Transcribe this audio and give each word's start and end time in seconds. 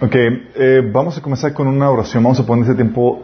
Ok, 0.00 0.16
eh, 0.16 0.82
vamos 0.92 1.16
a 1.16 1.22
comenzar 1.22 1.52
con 1.52 1.68
una 1.68 1.88
oración. 1.88 2.24
Vamos 2.24 2.40
a 2.40 2.44
poner 2.44 2.64
este 2.64 2.74
tiempo 2.74 3.22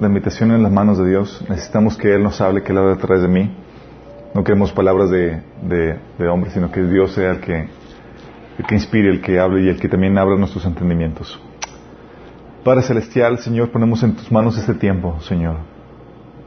de 0.00 0.06
invitación 0.06 0.50
en 0.50 0.62
las 0.62 0.72
manos 0.72 0.96
de 0.96 1.06
Dios. 1.06 1.44
Necesitamos 1.46 1.98
que 1.98 2.14
Él 2.14 2.22
nos 2.22 2.40
hable, 2.40 2.62
que 2.62 2.72
Él 2.72 2.78
hable 2.78 2.94
a 2.94 2.96
través 2.96 3.20
de 3.20 3.28
mí. 3.28 3.54
No 4.32 4.42
queremos 4.42 4.72
palabras 4.72 5.10
de, 5.10 5.42
de, 5.62 5.98
de 6.18 6.28
hombre, 6.28 6.50
sino 6.50 6.72
que 6.72 6.82
Dios 6.82 7.12
sea 7.12 7.32
el 7.32 7.40
que, 7.40 7.68
el 8.58 8.66
que 8.66 8.74
inspire, 8.74 9.10
el 9.10 9.20
que 9.20 9.38
hable 9.38 9.64
y 9.64 9.68
el 9.68 9.78
que 9.78 9.90
también 9.90 10.16
abra 10.16 10.36
nuestros 10.36 10.64
entendimientos. 10.64 11.38
Padre 12.64 12.80
Celestial, 12.80 13.38
Señor, 13.38 13.70
ponemos 13.70 14.02
en 14.02 14.16
tus 14.16 14.32
manos 14.32 14.56
este 14.56 14.72
tiempo, 14.72 15.20
Señor. 15.20 15.56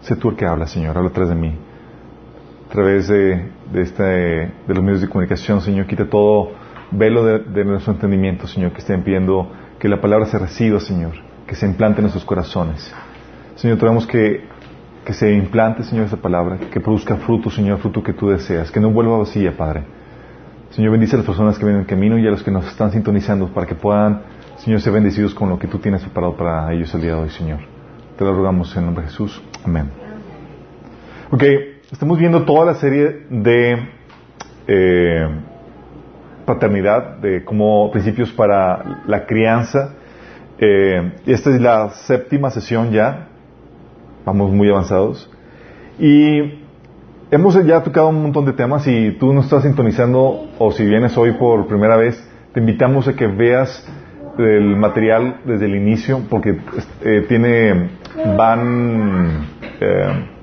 Sé 0.01 0.15
tú 0.15 0.31
el 0.31 0.35
que 0.35 0.47
habla, 0.47 0.65
Señor, 0.65 0.97
habla 0.97 1.11
a 1.11 1.13
través 1.13 1.29
de 1.29 1.35
mí. 1.35 1.55
A 2.67 2.71
través 2.71 3.07
de, 3.07 3.51
de, 3.71 3.81
este, 3.81 4.03
de 4.03 4.73
los 4.73 4.83
medios 4.83 5.01
de 5.01 5.09
comunicación, 5.09 5.61
Señor, 5.61 5.85
quita 5.85 6.09
todo 6.09 6.53
velo 6.91 7.23
de, 7.23 7.65
nuestro 7.65 7.93
entendimiento, 7.93 8.47
Señor, 8.47 8.71
que 8.71 8.79
estén 8.79 9.03
pidiendo 9.03 9.51
que 9.79 9.87
la 9.87 10.01
palabra 10.01 10.25
se 10.25 10.37
reciba, 10.37 10.79
Señor, 10.79 11.13
que 11.47 11.55
se 11.55 11.65
implante 11.65 11.99
en 11.99 12.03
nuestros 12.03 12.25
corazones. 12.25 12.93
Señor, 13.55 13.77
tenemos 13.77 14.07
que, 14.07 14.45
que 15.05 15.13
se 15.13 15.31
implante, 15.33 15.83
Señor, 15.83 16.05
esa 16.05 16.17
palabra, 16.17 16.57
que 16.71 16.79
produzca 16.79 17.15
fruto, 17.17 17.49
Señor, 17.49 17.79
fruto 17.79 18.01
que 18.03 18.13
tú 18.13 18.29
deseas, 18.29 18.71
que 18.71 18.79
no 18.79 18.91
vuelva 18.91 19.17
vacía, 19.17 19.55
Padre. 19.55 19.83
Señor, 20.71 20.91
bendice 20.91 21.15
a 21.15 21.17
las 21.17 21.25
personas 21.25 21.57
que 21.57 21.65
vienen 21.65 21.81
en 21.81 21.87
camino 21.87 22.17
y 22.17 22.27
a 22.27 22.31
los 22.31 22.43
que 22.43 22.51
nos 22.51 22.67
están 22.67 22.91
sintonizando 22.91 23.47
para 23.47 23.65
que 23.65 23.75
puedan, 23.75 24.21
Señor, 24.57 24.81
ser 24.81 24.93
bendecidos 24.93 25.33
con 25.33 25.49
lo 25.49 25.57
que 25.57 25.67
tú 25.67 25.79
tienes 25.79 26.01
preparado 26.01 26.35
para 26.35 26.71
ellos 26.73 26.93
el 26.93 27.01
día 27.01 27.15
de 27.15 27.21
hoy, 27.21 27.29
Señor. 27.29 27.59
Te 28.17 28.23
lo 28.23 28.33
rogamos 28.33 28.75
en 28.75 28.85
nombre 28.85 29.03
de 29.03 29.09
Jesús. 29.09 29.41
Amén. 29.63 29.89
Ok, 31.31 31.43
estamos 31.91 32.19
viendo 32.19 32.43
toda 32.43 32.65
la 32.65 32.75
serie 32.75 33.25
de 33.29 33.89
eh, 34.67 35.27
paternidad, 36.49 37.17
de 37.17 37.43
como 37.43 37.91
principios 37.91 38.31
para 38.31 39.03
la 39.05 39.27
crianza. 39.27 39.93
Eh, 40.57 41.13
esta 41.27 41.51
es 41.51 41.61
la 41.61 41.89
séptima 41.91 42.49
sesión 42.49 42.91
ya, 42.91 43.27
vamos 44.25 44.51
muy 44.51 44.67
avanzados. 44.67 45.29
Y 45.99 46.63
hemos 47.29 47.53
ya 47.65 47.83
tocado 47.83 48.09
un 48.09 48.23
montón 48.23 48.45
de 48.45 48.53
temas 48.53 48.87
y 48.87 49.11
tú 49.19 49.31
no 49.31 49.41
estás 49.41 49.61
sintonizando 49.61 50.49
o 50.57 50.71
si 50.71 50.85
vienes 50.85 51.15
hoy 51.17 51.33
por 51.33 51.67
primera 51.67 51.95
vez, 51.95 52.19
te 52.53 52.59
invitamos 52.59 53.07
a 53.07 53.15
que 53.15 53.27
veas 53.27 53.87
el 54.39 54.75
material 54.75 55.41
desde 55.45 55.65
el 55.65 55.75
inicio 55.75 56.21
porque 56.31 56.57
eh, 57.03 57.25
tiene, 57.27 57.91
van... 58.35 59.45
Eh, 59.79 60.38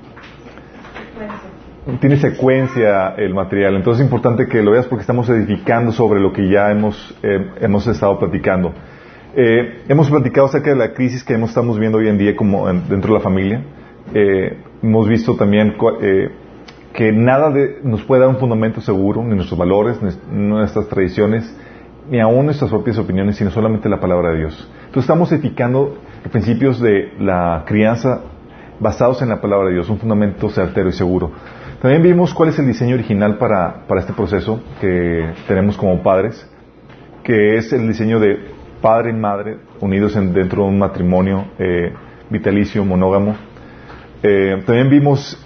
tiene 1.99 2.17
secuencia 2.17 3.15
el 3.17 3.33
material, 3.33 3.75
entonces 3.75 4.01
es 4.01 4.05
importante 4.05 4.47
que 4.47 4.61
lo 4.61 4.71
veas 4.71 4.85
porque 4.87 5.01
estamos 5.01 5.29
edificando 5.29 5.91
sobre 5.91 6.19
lo 6.19 6.33
que 6.33 6.49
ya 6.49 6.69
hemos, 6.69 7.17
eh, 7.23 7.51
hemos 7.61 7.87
estado 7.87 8.19
platicando. 8.19 8.73
Eh, 9.35 9.83
hemos 9.87 10.09
platicado 10.09 10.47
acerca 10.47 10.71
de 10.71 10.75
la 10.75 10.93
crisis 10.93 11.23
que 11.23 11.35
estamos 11.35 11.79
viendo 11.79 11.99
hoy 11.99 12.09
en 12.09 12.17
día 12.17 12.35
como 12.35 12.69
en, 12.69 12.89
dentro 12.89 13.13
de 13.13 13.19
la 13.19 13.23
familia. 13.23 13.63
Eh, 14.13 14.57
hemos 14.81 15.07
visto 15.07 15.35
también 15.35 15.75
que 16.93 17.11
nada 17.11 17.51
de, 17.51 17.79
nos 17.83 18.03
puede 18.03 18.21
dar 18.21 18.29
un 18.29 18.37
fundamento 18.37 18.81
seguro, 18.81 19.23
ni 19.23 19.35
nuestros 19.35 19.57
valores, 19.57 19.99
ni 20.01 20.47
nuestras 20.49 20.87
tradiciones, 20.89 21.55
ni 22.09 22.19
aún 22.19 22.45
nuestras 22.45 22.69
propias 22.69 22.97
opiniones, 22.97 23.37
sino 23.37 23.49
solamente 23.51 23.87
la 23.87 23.99
palabra 23.99 24.31
de 24.31 24.39
Dios. 24.39 24.71
Entonces 24.79 25.03
estamos 25.03 25.31
edificando 25.31 25.97
principios 26.31 26.81
de 26.81 27.13
la 27.19 27.63
crianza 27.65 28.21
basados 28.79 29.21
en 29.21 29.29
la 29.29 29.39
palabra 29.39 29.67
de 29.67 29.75
Dios, 29.75 29.89
un 29.89 29.99
fundamento 29.99 30.49
certero 30.49 30.89
y 30.89 30.93
seguro. 30.93 31.31
También 31.81 32.01
vimos 32.01 32.33
cuál 32.33 32.49
es 32.49 32.57
el 32.57 32.65
diseño 32.65 32.95
original 32.95 33.37
para, 33.37 33.85
para 33.87 34.01
este 34.01 34.13
proceso 34.13 34.61
que 34.81 35.33
tenemos 35.47 35.77
como 35.77 36.01
padres, 36.01 36.49
que 37.23 37.57
es 37.57 37.71
el 37.71 37.87
diseño 37.87 38.19
de 38.19 38.39
padre 38.81 39.11
y 39.11 39.13
madre 39.13 39.57
unidos 39.79 40.15
en, 40.15 40.33
dentro 40.33 40.63
de 40.63 40.69
un 40.69 40.79
matrimonio 40.79 41.45
eh, 41.59 41.93
vitalicio, 42.31 42.83
monógamo. 42.83 43.35
Eh, 44.23 44.63
también 44.65 44.89
vimos 44.89 45.39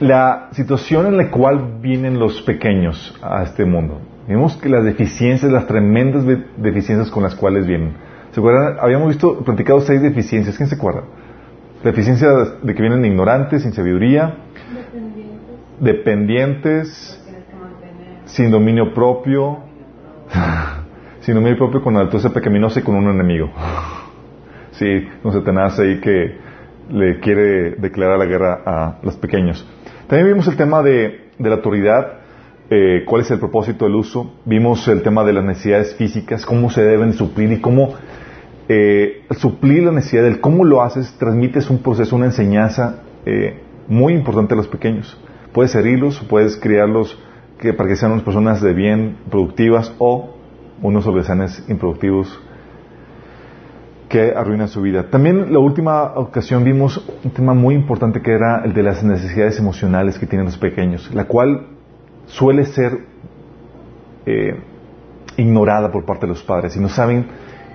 la 0.00 0.48
situación 0.52 1.06
en 1.06 1.18
la 1.18 1.30
cual 1.30 1.78
vienen 1.82 2.18
los 2.18 2.40
pequeños 2.42 3.18
a 3.22 3.42
este 3.42 3.66
mundo. 3.66 4.00
Vimos 4.26 4.56
que 4.56 4.70
las 4.70 4.82
deficiencias, 4.82 5.52
las 5.52 5.66
tremendas 5.66 6.24
deficiencias 6.56 7.10
con 7.10 7.22
las 7.22 7.34
cuales 7.34 7.66
vienen. 7.66 7.92
¿Se 8.32 8.40
acuerdan? 8.40 8.76
Habíamos 8.80 9.08
visto, 9.08 9.44
platicado 9.44 9.80
seis 9.82 10.00
deficiencias. 10.00 10.56
¿Quién 10.56 10.68
se 10.70 10.74
acuerda? 10.74 11.02
Deficiencia 11.84 12.28
de 12.62 12.74
que 12.74 12.82
vienen 12.82 13.04
ignorantes, 13.04 13.62
sin 13.62 13.72
sabiduría, 13.72 14.34
dependientes, 15.80 17.22
sin 18.24 18.50
dominio 18.50 18.92
propio, 18.94 19.58
sin 21.20 21.34
dominio 21.34 21.56
propio 21.56 21.82
con 21.82 21.96
altura 21.96 22.30
pecaminosa 22.30 22.80
y 22.80 22.82
con 22.82 22.94
un 22.96 23.08
enemigo. 23.08 23.50
Sí, 24.72 25.08
un 25.24 25.32
Satanás 25.32 25.78
ahí 25.78 26.00
que 26.00 26.36
le 26.90 27.18
quiere 27.20 27.76
declarar 27.76 28.18
la 28.18 28.26
guerra 28.26 28.60
a 28.66 28.98
los 29.02 29.16
pequeños. 29.16 29.66
También 30.06 30.28
vimos 30.28 30.46
el 30.48 30.56
tema 30.56 30.82
de, 30.82 31.30
de 31.38 31.48
la 31.48 31.56
autoridad, 31.56 32.18
eh, 32.68 33.04
cuál 33.06 33.22
es 33.22 33.30
el 33.30 33.38
propósito 33.38 33.86
del 33.86 33.94
uso. 33.94 34.34
Vimos 34.44 34.86
el 34.88 35.02
tema 35.02 35.24
de 35.24 35.32
las 35.32 35.44
necesidades 35.44 35.94
físicas, 35.94 36.44
cómo 36.44 36.68
se 36.68 36.82
deben 36.82 37.14
suplir 37.14 37.52
y 37.52 37.60
cómo 37.60 37.94
eh, 38.68 39.24
suplir 39.30 39.84
la 39.84 39.92
necesidad 39.92 40.24
del 40.24 40.40
cómo 40.40 40.64
lo 40.64 40.82
haces, 40.82 41.16
transmites 41.18 41.70
un 41.70 41.78
proceso, 41.78 42.16
una 42.16 42.26
enseñanza 42.26 43.02
eh, 43.24 43.60
muy 43.86 44.12
importante 44.12 44.54
a 44.54 44.56
los 44.56 44.66
pequeños. 44.66 45.16
Puedes 45.56 45.74
herirlos, 45.74 46.20
puedes 46.28 46.58
criarlos 46.58 47.18
que, 47.58 47.72
para 47.72 47.88
que 47.88 47.96
sean 47.96 48.12
unas 48.12 48.24
personas 48.24 48.60
de 48.60 48.74
bien, 48.74 49.16
productivas, 49.30 49.90
o 49.96 50.34
unos 50.82 51.06
holgazanes 51.06 51.64
improductivos 51.66 52.28
que 54.10 54.34
arruinan 54.36 54.68
su 54.68 54.82
vida. 54.82 55.04
También 55.08 55.50
la 55.54 55.58
última 55.58 56.12
ocasión 56.18 56.62
vimos 56.62 57.02
un 57.24 57.30
tema 57.30 57.54
muy 57.54 57.74
importante 57.74 58.20
que 58.20 58.32
era 58.32 58.66
el 58.66 58.74
de 58.74 58.82
las 58.82 59.02
necesidades 59.02 59.58
emocionales 59.58 60.18
que 60.18 60.26
tienen 60.26 60.44
los 60.44 60.58
pequeños, 60.58 61.10
la 61.14 61.24
cual 61.24 61.68
suele 62.26 62.66
ser 62.66 63.06
eh, 64.26 64.60
ignorada 65.38 65.90
por 65.90 66.04
parte 66.04 66.26
de 66.26 66.34
los 66.34 66.42
padres 66.42 66.76
y 66.76 66.80
no 66.80 66.90
saben, 66.90 67.28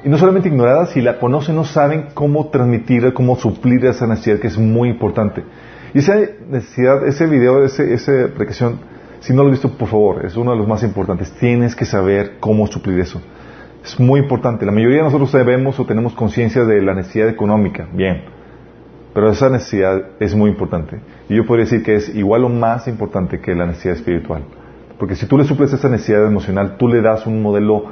y 0.03 0.09
no 0.09 0.19
solamente 0.19 0.49
ignorada, 0.49 0.85
si 0.85 1.01
la 1.01 1.17
conocen 1.17 1.55
no 1.55 1.63
saben 1.65 2.09
cómo 2.13 2.49
transmitir, 2.49 3.11
cómo 3.15 3.37
suplir 3.37 3.83
esa 3.85 4.05
necesidad 4.05 4.37
que 4.37 4.49
es 4.49 4.57
muy 4.59 4.87
importante. 4.87 5.43
Y 5.93 5.99
esa 5.99 6.15
necesidad, 6.49 7.05
ese 7.07 7.25
video, 7.27 7.63
ese, 7.63 7.93
esa 7.93 8.25
aplicación, 8.25 8.79
si 9.19 9.33
no 9.33 9.43
lo 9.43 9.49
has 9.49 9.61
visto, 9.61 9.77
por 9.77 9.89
favor, 9.89 10.25
es 10.25 10.35
uno 10.37 10.51
de 10.51 10.57
los 10.57 10.67
más 10.67 10.83
importantes. 10.83 11.31
Tienes 11.33 11.75
que 11.75 11.85
saber 11.85 12.37
cómo 12.39 12.65
suplir 12.67 12.99
eso. 12.99 13.21
Es 13.83 13.99
muy 13.99 14.19
importante. 14.19 14.65
La 14.65 14.71
mayoría 14.71 14.97
de 14.97 15.03
nosotros 15.03 15.31
sabemos 15.31 15.79
o 15.79 15.85
tenemos 15.85 16.13
conciencia 16.13 16.63
de 16.63 16.81
la 16.81 16.93
necesidad 16.93 17.27
económica, 17.27 17.87
bien. 17.93 18.23
Pero 19.13 19.29
esa 19.29 19.49
necesidad 19.49 20.01
es 20.19 20.33
muy 20.33 20.49
importante. 20.49 20.99
Y 21.27 21.35
yo 21.35 21.45
podría 21.45 21.65
decir 21.65 21.83
que 21.83 21.95
es 21.95 22.15
igual 22.15 22.45
o 22.45 22.49
más 22.49 22.87
importante 22.87 23.39
que 23.39 23.53
la 23.53 23.65
necesidad 23.65 23.95
espiritual. 23.95 24.43
Porque 24.97 25.15
si 25.15 25.25
tú 25.25 25.37
le 25.37 25.43
suples 25.43 25.73
esa 25.73 25.89
necesidad 25.89 26.25
emocional, 26.25 26.77
tú 26.77 26.87
le 26.87 27.01
das 27.01 27.25
un 27.25 27.41
modelo 27.41 27.85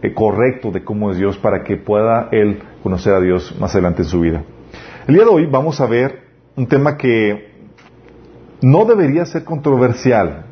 eh, 0.00 0.14
correcto 0.14 0.70
de 0.70 0.82
cómo 0.82 1.10
es 1.10 1.18
Dios 1.18 1.36
para 1.36 1.62
que 1.62 1.76
pueda 1.76 2.28
él 2.32 2.62
conocer 2.82 3.12
a 3.12 3.20
Dios 3.20 3.54
más 3.60 3.74
adelante 3.74 4.02
en 4.02 4.08
su 4.08 4.20
vida. 4.20 4.42
El 5.06 5.14
día 5.14 5.24
de 5.24 5.30
hoy 5.30 5.46
vamos 5.46 5.80
a 5.80 5.86
ver 5.86 6.23
un 6.56 6.66
tema 6.66 6.96
que 6.96 7.52
no 8.62 8.84
debería 8.84 9.26
ser 9.26 9.44
controversial, 9.44 10.46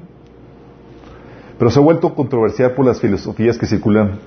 pero 1.59 1.71
se 1.71 1.79
ha 1.79 1.83
vuelto 1.83 2.15
controversial 2.15 2.73
por 2.73 2.87
las 2.87 3.01
filosofías 3.01 3.57
que 3.57 3.67
circulan 3.67 4.19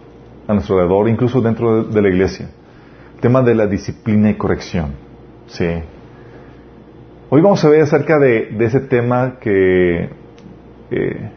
a 0.48 0.54
nuestro 0.54 0.76
alrededor, 0.76 1.10
incluso 1.10 1.42
dentro 1.42 1.84
de, 1.84 2.02
la 2.02 2.10
iglesia. 2.10 2.50
El 3.16 3.22
tema 3.22 3.42
de 3.42 3.56
la 3.56 3.68
disciplina 3.68 4.30
y 4.30 4.36
corrección. 4.36 4.94
Sí. 5.48 5.68
Hoy 7.30 7.42
vamos 7.42 7.64
a 7.66 7.70
ver 7.70 7.82
acerca 7.82 8.20
de, 8.20 8.56
ese 8.60 8.80
tema 8.82 9.38
que 9.40 10.10
eh, 10.92 11.30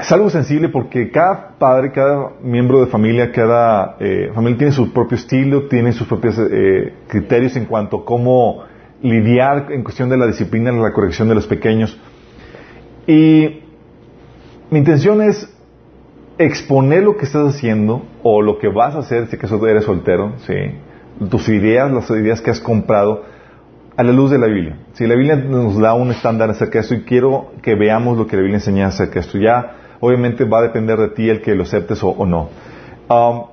es 0.00 0.10
algo 0.12 0.28
sensible 0.30 0.68
porque 0.68 1.10
cada 1.10 1.56
padre, 1.58 1.92
cada 1.92 2.30
miembro 2.42 2.80
de 2.80 2.86
familia, 2.86 3.30
cada 3.30 3.96
eh, 4.00 4.30
familia 4.34 4.58
tiene 4.58 4.72
su 4.72 4.92
propio 4.92 5.16
estilo, 5.16 5.68
tiene 5.68 5.92
sus 5.92 6.06
propios 6.06 6.38
eh, 6.38 6.94
criterios 7.06 7.56
en 7.56 7.66
cuanto 7.66 7.98
a 7.98 8.04
cómo 8.04 8.64
lidiar 9.02 9.70
en 9.70 9.84
cuestión 9.84 10.08
de 10.08 10.16
la 10.16 10.26
disciplina, 10.26 10.72
la 10.72 10.92
corrección 10.92 11.28
de 11.28 11.34
los 11.34 11.46
pequeños. 11.46 11.98
Y 13.06 13.60
mi 14.70 14.80
intención 14.80 15.22
es 15.22 15.48
exponer 16.38 17.04
lo 17.04 17.16
que 17.16 17.24
estás 17.24 17.54
haciendo 17.54 18.02
o 18.22 18.42
lo 18.42 18.58
que 18.58 18.68
vas 18.68 18.94
a 18.94 18.98
hacer, 18.98 19.28
si 19.28 19.36
acaso 19.36 19.64
eres 19.66 19.84
soltero, 19.84 20.34
¿sí? 20.38 20.54
tus 21.30 21.48
ideas, 21.48 21.90
las 21.90 22.10
ideas 22.10 22.40
que 22.40 22.50
has 22.50 22.60
comprado, 22.60 23.24
a 23.98 24.04
la 24.04 24.12
luz 24.12 24.30
de 24.30 24.38
la 24.38 24.46
Biblia. 24.46 24.76
Si 24.92 25.08
la 25.08 25.16
Biblia 25.16 25.34
nos 25.34 25.76
da 25.76 25.92
un 25.92 26.12
estándar 26.12 26.48
acerca 26.50 26.78
de 26.78 26.82
esto 26.82 26.94
y 26.94 27.02
quiero 27.02 27.50
que 27.62 27.74
veamos 27.74 28.16
lo 28.16 28.28
que 28.28 28.36
la 28.36 28.42
Biblia 28.42 28.58
enseña 28.58 28.86
acerca 28.86 29.14
de 29.14 29.20
esto, 29.20 29.38
ya 29.38 29.96
obviamente 29.98 30.44
va 30.44 30.60
a 30.60 30.62
depender 30.62 31.00
de 31.00 31.08
ti 31.08 31.28
el 31.28 31.42
que 31.42 31.52
lo 31.56 31.64
aceptes 31.64 31.98
o, 32.04 32.24
no. 32.24 32.48
Um, 33.10 33.46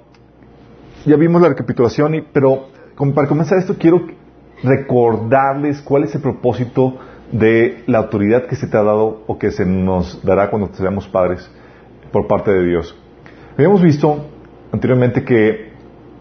ya 1.04 1.16
vimos 1.16 1.42
la 1.42 1.50
recapitulación, 1.50 2.28
pero 2.32 2.68
para 3.16 3.28
comenzar 3.28 3.58
esto 3.58 3.76
quiero 3.80 4.06
recordarles 4.64 5.82
cuál 5.82 6.04
es 6.04 6.14
el 6.14 6.22
propósito 6.22 6.96
de 7.32 7.84
la 7.88 7.98
autoridad 7.98 8.46
que 8.46 8.56
se 8.56 8.68
te 8.68 8.78
ha 8.78 8.84
dado 8.84 9.24
o 9.26 9.40
que 9.40 9.50
se 9.50 9.66
nos 9.66 10.24
dará 10.24 10.52
cuando 10.52 10.70
seamos 10.76 11.08
padres 11.08 11.50
por 12.12 12.28
parte 12.28 12.52
de 12.52 12.68
Dios. 12.68 12.96
Habíamos 13.56 13.82
visto 13.82 14.28
anteriormente 14.72 15.24
que 15.24 15.74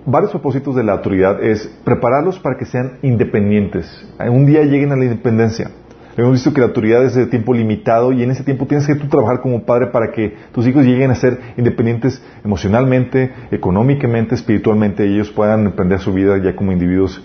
varios 0.06 0.30
propósitos 0.30 0.74
de 0.74 0.84
la 0.84 0.92
autoridad 0.92 1.42
es 1.42 1.66
prepararlos 1.84 2.38
para 2.38 2.56
que 2.56 2.64
sean 2.64 2.98
independientes. 3.02 3.86
Un 4.18 4.46
día 4.46 4.62
lleguen 4.62 4.92
a 4.92 4.96
la 4.96 5.04
independencia. 5.04 5.70
Hemos 6.16 6.32
visto 6.32 6.52
que 6.52 6.60
la 6.60 6.68
autoridad 6.68 7.04
es 7.04 7.14
de 7.14 7.26
tiempo 7.26 7.52
limitado 7.52 8.12
y 8.12 8.22
en 8.22 8.30
ese 8.30 8.44
tiempo 8.44 8.66
tienes 8.66 8.86
que 8.86 8.94
tú 8.94 9.08
trabajar 9.08 9.40
como 9.40 9.64
padre 9.64 9.88
para 9.88 10.12
que 10.12 10.36
tus 10.52 10.64
hijos 10.66 10.84
lleguen 10.84 11.10
a 11.10 11.16
ser 11.16 11.40
independientes 11.56 12.22
emocionalmente, 12.44 13.32
económicamente, 13.50 14.36
espiritualmente, 14.36 15.06
y 15.06 15.14
ellos 15.14 15.30
puedan 15.30 15.66
emprender 15.66 15.98
su 15.98 16.12
vida 16.12 16.38
ya 16.38 16.54
como 16.54 16.70
individuos 16.70 17.20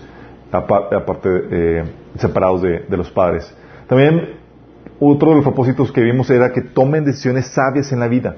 aparte, 0.50 1.28
eh, 1.52 1.84
separados 2.16 2.62
de 2.62 2.96
los 2.96 3.08
padres. 3.10 3.54
También 3.86 4.40
otro 4.98 5.30
de 5.30 5.36
los 5.36 5.44
propósitos 5.44 5.92
que 5.92 6.02
vimos 6.02 6.28
era 6.30 6.52
que 6.52 6.60
tomen 6.60 7.04
decisiones 7.04 7.46
sabias 7.46 7.92
en 7.92 8.00
la 8.00 8.08
vida. 8.08 8.36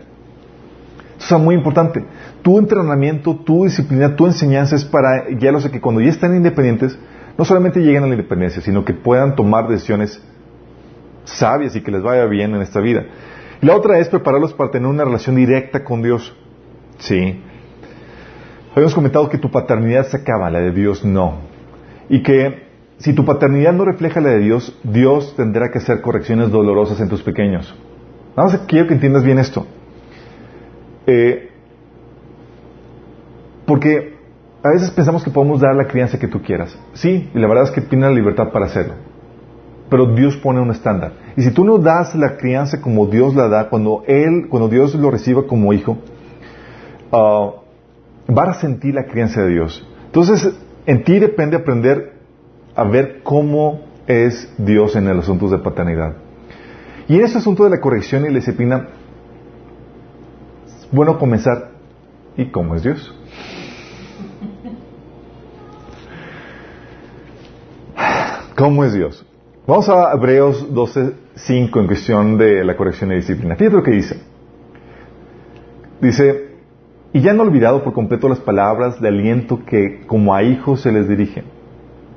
Eso 1.24 1.36
es 1.36 1.42
muy 1.42 1.54
importante. 1.54 2.04
Tu 2.42 2.58
entrenamiento, 2.58 3.36
tu 3.36 3.64
disciplina, 3.64 4.16
tu 4.16 4.26
enseñanza 4.26 4.74
es 4.74 4.84
para 4.84 5.26
guiarlos 5.28 5.64
a 5.64 5.70
que 5.70 5.80
cuando 5.80 6.00
ya 6.00 6.10
estén 6.10 6.34
independientes, 6.34 6.98
no 7.38 7.44
solamente 7.44 7.80
lleguen 7.80 8.02
a 8.02 8.06
la 8.06 8.14
independencia, 8.14 8.60
sino 8.60 8.84
que 8.84 8.92
puedan 8.92 9.36
tomar 9.36 9.68
decisiones 9.68 10.20
sabias 11.24 11.76
y 11.76 11.80
que 11.80 11.92
les 11.92 12.02
vaya 12.02 12.24
bien 12.26 12.54
en 12.54 12.62
esta 12.62 12.80
vida. 12.80 13.04
Y 13.60 13.66
la 13.66 13.76
otra 13.76 13.98
es 14.00 14.08
prepararlos 14.08 14.52
para 14.52 14.72
tener 14.72 14.88
una 14.88 15.04
relación 15.04 15.36
directa 15.36 15.84
con 15.84 16.02
Dios. 16.02 16.34
Sí. 16.98 17.40
Habíamos 18.72 18.94
comentado 18.94 19.28
que 19.28 19.38
tu 19.38 19.50
paternidad 19.50 20.06
se 20.06 20.16
acaba, 20.16 20.50
la 20.50 20.58
de 20.58 20.72
Dios 20.72 21.04
no. 21.04 21.38
Y 22.08 22.22
que 22.22 22.66
si 22.98 23.12
tu 23.12 23.24
paternidad 23.24 23.72
no 23.72 23.84
refleja 23.84 24.20
la 24.20 24.30
de 24.30 24.40
Dios, 24.40 24.76
Dios 24.82 25.36
tendrá 25.36 25.70
que 25.70 25.78
hacer 25.78 26.00
correcciones 26.00 26.50
dolorosas 26.50 27.00
en 27.00 27.08
tus 27.08 27.22
pequeños. 27.22 27.72
Vamos 28.34 28.54
a 28.54 28.66
quiero 28.66 28.88
que 28.88 28.94
entiendas 28.94 29.22
bien 29.22 29.38
esto. 29.38 29.66
Eh, 31.06 31.50
porque 33.66 34.16
a 34.62 34.70
veces 34.70 34.90
pensamos 34.90 35.24
que 35.24 35.30
podemos 35.30 35.60
dar 35.60 35.74
la 35.74 35.86
crianza 35.86 36.18
que 36.18 36.28
tú 36.28 36.42
quieras. 36.42 36.78
Sí, 36.94 37.30
y 37.34 37.38
la 37.38 37.48
verdad 37.48 37.64
es 37.64 37.70
que 37.70 37.80
tiene 37.80 38.06
la 38.06 38.12
libertad 38.12 38.50
para 38.52 38.66
hacerlo. 38.66 38.94
Pero 39.90 40.06
Dios 40.06 40.36
pone 40.36 40.60
un 40.60 40.70
estándar. 40.70 41.12
Y 41.36 41.42
si 41.42 41.50
tú 41.50 41.64
no 41.64 41.78
das 41.78 42.14
la 42.14 42.36
crianza 42.36 42.80
como 42.80 43.06
Dios 43.06 43.34
la 43.34 43.48
da, 43.48 43.68
cuando 43.68 44.04
Él, 44.06 44.46
cuando 44.48 44.68
Dios 44.68 44.94
lo 44.94 45.10
reciba 45.10 45.46
como 45.46 45.72
hijo, 45.72 45.98
uh, 47.10 48.32
va 48.32 48.42
a 48.44 48.54
sentir 48.54 48.94
la 48.94 49.04
crianza 49.04 49.42
de 49.42 49.48
Dios. 49.48 49.86
Entonces, 50.06 50.54
en 50.86 51.04
ti 51.04 51.18
depende 51.18 51.56
aprender 51.56 52.14
a 52.74 52.84
ver 52.84 53.22
cómo 53.22 53.80
es 54.06 54.52
Dios 54.58 54.96
en 54.96 55.06
los 55.08 55.24
asuntos 55.24 55.50
de 55.50 55.58
paternidad. 55.58 56.14
Y 57.08 57.16
en 57.16 57.24
ese 57.24 57.38
asunto 57.38 57.64
de 57.64 57.70
la 57.70 57.80
corrección 57.80 58.24
y 58.24 58.28
la 58.28 58.36
disciplina, 58.36 58.88
bueno 60.92 61.18
comenzar, 61.18 61.70
¿y 62.36 62.46
cómo 62.46 62.76
es 62.76 62.82
Dios? 62.82 63.14
¿Cómo 68.56 68.84
es 68.84 68.92
Dios? 68.92 69.26
Vamos 69.66 69.88
a 69.88 70.12
Hebreos 70.12 70.72
12.5 70.72 71.80
en 71.80 71.86
cuestión 71.86 72.38
de 72.38 72.64
la 72.64 72.76
corrección 72.76 73.10
y 73.12 73.16
disciplina. 73.16 73.56
Fíjate 73.56 73.76
lo 73.76 73.82
que 73.82 73.90
dice. 73.90 74.20
Dice, 76.00 76.52
y 77.12 77.20
ya 77.20 77.30
han 77.30 77.40
olvidado 77.40 77.82
por 77.82 77.92
completo 77.92 78.28
las 78.28 78.40
palabras 78.40 79.00
de 79.00 79.08
aliento 79.08 79.64
que 79.64 80.06
como 80.06 80.34
a 80.34 80.42
hijos 80.42 80.82
se 80.82 80.92
les 80.92 81.08
dirigen. 81.08 81.44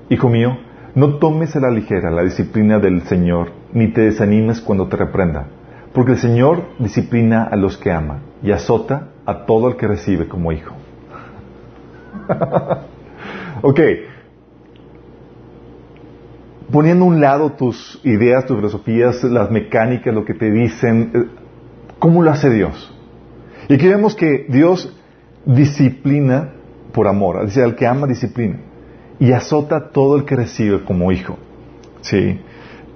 Hijo 0.09 0.29
mío, 0.29 0.57
no 0.95 1.17
tomes 1.17 1.55
a 1.55 1.59
la 1.59 1.69
ligera 1.69 2.11
la 2.11 2.23
disciplina 2.23 2.79
del 2.79 3.01
Señor, 3.03 3.51
ni 3.73 3.89
te 3.89 4.01
desanimes 4.01 4.61
cuando 4.61 4.87
te 4.87 4.97
reprenda, 4.97 5.47
porque 5.95 6.11
el 6.11 6.17
Señor 6.17 6.65
disciplina 6.77 7.45
a 7.45 7.55
los 7.55 7.77
que 7.77 7.89
ama 7.89 8.19
y 8.43 8.51
azota 8.51 9.07
a 9.25 9.45
todo 9.45 9.69
el 9.69 9.77
que 9.77 9.87
recibe 9.87 10.27
como 10.27 10.51
hijo. 10.51 10.75
ok, 13.61 13.79
poniendo 16.69 17.05
a 17.05 17.07
un 17.07 17.21
lado 17.21 17.53
tus 17.53 18.01
ideas, 18.03 18.45
tus 18.45 18.57
filosofías, 18.57 19.23
las 19.23 19.49
mecánicas, 19.49 20.13
lo 20.13 20.25
que 20.25 20.33
te 20.33 20.51
dicen, 20.51 21.11
eh, 21.13 21.25
¿cómo 21.97 22.21
lo 22.21 22.29
hace 22.29 22.49
Dios? 22.49 22.93
Y 23.69 23.75
aquí 23.75 23.87
vemos 23.87 24.15
que 24.15 24.47
Dios 24.49 24.93
disciplina 25.45 26.49
por 26.91 27.07
amor, 27.07 27.45
dice, 27.45 27.63
al 27.63 27.75
que 27.75 27.87
ama 27.87 28.05
disciplina, 28.05 28.59
y 29.17 29.31
azota 29.31 29.77
a 29.77 29.89
todo 29.91 30.17
el 30.17 30.25
que 30.25 30.35
recibe 30.35 30.83
como 30.83 31.13
hijo. 31.13 31.37
¿Sí? 32.01 32.41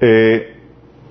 Eh, 0.02 0.59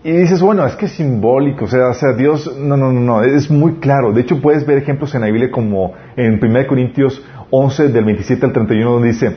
y 0.04 0.12
dices, 0.12 0.40
bueno, 0.40 0.64
es 0.64 0.76
que 0.76 0.86
es 0.86 0.92
simbólico, 0.92 1.64
o 1.64 1.68
sea, 1.68 1.88
o 1.88 1.94
sea, 1.94 2.12
Dios, 2.12 2.56
no, 2.56 2.76
no, 2.76 2.92
no, 2.92 3.00
no, 3.00 3.22
es 3.22 3.50
muy 3.50 3.74
claro. 3.74 4.12
De 4.12 4.20
hecho, 4.20 4.40
puedes 4.40 4.64
ver 4.64 4.78
ejemplos 4.78 5.14
en 5.14 5.22
la 5.22 5.26
Biblia 5.26 5.50
como 5.50 5.92
en 6.16 6.38
1 6.42 6.66
Corintios 6.68 7.24
11, 7.50 7.88
del 7.88 8.04
27 8.04 8.46
al 8.46 8.52
31, 8.52 8.92
donde 8.92 9.08
dice, 9.08 9.36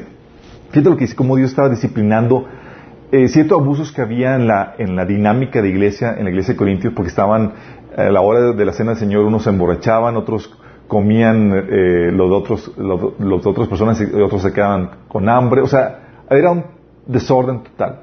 fíjate 0.69 0.89
lo 0.89 0.97
que 0.97 1.05
dice, 1.05 1.15
cómo 1.15 1.35
Dios 1.35 1.49
estaba 1.49 1.69
disciplinando 1.69 2.45
eh, 3.11 3.27
ciertos 3.27 3.59
abusos 3.59 3.91
que 3.91 4.01
había 4.01 4.35
en 4.35 4.47
la, 4.47 4.75
en 4.77 4.95
la 4.95 5.05
dinámica 5.05 5.61
de 5.61 5.69
iglesia, 5.69 6.15
en 6.17 6.25
la 6.25 6.29
iglesia 6.29 6.53
de 6.53 6.57
Corintios, 6.57 6.93
porque 6.93 7.09
estaban 7.09 7.53
a 7.97 8.03
la 8.03 8.21
hora 8.21 8.53
de 8.53 8.65
la 8.65 8.71
cena 8.71 8.91
del 8.91 8.99
Señor, 8.99 9.25
unos 9.25 9.43
se 9.43 9.49
emborrachaban, 9.49 10.15
otros 10.15 10.55
comían 10.87 11.53
eh, 11.53 12.11
los 12.11 12.31
otros, 12.31 12.71
los, 12.77 13.45
otras 13.45 13.67
personas 13.67 14.01
y 14.01 14.21
otros 14.21 14.41
se 14.41 14.53
quedaban 14.53 14.91
con 15.07 15.27
hambre, 15.27 15.61
o 15.61 15.67
sea, 15.67 16.23
era 16.29 16.51
un 16.51 16.65
desorden 17.05 17.63
total. 17.63 18.01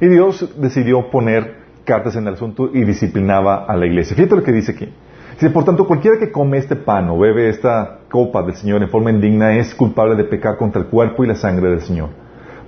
Y 0.00 0.08
Dios 0.08 0.54
decidió 0.58 1.10
poner 1.10 1.63
cartas 1.84 2.16
en 2.16 2.26
el 2.26 2.34
asunto 2.34 2.70
y 2.72 2.84
disciplinaba 2.84 3.64
a 3.64 3.76
la 3.76 3.86
iglesia. 3.86 4.16
Fíjate 4.16 4.36
lo 4.36 4.42
que 4.42 4.52
dice 4.52 4.72
aquí. 4.72 4.88
Dice, 5.32 5.50
por 5.50 5.64
tanto, 5.64 5.86
cualquiera 5.86 6.18
que 6.18 6.30
come 6.30 6.58
este 6.58 6.76
pan 6.76 7.08
o 7.10 7.18
bebe 7.18 7.48
esta 7.48 7.98
copa 8.10 8.42
del 8.42 8.54
Señor 8.54 8.82
en 8.82 8.88
forma 8.88 9.10
indigna 9.10 9.56
es 9.56 9.74
culpable 9.74 10.14
de 10.14 10.24
pecar 10.24 10.56
contra 10.56 10.80
el 10.80 10.88
cuerpo 10.88 11.24
y 11.24 11.26
la 11.26 11.34
sangre 11.34 11.70
del 11.70 11.80
Señor. 11.80 12.10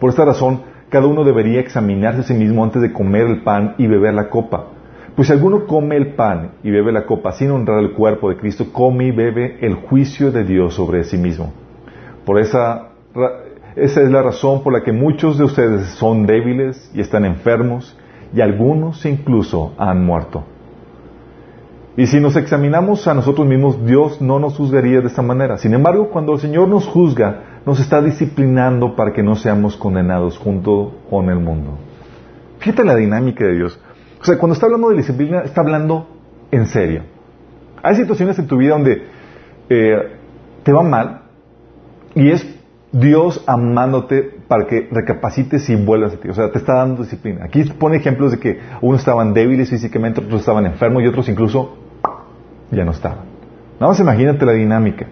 Por 0.00 0.10
esta 0.10 0.24
razón, 0.24 0.62
cada 0.88 1.06
uno 1.06 1.24
debería 1.24 1.60
examinarse 1.60 2.20
a 2.20 2.24
sí 2.24 2.34
mismo 2.34 2.64
antes 2.64 2.82
de 2.82 2.92
comer 2.92 3.26
el 3.26 3.42
pan 3.42 3.74
y 3.78 3.86
beber 3.86 4.14
la 4.14 4.28
copa. 4.28 4.66
Pues 5.14 5.28
si 5.28 5.32
alguno 5.32 5.66
come 5.66 5.96
el 5.96 6.14
pan 6.14 6.52
y 6.62 6.70
bebe 6.70 6.92
la 6.92 7.06
copa 7.06 7.32
sin 7.32 7.50
honrar 7.50 7.78
el 7.78 7.92
cuerpo 7.92 8.28
de 8.28 8.36
Cristo, 8.36 8.66
come 8.72 9.06
y 9.06 9.10
bebe 9.12 9.58
el 9.62 9.74
juicio 9.74 10.30
de 10.30 10.44
Dios 10.44 10.74
sobre 10.74 11.04
sí 11.04 11.16
mismo. 11.16 11.52
Por 12.24 12.38
esa, 12.38 12.88
esa 13.76 14.02
es 14.02 14.10
la 14.10 14.22
razón 14.22 14.62
por 14.62 14.72
la 14.72 14.82
que 14.82 14.92
muchos 14.92 15.38
de 15.38 15.44
ustedes 15.44 15.86
son 15.90 16.26
débiles 16.26 16.90
y 16.94 17.00
están 17.00 17.24
enfermos 17.24 17.96
y 18.34 18.40
algunos 18.40 19.04
incluso 19.06 19.74
han 19.78 20.04
muerto. 20.04 20.44
Y 21.96 22.06
si 22.06 22.20
nos 22.20 22.36
examinamos 22.36 23.08
a 23.08 23.14
nosotros 23.14 23.46
mismos, 23.46 23.84
Dios 23.86 24.20
no 24.20 24.38
nos 24.38 24.56
juzgaría 24.56 25.00
de 25.00 25.06
esta 25.06 25.22
manera. 25.22 25.56
Sin 25.56 25.72
embargo, 25.72 26.10
cuando 26.10 26.34
el 26.34 26.40
Señor 26.40 26.68
nos 26.68 26.86
juzga, 26.86 27.60
nos 27.64 27.80
está 27.80 28.02
disciplinando 28.02 28.94
para 28.94 29.12
que 29.12 29.22
no 29.22 29.34
seamos 29.34 29.76
condenados 29.76 30.36
junto 30.36 30.92
con 31.08 31.30
el 31.30 31.38
mundo. 31.38 31.78
Fíjate 32.58 32.84
la 32.84 32.96
dinámica 32.96 33.46
de 33.46 33.54
Dios. 33.54 33.80
O 34.20 34.24
sea, 34.24 34.38
cuando 34.38 34.54
está 34.54 34.66
hablando 34.66 34.90
de 34.90 34.96
disciplina, 34.96 35.40
está 35.40 35.62
hablando 35.62 36.06
en 36.50 36.66
serio. 36.66 37.02
Hay 37.82 37.96
situaciones 37.96 38.38
en 38.38 38.46
tu 38.46 38.58
vida 38.58 38.70
donde 38.70 39.06
eh, 39.70 40.16
te 40.62 40.72
va 40.72 40.82
mal 40.82 41.22
y 42.14 42.30
es 42.30 42.46
Dios 42.92 43.42
amándote 43.46 44.35
para 44.48 44.66
que 44.66 44.88
recapacites 44.90 45.68
y 45.68 45.76
vuelvas 45.76 46.14
a 46.14 46.16
ti. 46.18 46.28
O 46.28 46.34
sea, 46.34 46.50
te 46.50 46.58
está 46.58 46.74
dando 46.74 47.02
disciplina. 47.02 47.44
Aquí 47.44 47.64
pone 47.64 47.96
ejemplos 47.96 48.32
de 48.32 48.38
que 48.38 48.60
unos 48.80 49.00
estaban 49.00 49.34
débiles 49.34 49.70
físicamente, 49.70 50.20
otros 50.20 50.40
estaban 50.40 50.66
enfermos 50.66 51.02
y 51.02 51.06
otros 51.06 51.28
incluso 51.28 51.76
ya 52.70 52.84
no 52.84 52.92
estaban. 52.92 53.24
Nada 53.80 53.92
más 53.92 54.00
imagínate 54.00 54.46
la 54.46 54.52
dinámica. 54.52 55.06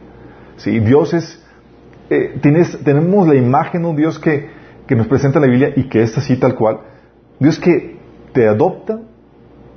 ¿sí? 0.57 0.79
Dios 0.81 1.15
es 1.15 1.45
eh, 2.11 2.39
tienes, 2.41 2.79
tenemos 2.85 3.27
la 3.27 3.35
imagen 3.35 3.83
de 3.83 3.89
un 3.89 3.97
Dios 3.97 4.19
que, 4.19 4.49
que 4.87 4.95
nos 4.95 5.07
presenta 5.07 5.41
la 5.41 5.47
Biblia 5.47 5.73
y 5.75 5.85
que 5.85 6.03
es 6.03 6.17
así 6.19 6.37
tal 6.37 6.55
cual. 6.55 6.81
Dios 7.39 7.59
que 7.59 7.97
te 8.33 8.47
adopta 8.47 9.01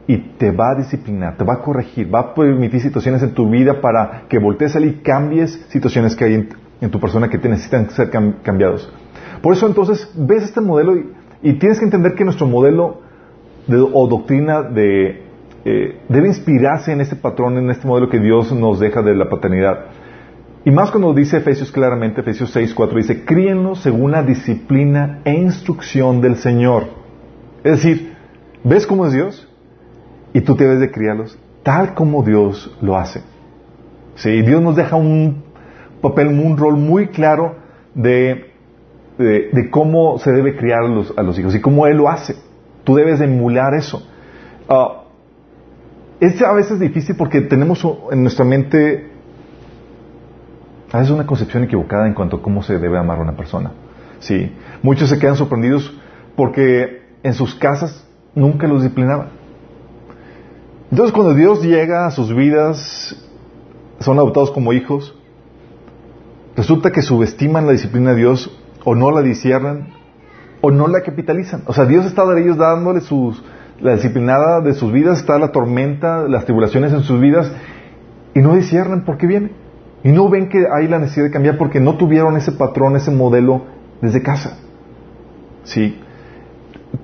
y 0.08 0.18
te 0.38 0.52
va 0.52 0.72
a 0.72 0.76
disciplinar, 0.76 1.38
te 1.38 1.44
va 1.44 1.56
a 1.56 1.62
corregir, 1.62 2.14
va 2.14 2.20
a 2.20 2.34
permitir 2.34 2.82
situaciones 2.82 3.24
en 3.24 3.34
tu 3.34 3.50
vida 3.50 3.82
para 3.82 4.24
que 4.30 4.40
voltees 4.40 4.76
a 4.76 4.80
y 4.80 4.94
cambies 4.96 5.66
situaciones 5.70 6.16
que 6.16 6.26
hay 6.26 6.48
en, 6.82 6.90
tu 6.90 7.00
persona 7.00 7.30
que 7.30 7.38
te 7.38 7.50
necesitan 7.50 7.90
ser 7.90 8.10
cambiados. 8.44 8.92
Por 9.41 9.53
eso 9.53 9.67
entonces 9.67 10.12
ves 10.15 10.44
este 10.44 10.62
modelo 10.62 10.96
y, 11.41 11.53
tienes 11.60 11.79
que 11.79 11.86
entender 11.86 12.15
que 12.15 12.24
nuestro 12.24 12.48
modelo 12.48 13.01
o 13.70 14.08
doctrina 14.08 14.63
de, 14.63 15.24
eh, 15.65 16.00
debe 16.10 16.27
inspirarse 16.27 16.91
en 16.91 17.01
este 17.01 17.15
patrón, 17.15 17.58
en 17.58 17.70
este 17.70 17.88
modelo 17.88 18.10
que 18.10 18.20
Dios 18.20 18.51
nos 18.51 18.79
deja 18.79 19.01
de 19.01 19.15
la 19.15 19.29
paternidad. 19.29 19.86
Y 20.65 20.72
más 20.72 20.91
cuando 20.91 21.13
dice 21.13 21.38
Efesios 21.38 21.72
claramente, 21.72 22.22
Efesios 22.22 22.51
6, 22.51 22.74
4, 22.74 22.98
dice, 22.98 23.25
críenlos 23.25 23.79
según 23.82 24.12
la 24.12 24.24
disciplina 24.24 25.22
e 25.24 25.34
instrucción 25.34 26.20
del 26.20 26.38
Señor. 26.38 26.88
Es 27.63 27.84
decir, 27.84 28.13
¿ves 28.63 28.86
cómo 28.86 29.06
es 29.06 29.13
Dios? 29.13 29.48
Y 30.34 30.41
tú 30.41 30.56
debes 30.56 30.79
de 30.79 30.91
criarlos 30.91 31.38
tal 31.67 31.94
como 31.96 32.24
Dios 32.24 32.74
lo 32.79 32.96
hace. 32.96 33.22
Sí, 34.15 34.41
Dios 34.41 34.62
nos 34.62 34.77
deja 34.77 34.96
un 34.96 35.44
papel, 36.01 36.27
un 36.27 36.56
rol 36.56 36.77
muy 36.77 37.08
claro 37.08 37.58
de, 37.94 38.53
de, 39.18 39.70
cómo 39.72 40.20
se 40.20 40.32
debe 40.32 40.56
criar 40.56 40.84
a 40.84 41.24
los, 41.24 41.40
hijos 41.40 41.56
y 41.56 41.62
cómo 41.62 41.88
Él 41.88 41.98
lo 41.98 42.10
hace. 42.10 42.36
Tú 42.84 42.96
debes 42.96 43.20
de 43.20 43.26
emular 43.26 43.74
eso. 43.74 44.08
Uh, 44.70 45.08
es 46.20 46.42
a 46.42 46.54
veces 46.54 46.80
difícil 46.80 47.16
porque 47.16 47.42
tenemos 47.42 47.86
en 48.12 48.24
nuestra 48.24 48.44
mente 48.44 49.12
A 50.92 50.98
veces 50.98 51.10
es 51.10 51.16
una 51.16 51.26
concepción 51.26 51.64
equivocada 51.64 52.08
en 52.08 52.14
cuanto 52.14 52.38
a 52.38 52.42
cómo 52.42 52.64
se 52.64 52.78
debe 52.80 52.98
amar 52.98 53.20
a 53.20 53.22
una 53.22 53.36
persona. 53.36 53.72
Sí. 54.20 54.52
Muchos 54.82 55.10
se 55.10 55.20
quedan 55.20 55.36
sorprendidos 55.36 55.94
porque 56.36 57.02
en 57.24 57.34
sus 57.34 57.56
casas 57.56 58.08
nunca 58.34 58.68
los 58.68 58.82
disciplinaban. 58.82 59.30
Entonces 60.90 61.14
cuando 61.14 61.34
Dios 61.34 61.62
llega 61.64 62.06
a 62.06 62.12
sus 62.12 62.34
vidas, 62.34 63.16
son 64.00 64.18
adoptados 64.18 64.52
como 64.52 64.74
hijos, 64.74 65.14
resulta 66.56 66.92
que 66.92 67.02
subestiman 67.02 67.66
la 67.66 67.74
disciplina 67.74 68.12
de 68.12 68.18
Dios 68.18 68.58
o 68.89 68.96
no 68.96 69.12
la 69.12 69.22
disciernan 69.22 69.89
o 70.62 70.72
no 70.72 70.88
la 70.88 71.01
capitalizan. 71.01 71.63
O 71.65 71.74
sea, 71.74 71.84
Dios 71.84 72.06
está 72.06 72.25
de 72.25 72.41
ellos 72.41 72.56
dándole 72.56 73.01
sus, 73.01 73.44
la 73.82 73.96
disciplinada 73.96 74.62
de 74.62 74.74
sus 74.74 74.94
vidas, 74.94 75.20
está 75.20 75.38
la 75.38 75.51
tormenta, 75.51 76.25
las 76.29 76.46
tribulaciones 76.46 76.94
en 76.94 77.01
sus 77.01 77.20
vidas 77.20 77.51
y 78.34 78.39
no 78.39 78.56
disciernan 78.56 79.03
por 79.03 79.17
qué 79.17 79.27
viene. 79.27 79.51
Y 80.06 80.13
no 80.13 80.29
ven 80.29 80.48
que 80.48 80.67
hay 80.74 80.88
la 80.88 81.00
necesidad 81.00 81.25
de 81.25 81.32
cambiar 81.32 81.58
porque 81.58 81.82
no 81.82 81.98
tuvieron 81.98 82.38
ese 82.38 82.53
patrón, 82.53 82.96
ese 82.96 83.12
modelo 83.12 83.63
desde 84.01 84.24
casa. 84.24 84.58
¿Sí? 85.65 86.00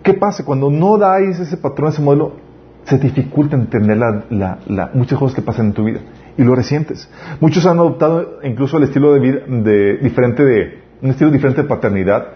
¿Qué 0.03 0.13
pasa? 0.13 0.45
Cuando 0.45 0.71
no 0.71 0.97
dais 0.97 1.37
ese 1.37 1.57
patrón, 1.57 1.89
ese 1.89 2.01
modelo, 2.01 2.37
se 2.85 2.97
dificulta 2.97 3.57
entender 3.57 3.97
la, 3.97 4.89
muchas 4.93 5.19
cosas 5.19 5.35
que 5.35 5.41
pasan 5.41 5.65
en 5.65 5.73
tu 5.73 5.83
vida 5.83 5.99
y 6.37 6.43
lo 6.45 6.55
resientes. 6.55 7.09
Muchos 7.41 7.65
han 7.65 7.77
adoptado 7.77 8.39
incluso 8.41 8.77
el 8.77 8.83
estilo 8.83 9.11
de 9.11 9.19
vida 9.19 9.39
de, 9.47 9.97
diferente 9.97 10.45
de 10.45 10.82
un 11.03 11.09
estilo 11.09 11.29
diferente 11.29 11.61
de 11.61 11.67
paternidad 11.67 12.27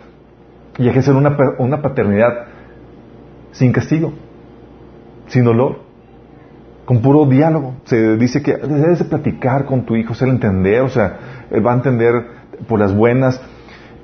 y 0.77 0.89
ejercen 0.89 1.15
una, 1.15 1.35
una 1.57 1.81
paternidad 1.81 2.47
sin 3.51 3.71
castigo, 3.71 4.13
sin 5.27 5.45
dolor, 5.45 5.79
con 6.83 7.01
puro 7.01 7.25
diálogo. 7.25 7.75
Se 7.85 8.17
dice 8.17 8.43
que 8.43 8.57
debes 8.57 8.99
de 8.99 9.05
platicar 9.05 9.65
con 9.65 9.85
tu 9.85 9.95
hijo, 9.95 10.11
hacerle 10.11 10.33
entender, 10.33 10.81
o 10.81 10.89
sea, 10.89 11.17
él 11.49 11.65
va 11.65 11.71
a 11.71 11.75
entender 11.75 12.13
por 12.67 12.79
las 12.79 12.93
buenas. 12.93 13.41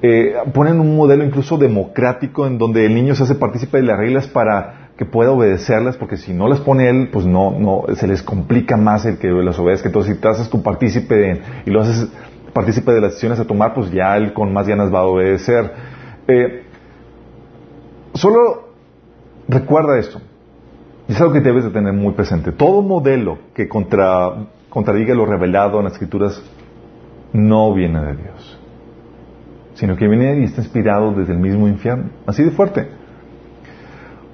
Eh, 0.01 0.34
ponen 0.53 0.79
un 0.79 0.96
modelo 0.96 1.25
incluso 1.25 1.58
democrático 1.58 2.48
en 2.48 2.58
donde 2.58 2.86
el 2.86 2.96
niño 2.96 3.15
se 3.15 3.24
hace 3.24 3.36
partícipe 3.36 3.77
de 3.77 3.84
las 3.84 3.98
reglas 3.98 4.27
para 4.27 4.89
que 4.98 5.05
pueda 5.05 5.32
obedecerlas, 5.32 5.98
porque 5.98 6.17
si 6.17 6.34
no 6.34 6.48
las 6.48 6.60
pone 6.60 6.89
él, 6.89 7.10
pues 7.12 7.25
no, 7.25 7.51
no, 7.60 7.84
se 7.96 8.08
les 8.08 8.22
complica 8.22 8.77
más 8.77 9.05
el 9.05 9.17
que 9.17 9.27
las 9.27 9.60
obedezca. 9.60 9.89
Entonces, 9.89 10.15
si 10.15 10.22
te 10.22 10.27
haces 10.29 10.48
partícipe 10.48 11.41
y 11.65 11.70
lo 11.70 11.82
haces 11.82 12.10
partícipe 12.53 12.91
de 12.91 13.01
las 13.01 13.12
decisiones 13.12 13.39
a 13.39 13.45
tomar, 13.45 13.74
pues 13.74 13.91
ya 13.91 14.15
él 14.15 14.33
con 14.33 14.53
más 14.53 14.67
ganas 14.67 14.93
va 14.93 15.00
a 15.00 15.05
obedecer. 15.05 15.72
Eh, 16.27 16.63
solo 18.13 18.69
recuerda 19.48 19.98
esto. 19.98 20.22
Es 21.07 21.19
algo 21.19 21.33
que 21.33 21.41
debes 21.41 21.65
de 21.65 21.72
tener 21.72 21.93
muy 21.93 22.13
presente. 22.13 22.51
Todo 22.51 22.81
modelo 22.81 23.39
que 23.53 23.67
contra, 23.67 24.48
contradiga 24.69 25.13
lo 25.13 25.25
revelado 25.25 25.79
en 25.79 25.86
las 25.86 25.93
escrituras 25.93 26.41
no 27.33 27.74
viene 27.74 28.00
de 28.00 28.15
Dios, 28.15 28.60
sino 29.74 29.98
que 29.98 30.07
viene 30.07 30.39
y 30.39 30.43
está 30.43 30.62
inspirado 30.62 31.12
desde 31.12 31.33
el 31.33 31.39
mismo 31.39 31.67
infierno. 31.67 32.12
Así 32.25 32.43
de 32.43 32.51
fuerte. 32.51 32.88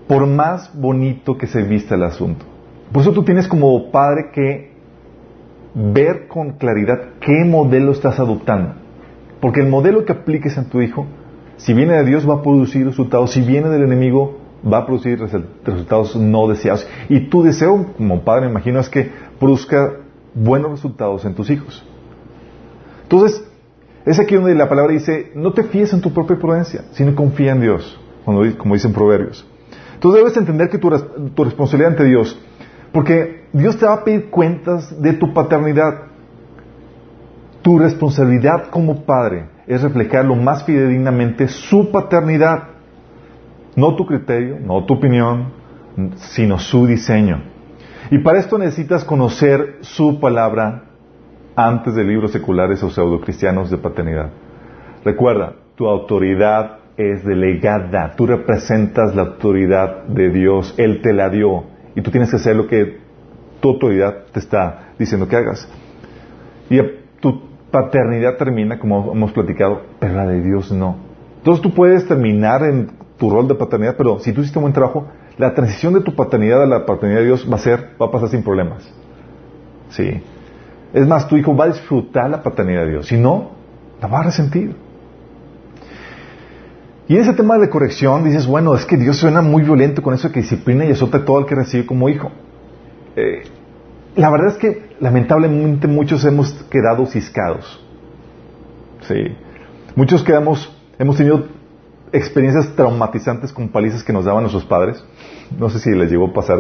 Por 0.08 0.28
más 0.28 0.72
bonito 0.78 1.38
que 1.38 1.48
se 1.48 1.64
vista 1.64 1.96
el 1.96 2.04
asunto. 2.04 2.46
Por 2.92 3.02
eso 3.02 3.14
tú 3.14 3.24
tienes 3.24 3.48
como 3.48 3.92
padre 3.92 4.32
que 4.34 4.69
ver 5.74 6.28
con 6.28 6.54
claridad 6.54 7.00
qué 7.20 7.46
modelo 7.46 7.92
estás 7.92 8.20
adoptando. 8.20 8.74
Porque 9.40 9.62
el 9.62 9.68
modelo 9.68 10.06
que 10.06 10.14
apliques 10.14 10.58
en 10.58 10.66
tu 10.70 10.82
hijo, 10.82 11.06
si 11.58 11.74
viene 11.74 11.94
de 11.94 12.06
Dios 12.06 12.30
va 12.30 12.36
a 12.36 12.42
producir 12.42 12.86
resultados, 12.86 13.32
si 13.32 13.42
viene 13.42 13.70
del 13.70 13.84
enemigo 13.84 14.38
va 14.66 14.80
a 14.80 14.86
producir 14.86 15.20
resultados 15.20 16.16
no 16.16 16.48
deseados. 16.48 16.88
Y 17.08 17.30
tu 17.30 17.44
deseo, 17.44 17.94
como 17.98 18.22
padre, 18.22 18.46
me 18.46 18.52
imagino, 18.52 18.80
es 18.80 18.90
que 18.90 19.10
produzca 19.40 19.94
buenos 20.34 20.72
resultados 20.72 21.26
en 21.26 21.36
tus 21.36 21.50
hijos. 21.50 21.86
Entonces, 23.04 23.44
es 24.06 24.20
aquí 24.20 24.36
donde 24.36 24.56
la 24.56 24.70
palabra 24.70 24.94
dice, 24.94 25.32
no 25.36 25.54
te 25.54 25.64
fíes 25.64 25.94
en 25.94 26.02
tu 26.02 26.12
propia 26.14 26.38
prudencia, 26.38 26.86
sino 26.92 27.16
confía 27.16 27.52
en 27.52 27.62
Dios, 27.62 28.00
como 28.26 28.74
dicen 28.74 28.94
proverbios. 28.94 29.46
Entonces 29.94 30.20
debes 30.20 30.38
entender 30.38 30.70
que 30.70 30.78
tu, 30.78 30.90
tu 31.36 31.44
responsabilidad 31.44 31.92
ante 31.92 32.06
Dios, 32.06 32.40
porque 32.94 33.39
Dios 33.52 33.78
te 33.78 33.86
va 33.86 33.94
a 33.94 34.04
pedir 34.04 34.30
cuentas 34.30 35.02
de 35.02 35.14
tu 35.14 35.34
paternidad. 35.34 36.04
Tu 37.62 37.78
responsabilidad 37.80 38.70
como 38.70 39.04
padre 39.04 39.46
es 39.68 39.82
reflejar 39.82 40.26
lo 40.26 40.36
más 40.36 40.64
fidedignamente 40.64 41.48
su 41.48 41.92
paternidad. 41.92 42.64
No 43.76 43.96
tu 43.96 44.06
criterio, 44.06 44.58
no 44.60 44.86
tu 44.86 44.96
opinión, 44.96 45.52
sino 46.16 46.60
su 46.60 46.86
diseño. 46.86 47.42
Y 48.12 48.20
para 48.20 48.40
esto 48.40 48.58
necesitas 48.58 49.04
conocer 49.04 49.78
su 49.82 50.20
palabra 50.20 50.84
antes 51.56 51.96
de 51.96 52.04
libros 52.04 52.32
seculares 52.32 52.82
o 52.84 52.90
pseudocristianos 52.90 53.70
de 53.70 53.78
paternidad. 53.78 54.30
Recuerda, 55.04 55.54
tu 55.76 55.88
autoridad 55.88 56.80
es 56.98 57.24
delegada. 57.24 58.14
Tú 58.16 58.26
representas 58.26 59.16
la 59.16 59.24
autoridad 59.24 60.04
de 60.06 60.30
Dios. 60.30 60.74
Él 60.78 61.02
te 61.02 61.14
la 61.14 61.30
dio. 61.30 61.64
Y 61.96 62.02
tú 62.02 62.12
tienes 62.12 62.30
que 62.30 62.38
hacer 62.38 62.56
lo 62.56 62.68
que 62.68 63.09
tu 63.60 63.70
autoridad 63.70 64.26
te 64.32 64.40
está 64.40 64.94
diciendo 64.98 65.28
que 65.28 65.36
hagas. 65.36 65.68
Y 66.70 66.80
tu 67.20 67.42
paternidad 67.72 68.38
termina, 68.38 68.80
como 68.80 69.12
hemos 69.12 69.32
platicado, 69.32 69.82
pero 70.00 70.16
la 70.16 70.26
de 70.26 70.42
Dios 70.42 70.72
no. 70.72 70.98
Entonces 71.38 71.62
tú 71.62 71.74
puedes 71.74 72.08
terminar 72.08 72.64
en 72.64 72.92
tu 73.18 73.30
rol 73.30 73.48
de 73.48 73.56
paternidad, 73.56 73.96
pero 73.98 74.20
si 74.20 74.34
tú 74.34 74.42
hiciste 74.42 74.60
un 74.60 74.64
buen 74.64 74.74
trabajo, 74.74 75.08
la 75.38 75.54
transición 75.54 75.94
de 75.94 76.02
tu 76.02 76.16
paternidad 76.16 76.64
a 76.64 76.66
la 76.66 76.86
paternidad 76.86 77.20
de 77.20 77.26
Dios 77.28 77.48
va 77.50 77.56
a 77.56 77.60
ser, 77.60 77.96
va 78.02 78.08
a 78.08 78.12
pasar 78.12 78.30
sin 78.30 78.44
problemas. 78.44 78.92
Sí. 79.90 80.22
Es 80.94 81.08
más, 81.08 81.28
tu 81.28 81.38
hijo 81.38 81.56
va 81.56 81.66
a 81.66 81.68
disfrutar 81.68 82.30
la 82.30 82.42
paternidad 82.42 82.84
de 82.84 82.92
Dios. 82.92 83.08
Si 83.08 83.18
no, 83.18 83.52
la 84.02 84.08
va 84.08 84.20
a 84.20 84.24
resentir. 84.24 84.76
Y 87.08 87.18
ese 87.18 87.34
tema 87.34 87.58
de 87.58 87.70
corrección 87.70 88.24
dices, 88.24 88.46
bueno, 88.46 88.76
es 88.76 88.86
que 88.86 88.96
Dios 88.98 89.18
suena 89.18 89.42
muy 89.42 89.64
violento 89.64 90.02
con 90.02 90.14
eso 90.14 90.32
que 90.32 90.42
disciplina 90.42 90.86
y 90.86 90.92
azota 90.92 91.18
a 91.18 91.26
todo 91.26 91.40
el 91.40 91.46
que 91.46 91.56
recibe 91.56 91.86
como 91.86 92.08
hijo. 92.08 92.32
Eh, 93.16 93.44
la 94.16 94.30
verdad 94.30 94.50
es 94.50 94.58
que 94.58 94.96
lamentablemente 95.00 95.88
muchos 95.88 96.26
hemos 96.26 96.52
quedado 96.70 97.06
ciscados. 97.06 97.84
Sí. 99.02 99.36
Muchos 99.96 100.24
quedamos, 100.24 100.76
hemos 100.98 101.18
tenido 101.18 101.46
experiencias 102.12 102.76
traumatizantes 102.76 103.54
con 103.54 103.70
palizas 103.70 104.04
que 104.04 104.14
nos 104.14 104.26
daban 104.26 104.44
nuestros 104.44 104.66
padres. 104.66 105.04
No 105.58 105.70
sé 105.70 105.80
si 105.80 105.92
les 105.92 106.10
llegó 106.12 106.28
a 106.28 106.34
pasar 106.34 106.60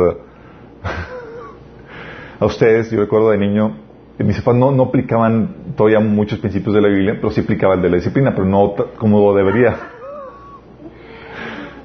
a 2.39 2.45
ustedes. 2.45 2.91
Yo 2.91 2.99
recuerdo 2.99 3.31
de 3.31 3.37
niño, 3.37 3.77
mis 4.19 4.37
papás 4.37 4.55
no, 4.55 4.71
no 4.71 4.83
aplicaban 4.83 5.73
todavía 5.75 5.99
muchos 5.99 6.39
principios 6.39 6.75
de 6.75 6.81
la 6.81 6.87
Biblia, 6.87 7.15
pero 7.15 7.31
sí 7.31 7.41
aplicaba 7.41 7.75
el 7.75 7.81
de 7.81 7.89
la 7.89 7.95
disciplina, 7.97 8.33
pero 8.35 8.45
no 8.45 8.75
como 8.97 9.33
debería. 9.33 9.77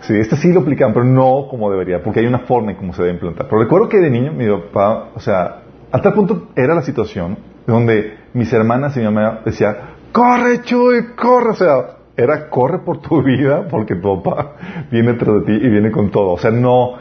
Sí, 0.06 0.14
este 0.14 0.36
sí 0.36 0.52
lo 0.52 0.60
aplicaban, 0.60 0.92
pero 0.92 1.06
no 1.06 1.46
como 1.48 1.70
debería, 1.70 2.02
porque 2.02 2.20
hay 2.20 2.26
una 2.26 2.40
forma 2.40 2.72
en 2.72 2.76
cómo 2.76 2.92
se 2.92 3.02
debe 3.02 3.14
implantar. 3.14 3.46
Pero 3.48 3.62
recuerdo 3.62 3.88
que 3.88 3.98
de 3.98 4.10
niño 4.10 4.32
mi 4.32 4.46
papá, 4.46 5.10
o 5.14 5.20
sea, 5.20 5.62
a 5.90 6.00
tal 6.02 6.12
punto 6.12 6.48
era 6.56 6.74
la 6.74 6.82
situación 6.82 7.38
donde 7.66 8.18
mis 8.34 8.52
hermanas 8.52 8.96
y 8.96 9.00
mi 9.00 9.06
mamá 9.06 9.40
decían, 9.44 9.76
corre 10.12 10.60
Chuy, 10.62 11.14
corre, 11.16 11.50
o 11.50 11.54
sea, 11.54 11.96
era 12.16 12.48
corre 12.50 12.80
por 12.80 13.00
tu 13.00 13.22
vida 13.24 13.66
porque 13.68 13.94
tu 13.96 14.22
papá 14.22 14.56
viene 14.90 15.14
tras 15.14 15.36
de 15.36 15.40
ti 15.42 15.52
y 15.52 15.70
viene 15.70 15.90
con 15.90 16.10
todo. 16.10 16.32
O 16.32 16.38
sea, 16.38 16.50
no 16.50 16.94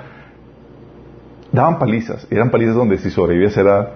daban 1.51 1.79
palizas, 1.79 2.25
eran 2.31 2.49
palizas 2.49 2.75
donde 2.75 2.97
si 2.97 3.09
sobrevivías 3.09 3.55
era... 3.57 3.95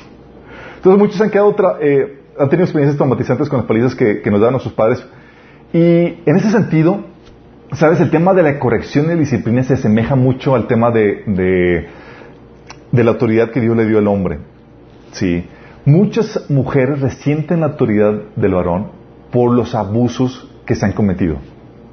Entonces 0.76 1.00
muchos 1.00 1.20
han 1.20 1.30
quedado, 1.30 1.56
eh, 1.80 2.20
han 2.38 2.48
tenido 2.48 2.64
experiencias 2.64 2.96
traumatizantes 2.96 3.48
con 3.48 3.58
las 3.60 3.66
palizas 3.66 3.94
que, 3.94 4.22
nos 4.30 4.40
daban 4.40 4.52
nuestros 4.52 4.74
padres. 4.74 5.04
Y 5.72 6.20
en 6.26 6.36
ese 6.36 6.50
sentido, 6.50 7.00
sabes, 7.72 8.00
el 8.00 8.10
tema 8.10 8.34
de 8.34 8.42
la 8.42 8.58
corrección 8.58 9.06
y 9.06 9.08
la 9.08 9.14
disciplina 9.16 9.62
se 9.62 9.74
asemeja 9.74 10.14
mucho 10.14 10.54
al 10.54 10.66
tema 10.66 10.90
de, 10.90 11.88
de, 12.92 13.04
la 13.04 13.10
autoridad 13.10 13.50
que 13.50 13.60
Dios 13.60 13.76
le 13.76 13.86
dio 13.86 13.98
al 13.98 14.08
hombre. 14.08 14.38
Sí. 15.12 15.46
Muchas 15.84 16.50
mujeres 16.50 17.00
resienten 17.00 17.60
la 17.60 17.66
autoridad 17.66 18.12
del 18.34 18.54
varón 18.54 18.88
por 19.30 19.52
los 19.52 19.74
abusos 19.74 20.50
que 20.64 20.74
se 20.74 20.86
han 20.86 20.92
cometido. 20.92 21.36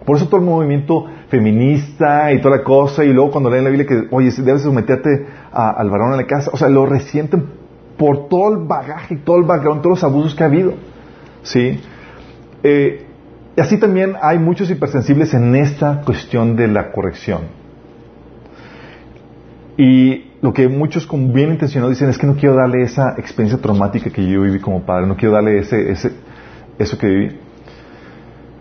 Por 0.05 0.17
eso 0.17 0.27
todo 0.27 0.41
el 0.41 0.45
movimiento 0.45 1.05
feminista 1.29 2.31
y 2.33 2.41
toda 2.41 2.57
la 2.57 2.63
cosa, 2.63 3.05
y 3.05 3.13
luego 3.13 3.31
cuando 3.31 3.49
leen 3.49 3.63
la 3.63 3.69
Biblia 3.69 3.87
que, 3.87 4.07
oye, 4.11 4.31
debes 4.37 4.63
someterte 4.63 5.09
al 5.51 5.89
varón 5.89 6.11
en 6.11 6.17
la 6.17 6.25
casa, 6.25 6.49
o 6.53 6.57
sea, 6.57 6.67
lo 6.67 6.85
resienten 6.85 7.45
por 7.97 8.27
todo 8.27 8.51
el 8.53 8.67
bagaje 8.67 9.17
todo 9.17 9.37
el 9.37 9.43
background, 9.43 9.81
todos 9.81 10.01
los 10.01 10.03
abusos 10.03 10.35
que 10.35 10.43
ha 10.43 10.47
habido. 10.47 10.73
¿Sí? 11.43 11.79
Eh, 12.63 13.02
y 13.55 13.61
así 13.61 13.77
también 13.77 14.15
hay 14.21 14.39
muchos 14.39 14.69
hipersensibles 14.69 15.33
en 15.33 15.55
esta 15.55 16.01
cuestión 16.01 16.55
de 16.55 16.67
la 16.67 16.91
corrección. 16.91 17.41
Y 19.77 20.31
lo 20.41 20.53
que 20.53 20.67
muchos 20.67 21.05
con 21.05 21.33
bien 21.33 21.51
intencionados 21.51 21.95
dicen 21.95 22.09
es 22.09 22.17
que 22.17 22.27
no 22.27 22.35
quiero 22.35 22.55
darle 22.55 22.83
esa 22.83 23.15
experiencia 23.17 23.59
traumática 23.59 24.09
que 24.09 24.27
yo 24.27 24.41
viví 24.41 24.59
como 24.59 24.81
padre, 24.81 25.07
no 25.07 25.15
quiero 25.15 25.33
darle 25.33 25.59
ese, 25.59 25.91
ese, 25.91 26.11
eso 26.77 26.97
que 26.97 27.07
viví. 27.07 27.37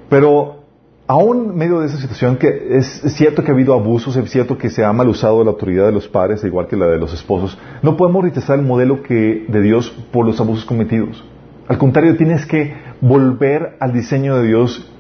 Pero 0.08 0.62
aún 1.06 1.50
en 1.50 1.56
medio 1.56 1.80
de 1.80 1.86
esa 1.86 1.98
situación, 1.98 2.36
que 2.36 2.76
es, 2.76 3.02
cierto 3.16 3.42
que 3.42 3.50
ha 3.50 3.54
habido 3.54 3.74
abusos, 3.74 4.16
es 4.16 4.30
cierto 4.30 4.58
que 4.58 4.70
se 4.70 4.84
ha 4.84 4.92
mal 4.92 5.08
usado 5.08 5.42
la 5.42 5.50
autoridad 5.50 5.86
de 5.86 5.92
los 5.92 6.08
padres, 6.08 6.44
igual 6.44 6.66
que 6.66 6.76
la 6.76 6.86
de 6.86 6.98
los 6.98 7.12
esposos, 7.12 7.58
no 7.82 7.96
podemos 7.96 8.24
rechazar 8.24 8.58
el 8.58 8.64
modelo 8.64 9.02
que, 9.02 9.46
de 9.48 9.62
Dios 9.62 9.90
por 10.12 10.26
los 10.26 10.40
abusos 10.40 10.64
cometidos. 10.64 11.24
Al 11.68 11.78
contrario, 11.78 12.16
tienes 12.16 12.46
que 12.46 12.74
volver 13.00 13.76
al 13.80 13.92
diseño 13.92 14.36
de 14.36 14.46
Dios 14.46 14.92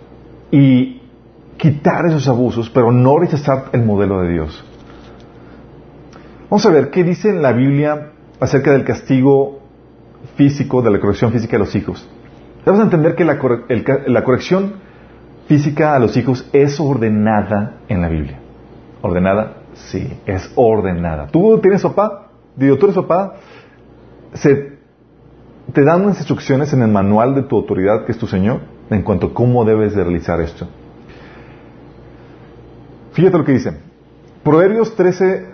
y 0.50 1.00
quitar 1.56 2.06
esos 2.06 2.28
abusos, 2.28 2.70
pero 2.70 2.92
no 2.92 3.18
rechazar 3.18 3.66
el 3.72 3.84
modelo 3.84 4.22
de 4.22 4.32
Dios. 4.32 4.64
Vamos 6.50 6.66
a 6.66 6.70
ver 6.70 6.90
qué 6.90 7.04
dice 7.04 7.30
en 7.30 7.42
la 7.42 7.52
Biblia 7.52 8.10
acerca 8.40 8.72
del 8.72 8.84
castigo 8.84 9.60
físico, 10.36 10.82
de 10.82 10.90
la 10.90 11.00
corrección 11.00 11.32
física 11.32 11.52
de 11.52 11.60
los 11.60 11.74
hijos. 11.74 12.08
Debemos 12.64 12.84
entender 12.84 13.14
que 13.14 13.24
la, 13.24 13.38
la 14.06 14.24
corrección 14.24 14.74
física 15.46 15.94
a 15.94 15.98
los 15.98 16.16
hijos 16.16 16.48
es 16.52 16.78
ordenada 16.78 17.78
en 17.88 18.00
la 18.00 18.08
Biblia. 18.08 18.38
¿Ordenada? 19.00 19.54
Sí, 19.74 20.12
es 20.26 20.52
ordenada. 20.54 21.26
¿Tú 21.28 21.58
tienes 21.60 21.82
papá? 21.82 22.28
Digo, 22.56 22.76
¿tú 22.76 22.86
eres 22.86 22.96
papá? 22.96 23.34
Se, 24.34 24.71
te 25.72 25.84
dan 25.84 26.02
unas 26.02 26.18
instrucciones 26.18 26.72
en 26.72 26.82
el 26.82 26.90
manual 26.90 27.34
de 27.34 27.42
tu 27.42 27.56
autoridad, 27.56 28.04
que 28.04 28.12
es 28.12 28.18
tu 28.18 28.26
Señor, 28.26 28.60
en 28.90 29.02
cuanto 29.02 29.28
a 29.28 29.34
cómo 29.34 29.64
debes 29.64 29.94
de 29.94 30.02
realizar 30.02 30.40
esto. 30.40 30.66
Fíjate 33.12 33.38
lo 33.38 33.44
que 33.44 33.52
dice. 33.52 33.72
Proverbios 34.42 34.96
13, 34.96 35.46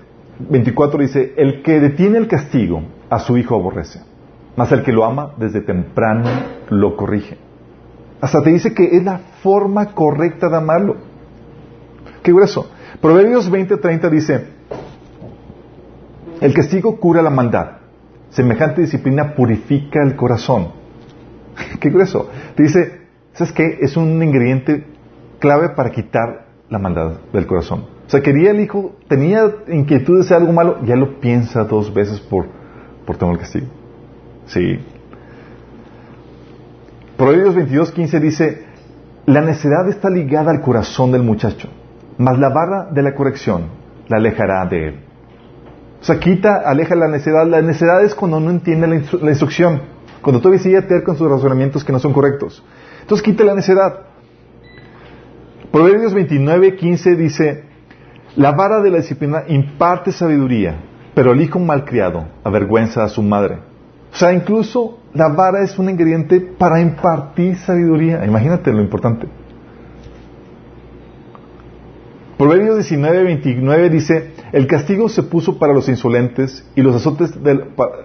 24 0.49 1.01
dice, 1.01 1.35
el 1.37 1.63
que 1.63 1.81
detiene 1.81 2.19
el 2.19 2.27
castigo 2.27 2.83
a 3.11 3.19
su 3.19 3.37
hijo 3.37 3.55
aborrece, 3.55 4.01
mas 4.57 4.73
el 4.73 4.83
que 4.83 4.93
lo 4.93 5.05
ama 5.05 5.35
desde 5.37 5.61
temprano 5.61 6.29
lo 6.71 6.97
corrige. 6.97 7.37
Hasta 8.21 8.43
te 8.43 8.51
dice 8.51 8.75
que 8.75 8.97
es 8.97 9.05
la 9.05 9.19
forma 9.43 9.95
correcta 9.95 10.49
de 10.49 10.57
amarlo. 10.57 10.97
Qué 12.23 12.33
grueso. 12.33 12.71
Proverbios 13.01 13.51
20, 13.51 13.77
30 13.77 14.11
dice, 14.11 14.47
el 16.41 16.55
castigo 16.55 16.99
cura 16.99 17.23
la 17.23 17.31
maldad, 17.31 17.79
semejante 18.31 18.83
disciplina 18.83 19.35
purifica 19.35 20.03
el 20.03 20.17
corazón. 20.17 20.69
Qué 21.81 21.91
grueso. 21.91 22.29
Te 22.55 22.63
dice, 22.63 23.01
¿sabes 23.33 23.53
qué? 23.53 23.79
Es 23.81 23.97
un 23.97 24.23
ingrediente 24.23 24.85
clave 25.39 25.71
para 25.71 25.91
quitar 25.91 26.47
la 26.69 26.79
maldad 26.79 27.21
del 27.33 27.47
corazón. 27.47 27.87
O 28.07 28.11
sea, 28.11 28.23
quería 28.23 28.51
el 28.51 28.61
hijo, 28.61 28.97
tenía 29.07 29.45
inquietud 29.69 30.27
de 30.27 30.35
algo 30.35 30.53
malo, 30.53 30.79
ya 30.85 30.97
lo 30.97 31.21
piensa 31.21 31.65
dos 31.65 31.93
veces 31.93 32.21
por, 32.21 32.47
por 33.05 33.17
tomar 33.17 33.35
el 33.35 33.41
castigo. 33.41 33.67
Sí. 34.47 34.79
Proverbios 37.17 37.55
22, 37.55 37.93
15 37.93 38.21
dice, 38.21 38.65
la 39.27 39.43
necedad 39.43 39.89
está 39.89 40.09
ligada 40.09 40.51
al 40.51 40.63
corazón 40.63 41.13
del 41.13 41.23
muchacho, 41.23 41.69
mas 42.17 42.39
la 42.39 42.49
barra 42.49 42.91
de 42.91 43.03
la 43.03 43.15
corrección 43.15 43.69
la 44.09 44.17
alejará 44.17 44.65
de 44.67 44.89
él. 44.89 45.01
O 46.01 46.05
sea, 46.05 46.19
quita, 46.19 46.63
aleja 46.65 46.95
la 46.95 47.09
necedad. 47.09 47.47
La 47.47 47.61
necedad 47.61 48.05
es 48.05 48.15
cuando 48.15 48.41
no 48.41 48.51
entiende 48.51 48.87
la, 48.87 49.31
instrucción, 49.31 49.83
cuando 50.23 50.41
todavía 50.41 50.63
sigue 50.63 50.83
ter 50.83 51.03
con 51.03 51.17
sus 51.17 51.29
razonamientos 51.29 51.85
que 51.85 51.93
no 51.93 51.99
son 51.99 52.13
correctos. 52.13 52.65
Entonces 53.01 53.25
quita 53.25 53.45
la 53.45 53.55
necedad. 53.55 54.01
Proverbios 55.73 56.15
29, 56.15 56.77
15 56.77 57.17
dice, 57.17 57.65
la 58.37 58.53
vara 58.53 58.81
de 58.81 58.91
la 58.91 58.99
disciplina 58.99 59.45
imparte 59.49 60.13
sabiduría, 60.13 60.77
pero 61.15 61.33
el 61.33 61.43
hijo 61.43 61.59
malcriado 61.59 62.27
avergüenza 62.45 63.05
a 63.05 63.09
su 63.09 63.23
madre. 63.23 63.59
O 64.13 64.17
sea, 64.17 64.33
incluso 64.33 65.01
la 65.13 65.29
vara 65.29 65.63
es 65.63 65.79
un 65.79 65.91
ingrediente 65.91 66.41
para 66.41 66.81
impartir 66.81 67.57
sabiduría. 67.57 68.25
Imagínate 68.25 68.73
lo 68.73 68.81
importante. 68.81 69.27
Proverbios 72.39 72.77
19, 72.77 73.25
29 73.25 73.91
dice, 73.91 74.33
el 74.53 74.67
castigo 74.67 75.09
se 75.09 75.23
puso 75.23 75.59
para 75.59 75.73
los 75.73 75.89
insolentes 75.89 76.67
y 76.75 76.83
los 76.83 76.95
azotes 76.95 77.33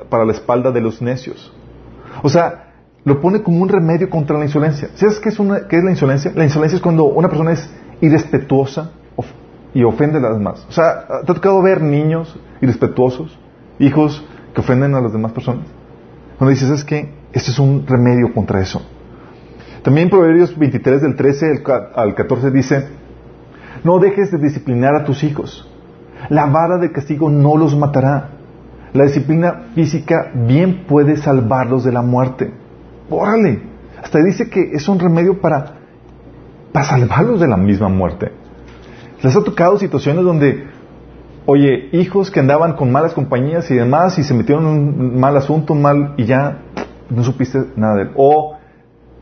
para 0.09 0.25
la 0.25 0.31
espalda 0.31 0.71
de 0.71 0.81
los 0.81 1.01
necios. 1.01 1.53
O 2.21 2.29
sea, 2.29 2.73
lo 3.05 3.19
pone 3.19 3.41
como 3.41 3.61
un 3.61 3.69
remedio 3.69 4.09
contra 4.09 4.37
la 4.37 4.45
insolencia. 4.45 4.89
¿Sabes 4.95 5.19
qué 5.19 5.29
es, 5.29 5.37
qué 5.69 5.77
es 5.77 5.83
la 5.83 5.91
insolencia? 5.91 6.31
La 6.35 6.43
insolencia 6.43 6.77
es 6.77 6.81
cuando 6.81 7.05
una 7.05 7.27
persona 7.27 7.51
es 7.51 7.69
irrespetuosa 8.01 8.91
y 9.73 9.83
ofende 9.83 10.19
a 10.19 10.21
las 10.21 10.37
demás. 10.37 10.65
O 10.69 10.71
sea, 10.71 11.07
¿te 11.25 11.31
ha 11.31 11.35
tocado 11.35 11.61
ver 11.61 11.81
niños 11.81 12.37
irrespetuosos, 12.61 13.37
hijos 13.79 14.23
que 14.53 14.61
ofenden 14.61 14.95
a 14.95 15.01
las 15.01 15.11
demás 15.11 15.31
personas? 15.31 15.65
Cuando 16.37 16.51
dices, 16.51 16.69
es 16.69 16.83
que 16.83 17.11
este 17.31 17.51
es 17.51 17.59
un 17.59 17.85
remedio 17.87 18.33
contra 18.33 18.61
eso. 18.61 18.81
También 19.81 20.09
Proverbios 20.09 20.57
23 20.57 21.01
del 21.01 21.15
13 21.15 21.63
al 21.95 22.15
14 22.15 22.51
dice, 22.51 22.87
no 23.83 23.99
dejes 23.99 24.31
de 24.31 24.37
disciplinar 24.37 24.95
a 24.95 25.03
tus 25.03 25.23
hijos. 25.23 25.69
La 26.29 26.45
vara 26.47 26.77
de 26.77 26.91
castigo 26.91 27.29
no 27.29 27.57
los 27.57 27.75
matará. 27.75 28.29
La 28.93 29.05
disciplina 29.05 29.63
física 29.73 30.31
bien 30.33 30.85
puede 30.87 31.17
salvarlos 31.17 31.83
de 31.83 31.91
la 31.91 32.01
muerte. 32.01 32.53
Órale. 33.09 33.61
Hasta 34.01 34.19
dice 34.19 34.49
que 34.49 34.71
es 34.73 34.87
un 34.87 34.99
remedio 34.99 35.39
para, 35.39 35.77
para 36.71 36.85
salvarlos 36.85 37.39
de 37.39 37.47
la 37.47 37.57
misma 37.57 37.89
muerte. 37.89 38.31
Les 39.21 39.35
ha 39.35 39.43
tocado 39.43 39.79
situaciones 39.79 40.25
donde, 40.25 40.67
oye, 41.45 41.89
hijos 41.93 42.29
que 42.29 42.41
andaban 42.41 42.73
con 42.73 42.91
malas 42.91 43.13
compañías 43.13 43.71
y 43.71 43.75
demás 43.75 44.19
y 44.19 44.23
se 44.23 44.33
metieron 44.33 44.65
en 44.65 44.71
un 44.71 45.19
mal 45.19 45.37
asunto, 45.37 45.73
mal, 45.73 46.13
y 46.17 46.25
ya 46.25 46.59
no 47.09 47.23
supiste 47.23 47.63
nada 47.75 47.95
de 47.95 48.01
él. 48.03 48.11
O 48.15 48.57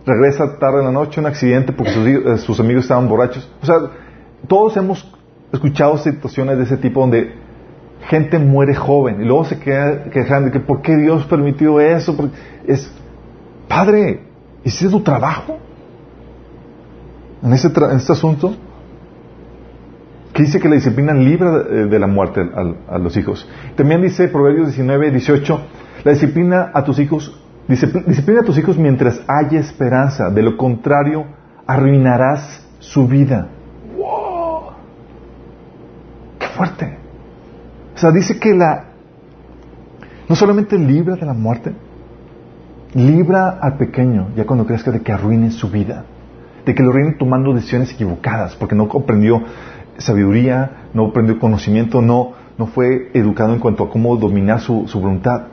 regresa 0.06 0.58
tarde 0.58 0.80
en 0.80 0.86
la 0.86 0.92
noche, 0.92 1.22
un 1.22 1.28
accidente 1.28 1.72
porque 1.72 1.92
sus, 1.92 2.08
eh, 2.08 2.38
sus 2.40 2.60
amigos 2.60 2.84
estaban 2.84 3.08
borrachos. 3.08 3.50
O 3.62 3.66
sea, 3.66 3.76
todos 4.48 4.76
hemos 4.78 5.08
escuchado 5.52 5.98
situaciones 5.98 6.58
de 6.58 6.64
ese 6.64 6.78
tipo 6.78 7.02
donde 7.02 7.34
gente 8.08 8.40
muere 8.40 8.74
joven 8.76 9.22
y 9.22 9.26
luego 9.26 9.46
se 9.46 9.60
queda 9.60 10.06
quejando 10.06 10.48
de 10.48 10.52
que 10.52 10.60
por 10.60 10.82
qué 10.82 10.98
Dios 10.98 11.26
permitió 11.26 11.80
eso. 11.80 12.16
es, 12.66 12.92
Padre, 13.68 14.22
¿hiciste 14.64 14.90
tu 14.90 15.02
trabajo 15.02 15.58
en, 17.44 17.54
ese 17.54 17.68
en 17.68 17.98
este 17.98 18.12
asunto? 18.12 18.56
Que 20.34 20.44
dice 20.44 20.60
que 20.60 20.70
la 20.70 20.76
disciplina 20.76 21.14
libra 21.14 21.60
de, 21.60 22.00
la 22.00 22.08
muerte 22.08 22.42
a, 22.88 22.98
los 22.98 23.18
hijos. 23.18 23.48
También 23.76 24.02
dice 24.02 24.30
Proverbios 24.30 24.68
19, 24.68 25.12
18, 25.12 25.62
la 26.06 26.12
disciplina 26.12 26.72
a 26.74 26.84
tus 26.86 27.00
hijos, 27.00 27.38
disciplina 27.68 28.40
a 28.40 28.44
tus 28.44 28.58
hijos 28.58 28.78
mientras 28.78 29.22
haya 29.28 29.60
esperanza, 29.60 30.30
de 30.30 30.42
lo 30.42 30.56
contrario 30.56 31.26
arruinarás 31.68 32.66
su 32.80 33.08
vida. 33.08 33.50
¡Wow! 36.58 36.68
¡Qué 36.68 36.76
fuerte! 36.76 36.98
O 37.96 37.98
sea, 37.98 38.12
dice 38.12 38.40
que 38.40 38.54
la 38.54 38.86
no 40.28 40.36
solamente 40.36 40.78
libra 40.78 41.16
de 41.16 41.26
la 41.26 41.34
muerte, 41.34 41.74
Libra 42.94 43.58
al 43.62 43.78
pequeño, 43.78 44.32
ya 44.36 44.46
cuando 44.46 44.66
crezca, 44.66 44.92
de 44.92 45.00
que 45.00 45.14
arruine 45.14 45.52
su 45.52 45.70
vida, 45.70 46.04
de 46.66 46.76
que 46.76 46.84
lo 46.84 46.90
arruine 46.90 47.14
tomando 47.14 47.54
decisiones 47.54 47.94
equivocadas, 47.94 48.58
porque 48.58 48.76
no 48.76 48.90
comprendió 48.90 49.42
sabiduría, 49.98 50.88
no 50.94 51.08
aprendió 51.08 51.40
conocimiento, 51.40 52.02
no, 52.02 52.34
no 52.58 52.68
fue 52.68 53.10
educado 53.14 53.54
en 53.54 53.60
cuanto 53.60 53.86
a 53.86 53.90
cómo 53.90 54.18
dominar 54.18 54.60
su, 54.60 54.86
voluntad. 54.94 55.44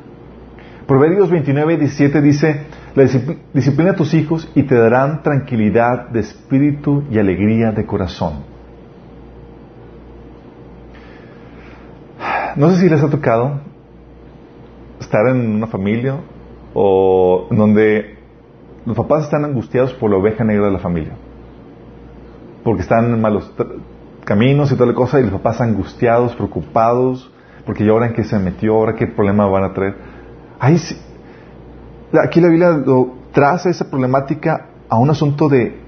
Proverbios 0.89 1.31
29, 1.31 1.77
17 1.77 2.21
dice, 2.23 2.63
la 2.97 3.05
disciplina 3.55 3.93
a 3.93 3.95
tus 3.95 4.15
hijos 4.15 4.51
y 4.57 4.65
te 4.65 4.75
darán 4.75 5.23
tranquilidad 5.23 6.09
de 6.09 6.21
espíritu 6.21 7.05
y 7.09 7.19
alegría 7.19 7.71
de 7.71 7.87
corazón. 7.87 8.58
No 12.59 12.69
sé 12.71 12.81
si 12.81 12.89
les 12.89 13.01
ha 13.01 13.09
tocado 13.09 13.61
estar 14.99 15.29
en 15.29 15.49
una 15.49 15.69
familia 15.69 16.17
o 16.75 17.47
donde 17.53 18.19
los 18.85 18.97
papás 18.97 19.27
están 19.27 19.45
angustiados 19.45 19.95
por 19.95 20.11
la 20.11 20.17
oveja 20.17 20.43
negra 20.43 20.67
de 20.67 20.73
la 20.73 20.81
familia, 20.81 21.13
porque 22.65 22.83
están 22.83 23.15
en 23.15 23.21
malos 23.21 23.55
caminos 24.25 24.73
y 24.73 24.75
toda 24.75 24.87
la 24.87 24.95
cosa, 24.95 25.21
y 25.21 25.23
los 25.23 25.35
papás 25.35 25.61
angustiados, 25.61 26.35
preocupados, 26.35 27.31
porque 27.65 27.85
ya 27.85 27.93
ahora 27.93 28.07
en 28.07 28.15
qué 28.15 28.25
se 28.25 28.37
metió, 28.41 28.75
ahora 28.75 28.97
qué 28.97 29.07
problema 29.07 29.47
van 29.47 29.63
a 29.63 29.73
traer. 29.73 29.95
Ahí 30.59 30.79
aquí 32.25 32.41
la 32.41 32.49
Biblia 32.49 32.71
lo 32.71 33.19
traza 33.31 33.71
esa 33.71 33.89
problemática 33.89 34.67
a 34.89 34.99
un 34.99 35.11
asunto 35.11 35.49
de, 35.49 35.79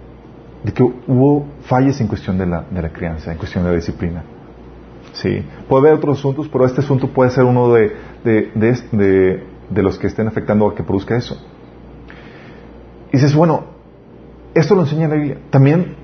que 0.73 0.85
hubo 0.85 1.47
fallas 1.63 2.01
en 2.01 2.07
cuestión 2.07 2.39
de 2.39 2.47
la, 2.47 2.63
de 2.71 2.81
la 2.81 2.91
crianza, 2.91 3.33
en 3.33 3.39
cuestión 3.39 3.65
de 3.65 3.71
la 3.71 3.77
disciplina. 3.77 4.23
Sí, 5.21 5.45
puede 5.69 5.89
haber 5.89 5.99
otros 5.99 6.19
asuntos, 6.19 6.49
pero 6.49 6.65
este 6.65 6.81
asunto 6.81 7.09
puede 7.09 7.31
ser 7.31 7.45
uno 7.45 7.73
de, 7.75 7.93
de, 8.25 8.51
de, 8.55 9.45
de 9.69 9.83
los 9.83 9.99
que 9.99 10.07
estén 10.07 10.27
afectando 10.27 10.67
a 10.67 10.75
que 10.75 10.83
produzca 10.83 11.17
eso. 11.17 11.37
Y 13.09 13.19
dices, 13.19 13.35
bueno, 13.35 13.65
esto 14.55 14.75
lo 14.75 14.83
enseña 14.83 15.09
la 15.09 15.17
Biblia. 15.17 15.39
También 15.51 15.97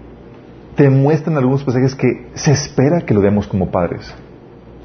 te 0.75 0.91
muestran 0.91 1.39
algunos 1.39 1.65
pasajes 1.65 1.95
que 1.95 2.29
se 2.35 2.53
espera 2.53 3.01
que 3.07 3.15
lo 3.15 3.23
demos 3.23 3.47
como 3.47 3.71
padres. 3.71 4.15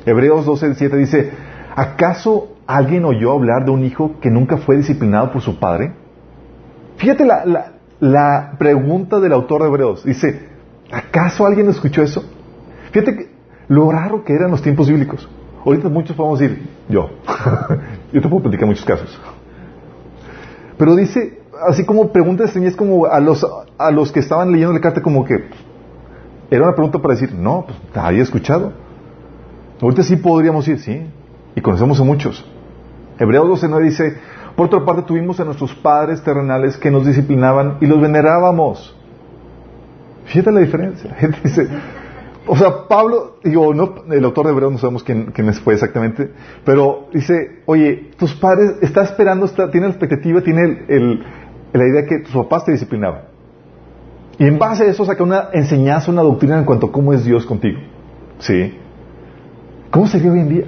Hebreos 0.05 0.45
12, 0.45 0.75
7 0.75 0.97
dice, 0.97 1.31
¿acaso 1.75 2.55
alguien 2.65 3.03
oyó 3.03 3.33
hablar 3.33 3.65
de 3.65 3.71
un 3.71 3.83
hijo 3.83 4.19
que 4.21 4.29
nunca 4.29 4.57
fue 4.57 4.77
disciplinado 4.77 5.33
por 5.33 5.41
su 5.41 5.59
padre? 5.59 5.93
Fíjate 6.95 7.25
la, 7.25 7.73
la 7.99 8.55
pregunta 8.57 9.19
del 9.19 9.33
autor 9.33 9.63
de 9.63 9.67
Hebreos. 9.67 10.05
Dice, 10.05 10.47
¿acaso 10.89 11.45
alguien 11.45 11.69
escuchó 11.69 12.01
eso? 12.01 12.23
Fíjate 12.91 13.15
que, 13.15 13.40
lo 13.71 13.89
raro 13.89 14.25
que 14.25 14.33
eran 14.33 14.51
los 14.51 14.61
tiempos 14.61 14.89
bíblicos. 14.89 15.29
Ahorita 15.65 15.87
muchos 15.87 16.13
podemos 16.13 16.39
decir, 16.39 16.61
yo. 16.89 17.09
yo 18.11 18.21
te 18.21 18.27
puedo 18.27 18.43
platicar 18.43 18.67
muchos 18.67 18.83
casos. 18.83 19.17
Pero 20.77 20.93
dice 20.93 21.39
así 21.65 21.85
como 21.85 22.11
preguntas 22.11 22.53
es 22.53 22.75
como 22.75 23.05
a 23.05 23.21
los, 23.21 23.47
a 23.77 23.91
los 23.91 24.11
que 24.11 24.19
estaban 24.19 24.51
leyendo 24.51 24.73
la 24.73 24.81
carta 24.81 25.01
como 25.01 25.23
que 25.23 25.45
era 26.49 26.63
una 26.63 26.73
pregunta 26.73 26.99
para 26.99 27.13
decir, 27.13 27.33
no, 27.33 27.63
pues 27.65 27.77
nadie 27.95 28.19
escuchado. 28.21 28.73
Ahorita 29.81 30.03
sí 30.03 30.17
podríamos 30.17 30.67
ir, 30.67 30.79
sí, 30.79 31.05
y 31.55 31.61
conocemos 31.61 31.97
a 32.01 32.03
muchos. 32.03 32.45
Hebreos 33.19 33.63
12.9 33.63 33.83
dice, 33.83 34.17
por 34.57 34.65
otra 34.65 34.83
parte 34.83 35.03
tuvimos 35.03 35.39
a 35.39 35.45
nuestros 35.45 35.73
padres 35.75 36.21
terrenales 36.21 36.75
que 36.75 36.91
nos 36.91 37.05
disciplinaban 37.05 37.77
y 37.79 37.85
los 37.85 38.01
venerábamos. 38.01 38.97
Fíjate 40.25 40.51
la 40.51 40.59
diferencia. 40.59 41.15
Dice, 41.43 41.69
o 42.47 42.55
sea, 42.55 42.87
Pablo, 42.87 43.37
digo, 43.43 43.73
no, 43.73 43.95
el 44.11 44.25
autor 44.25 44.47
de 44.47 44.51
Hebreos 44.51 44.71
no 44.71 44.77
sabemos 44.79 45.03
quién, 45.03 45.31
quién 45.31 45.53
fue 45.53 45.75
exactamente, 45.75 46.31
pero 46.65 47.07
dice, 47.13 47.61
oye, 47.65 48.11
tus 48.17 48.33
padres, 48.33 48.77
está 48.81 49.03
esperando, 49.03 49.45
está, 49.45 49.69
tiene 49.69 49.87
la 49.87 49.93
expectativa, 49.93 50.41
tiene 50.41 50.85
el, 50.87 51.23
la 51.73 51.87
idea 51.87 52.05
que 52.05 52.19
tus 52.19 52.33
papás 52.33 52.65
te 52.65 52.71
disciplinaban. 52.71 53.21
Y 54.39 54.45
en 54.45 54.57
base 54.57 54.83
a 54.83 54.87
eso 54.87 55.05
saca 55.05 55.23
una 55.23 55.49
enseñanza, 55.53 56.11
una 56.11 56.23
doctrina 56.23 56.57
en 56.57 56.65
cuanto 56.65 56.87
a 56.87 56.91
cómo 56.91 57.13
es 57.13 57.23
Dios 57.23 57.45
contigo. 57.45 57.79
¿Sí? 58.39 58.75
¿Cómo 59.91 60.07
sería 60.07 60.31
hoy 60.31 60.39
en 60.39 60.49
día? 60.49 60.65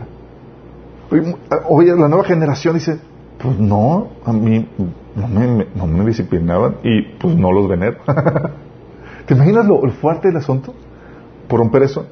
Hoy, 1.68 1.88
la 1.88 2.08
nueva 2.08 2.24
generación 2.24 2.76
dice, 2.76 3.00
pues 3.40 3.58
no, 3.58 4.10
a 4.26 4.32
mí 4.32 4.68
no 5.16 5.28
me, 5.28 5.68
no 5.76 5.88
me 5.88 6.06
disciplinaban 6.06 6.76
y 6.84 7.02
pues 7.20 7.36
no 7.36 7.52
los 7.52 7.68
venero. 7.68 7.98
¿Te 9.26 9.34
imaginas 9.34 9.66
lo, 9.66 9.80
fuerte 9.90 10.28
del 10.28 10.38
asunto? 10.38 10.74
Por 11.48 11.60
romper 11.60 11.84
eso. 11.84 12.06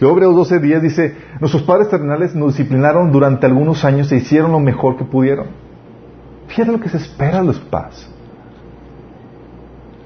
Y 0.00 0.04
Hebreos 0.04 0.34
12 0.34 0.58
días 0.58 0.82
dice, 0.82 1.14
nuestros 1.38 1.62
padres 1.62 1.88
terrenales 1.88 2.34
nos 2.34 2.56
disciplinaron 2.56 3.12
durante 3.12 3.46
algunos 3.46 3.84
años 3.84 4.10
e 4.10 4.16
hicieron 4.16 4.50
lo 4.50 4.58
mejor 4.58 4.96
que 4.96 5.04
pudieron. 5.04 5.46
Fíjate 6.48 6.72
lo 6.72 6.80
que 6.80 6.88
se 6.88 6.96
espera 6.96 7.38
de 7.40 7.46
los 7.46 7.60
padres. 7.60 8.08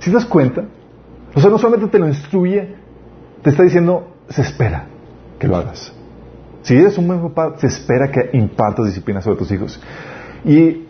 ¿Si 0.01 0.11
das 0.11 0.27
cuenta? 0.27 0.65
O 1.35 1.41
sea, 1.41 1.51
no 1.51 1.59
solamente 1.59 1.91
te 1.91 1.99
lo 1.99 2.07
instruye, 2.07 2.77
te 3.43 3.51
está 3.51 3.63
diciendo, 3.63 4.13
se 4.29 4.43
espera 4.43 4.87
que 5.39 5.49
lo 5.49 5.57
hagas. 5.57 5.93
Si 6.63 6.77
eres 6.77 6.99
un 6.99 7.07
buen 7.07 7.21
papá, 7.23 7.55
se 7.59 7.69
espera 7.69 8.11
que 8.11 8.31
impartas 8.33 8.87
disciplina 8.87 9.23
sobre 9.23 9.39
tus 9.39 9.51
hijos. 9.51 9.81
Y, 10.45 10.59
y 10.59 10.85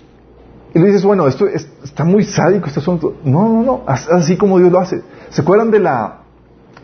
le 0.74 0.86
dices, 0.86 1.04
bueno, 1.04 1.26
esto 1.28 1.46
está 1.46 2.04
muy 2.04 2.24
sádico 2.24 2.66
este 2.66 2.80
asunto. 2.80 3.16
No, 3.24 3.48
no, 3.48 3.62
no, 3.62 3.84
así 3.86 4.36
como 4.36 4.58
Dios 4.58 4.72
lo 4.72 4.80
hace. 4.80 5.02
¿Se 5.30 5.42
acuerdan 5.42 5.70
de 5.70 5.78
la 5.78 6.25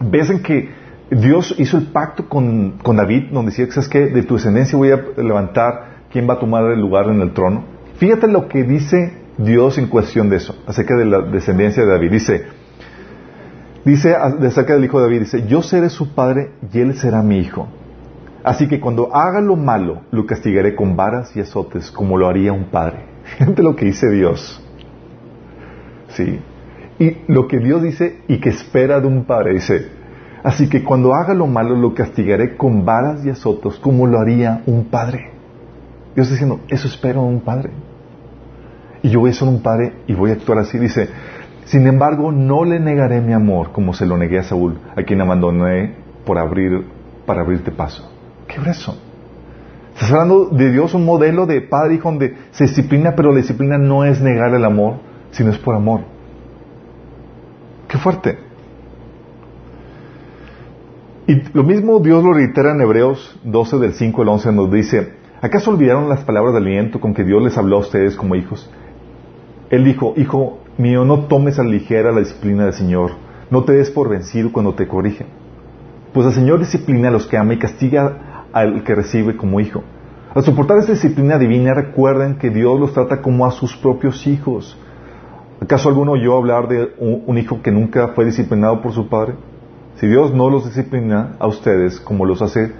vez 0.00 0.30
en 0.30 0.42
que 0.42 0.70
Dios 1.10 1.54
hizo 1.58 1.76
el 1.76 1.88
pacto 1.88 2.28
con, 2.28 2.78
con 2.82 2.96
David, 2.96 3.30
donde 3.32 3.50
decía, 3.50 3.70
¿sabes 3.70 3.88
qué? 3.88 4.06
De 4.06 4.22
tu 4.22 4.34
descendencia 4.34 4.78
voy 4.78 4.90
a 4.90 5.02
levantar 5.16 6.04
quién 6.10 6.28
va 6.28 6.34
a 6.34 6.38
tomar 6.38 6.64
el 6.70 6.80
lugar 6.80 7.08
en 7.08 7.20
el 7.20 7.32
trono. 7.32 7.64
Fíjate 7.96 8.28
lo 8.28 8.48
que 8.48 8.64
dice 8.64 9.12
Dios 9.38 9.78
en 9.78 9.88
cuestión 9.88 10.30
de 10.30 10.36
eso, 10.36 10.56
acerca 10.66 10.96
de 10.96 11.04
la 11.04 11.20
descendencia 11.20 11.84
de 11.84 11.90
David. 11.90 12.12
Dice, 12.12 12.46
dice 13.84 14.14
acerca 14.14 14.74
del 14.74 14.84
hijo 14.84 14.98
de 15.00 15.06
David, 15.06 15.20
dice, 15.20 15.46
yo 15.46 15.62
seré 15.62 15.88
su 15.90 16.14
padre 16.14 16.52
y 16.72 16.80
él 16.80 16.94
será 16.96 17.22
mi 17.22 17.38
hijo. 17.38 17.68
Así 18.44 18.66
que 18.66 18.80
cuando 18.80 19.14
haga 19.14 19.40
lo 19.40 19.56
malo, 19.56 20.02
lo 20.10 20.26
castigaré 20.26 20.74
con 20.74 20.96
varas 20.96 21.36
y 21.36 21.40
azotes, 21.40 21.90
como 21.90 22.18
lo 22.18 22.26
haría 22.26 22.52
un 22.52 22.64
padre. 22.64 23.04
Fíjate 23.38 23.62
lo 23.62 23.76
que 23.76 23.86
dice 23.86 24.10
Dios. 24.10 24.60
Sí. 26.08 26.40
Y 27.02 27.16
lo 27.26 27.48
que 27.48 27.58
Dios 27.58 27.82
dice 27.82 28.20
y 28.28 28.38
que 28.38 28.50
espera 28.50 29.00
de 29.00 29.08
un 29.08 29.24
padre, 29.24 29.54
dice, 29.54 29.88
así 30.44 30.68
que 30.68 30.84
cuando 30.84 31.14
haga 31.14 31.34
lo 31.34 31.48
malo, 31.48 31.74
lo 31.74 31.94
castigaré 31.94 32.56
con 32.56 32.84
varas 32.84 33.26
y 33.26 33.30
azotes, 33.30 33.74
como 33.80 34.06
lo 34.06 34.20
haría 34.20 34.62
un 34.66 34.84
padre. 34.84 35.32
Dios 36.14 36.28
está 36.30 36.34
diciendo, 36.34 36.60
eso 36.68 36.86
espero 36.86 37.22
de 37.22 37.26
un 37.26 37.40
padre. 37.40 37.70
Y 39.02 39.10
yo 39.10 39.18
voy 39.18 39.30
a 39.30 39.32
ser 39.32 39.48
un 39.48 39.62
padre 39.62 39.94
y 40.06 40.14
voy 40.14 40.30
a 40.30 40.34
actuar 40.34 40.58
así. 40.58 40.78
Dice, 40.78 41.08
sin 41.64 41.88
embargo, 41.88 42.30
no 42.30 42.64
le 42.64 42.78
negaré 42.78 43.20
mi 43.20 43.32
amor 43.32 43.72
como 43.72 43.94
se 43.94 44.06
lo 44.06 44.16
negué 44.16 44.38
a 44.38 44.44
Saúl, 44.44 44.78
a 44.96 45.02
quien 45.02 45.20
abandoné 45.20 45.96
por 46.24 46.38
abrir, 46.38 46.84
para 47.26 47.40
abrirte 47.40 47.72
paso. 47.72 48.08
¿Qué 48.46 48.60
eso? 48.70 48.96
Estás 49.92 50.12
hablando 50.12 50.50
de 50.50 50.70
Dios, 50.70 50.94
un 50.94 51.04
modelo 51.04 51.46
de 51.46 51.62
padre 51.62 51.94
hijo 51.94 52.10
donde 52.10 52.36
se 52.52 52.62
disciplina, 52.62 53.16
pero 53.16 53.32
la 53.32 53.38
disciplina 53.38 53.76
no 53.76 54.04
es 54.04 54.20
negar 54.20 54.54
el 54.54 54.64
amor, 54.64 54.98
sino 55.32 55.50
es 55.50 55.58
por 55.58 55.74
amor. 55.74 56.11
Qué 57.92 57.98
fuerte. 57.98 58.38
Y 61.26 61.42
lo 61.52 61.62
mismo 61.62 62.00
Dios 62.00 62.24
lo 62.24 62.32
reitera 62.32 62.72
en 62.72 62.80
Hebreos 62.80 63.38
12 63.44 63.76
del 63.76 63.92
5 63.92 64.22
al 64.22 64.28
11 64.28 64.52
nos 64.52 64.72
dice, 64.72 65.12
¿acaso 65.42 65.72
olvidaron 65.72 66.08
las 66.08 66.24
palabras 66.24 66.54
de 66.54 66.60
aliento 66.60 67.00
con 67.00 67.12
que 67.12 67.22
Dios 67.22 67.42
les 67.42 67.58
habló 67.58 67.76
a 67.76 67.80
ustedes 67.80 68.16
como 68.16 68.34
hijos? 68.34 68.70
Él 69.68 69.84
dijo, 69.84 70.14
hijo 70.16 70.60
mío, 70.78 71.04
no 71.04 71.26
tomes 71.26 71.58
a 71.58 71.64
ligera 71.64 72.12
la 72.12 72.20
disciplina 72.20 72.64
del 72.64 72.72
Señor, 72.72 73.10
no 73.50 73.64
te 73.64 73.74
des 73.74 73.90
por 73.90 74.08
vencido 74.08 74.52
cuando 74.52 74.72
te 74.72 74.88
corrigen. 74.88 75.26
Pues 76.14 76.26
el 76.26 76.32
Señor 76.32 76.60
disciplina 76.60 77.08
a 77.08 77.12
los 77.12 77.26
que 77.26 77.36
ama 77.36 77.52
y 77.52 77.58
castiga 77.58 78.46
al 78.54 78.84
que 78.84 78.94
recibe 78.94 79.36
como 79.36 79.60
hijo. 79.60 79.82
Al 80.34 80.42
soportar 80.42 80.78
esta 80.78 80.92
disciplina 80.92 81.36
divina, 81.36 81.74
recuerden 81.74 82.36
que 82.36 82.48
Dios 82.48 82.80
los 82.80 82.94
trata 82.94 83.20
como 83.20 83.44
a 83.44 83.50
sus 83.50 83.76
propios 83.76 84.26
hijos. 84.26 84.78
¿Acaso 85.62 85.88
alguno 85.88 86.12
oyó 86.12 86.36
hablar 86.36 86.66
de 86.66 86.92
un, 86.98 87.38
hijo 87.38 87.62
que 87.62 87.70
nunca 87.70 88.08
fue 88.08 88.24
disciplinado 88.24 88.82
por 88.82 88.92
su 88.92 89.08
padre? 89.08 89.34
Si 89.94 90.08
Dios 90.08 90.34
no 90.34 90.50
los 90.50 90.64
disciplina 90.64 91.36
a 91.38 91.46
ustedes 91.46 92.00
como 92.00 92.26
los 92.26 92.42
hace 92.42 92.72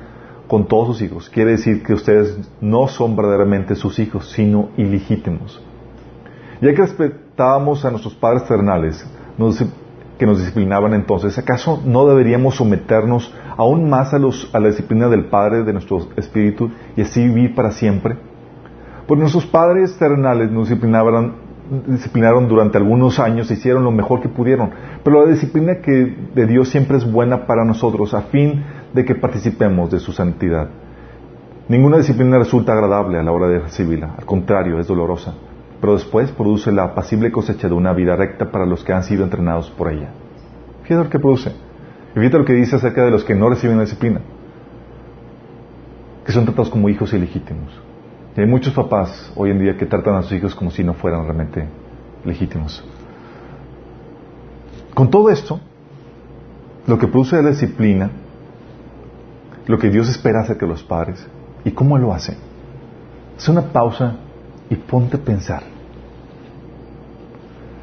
con 0.48 0.66
todos 0.66 0.88
sus 0.88 1.02
hijos, 1.02 1.30
quiere 1.30 1.52
decir 1.52 1.84
que 1.84 1.92
ustedes 1.92 2.36
no 2.60 2.88
son 2.88 3.14
verdaderamente 3.14 3.76
sus 3.76 4.00
hijos, 4.00 4.32
sino 4.32 4.70
ilegítimos. 4.76 5.62
Ya 6.60 6.74
que 6.74 6.82
respetábamos 6.82 7.84
a 7.84 7.90
nuestros 7.92 8.16
padres 8.16 8.48
terrenales, 8.48 9.06
que 10.18 10.26
nos 10.26 10.40
disciplinaban 10.40 10.92
entonces, 10.92 11.38
¿acaso 11.38 11.80
no 11.86 12.08
deberíamos 12.08 12.56
someternos 12.56 13.32
aún 13.56 13.88
más 13.88 14.12
a, 14.12 14.18
los, 14.18 14.52
a 14.52 14.58
la 14.58 14.70
disciplina 14.70 15.08
del 15.08 15.26
Padre 15.26 15.62
de 15.62 15.72
nuestro 15.72 16.08
espíritu 16.16 16.72
y 16.96 17.02
así 17.02 17.22
vivir 17.22 17.54
para 17.54 17.70
siempre? 17.70 18.16
Pues 19.06 19.20
nuestros 19.20 19.46
padres 19.46 19.96
terrenales 19.98 20.50
nos 20.50 20.68
disciplinaron, 20.68 21.34
disciplinaron 21.86 22.48
durante 22.48 22.78
algunos 22.78 23.18
años, 23.18 23.50
hicieron 23.50 23.84
lo 23.84 23.90
mejor 23.90 24.20
que 24.20 24.28
pudieron, 24.28 24.70
pero 25.02 25.24
la 25.24 25.30
disciplina 25.30 25.80
que 25.80 26.16
de 26.34 26.46
Dios 26.46 26.68
siempre 26.68 26.98
es 26.98 27.10
buena 27.10 27.46
para 27.46 27.64
nosotros 27.64 28.14
a 28.14 28.22
fin 28.22 28.64
de 28.92 29.04
que 29.04 29.14
participemos 29.14 29.90
de 29.90 29.98
su 29.98 30.12
santidad. 30.12 30.68
Ninguna 31.68 31.98
disciplina 31.98 32.38
resulta 32.38 32.72
agradable 32.72 33.18
a 33.18 33.22
la 33.22 33.32
hora 33.32 33.48
de 33.48 33.60
recibirla, 33.60 34.14
al 34.18 34.24
contrario, 34.24 34.78
es 34.78 34.86
dolorosa, 34.86 35.34
pero 35.80 35.94
después 35.94 36.30
produce 36.32 36.70
la 36.72 36.84
apacible 36.84 37.32
cosecha 37.32 37.68
de 37.68 37.74
una 37.74 37.92
vida 37.92 38.16
recta 38.16 38.50
para 38.50 38.66
los 38.66 38.84
que 38.84 38.92
han 38.92 39.04
sido 39.04 39.24
entrenados 39.24 39.70
por 39.70 39.90
ella. 39.90 40.10
Fíjate 40.82 41.04
lo 41.04 41.10
que 41.10 41.18
produce. 41.18 41.52
Evita 42.14 42.36
lo 42.36 42.44
que 42.44 42.52
dice 42.52 42.76
acerca 42.76 43.04
de 43.04 43.10
los 43.10 43.24
que 43.24 43.34
no 43.34 43.48
reciben 43.48 43.78
la 43.78 43.84
disciplina, 43.84 44.20
que 46.26 46.32
son 46.32 46.44
tratados 46.44 46.68
como 46.68 46.90
hijos 46.90 47.14
ilegítimos. 47.14 47.91
Hay 48.34 48.46
muchos 48.46 48.72
papás 48.72 49.30
hoy 49.36 49.50
en 49.50 49.58
día 49.58 49.76
que 49.76 49.84
tratan 49.84 50.14
a 50.14 50.22
sus 50.22 50.32
hijos 50.32 50.54
como 50.54 50.70
si 50.70 50.82
no 50.82 50.94
fueran 50.94 51.24
realmente 51.24 51.66
legítimos. 52.24 52.82
Con 54.94 55.10
todo 55.10 55.28
esto, 55.28 55.60
lo 56.86 56.98
que 56.98 57.08
produce 57.08 57.42
la 57.42 57.50
disciplina, 57.50 58.10
lo 59.66 59.78
que 59.78 59.90
Dios 59.90 60.08
espera 60.08 60.40
acerca 60.40 60.64
de 60.64 60.72
los 60.72 60.82
padres 60.82 61.26
y 61.64 61.72
cómo 61.72 61.98
lo 61.98 62.14
hace, 62.14 62.36
es 63.36 63.48
una 63.50 63.62
pausa 63.70 64.16
y 64.70 64.76
ponte 64.76 65.18
a 65.18 65.20
pensar. 65.20 65.62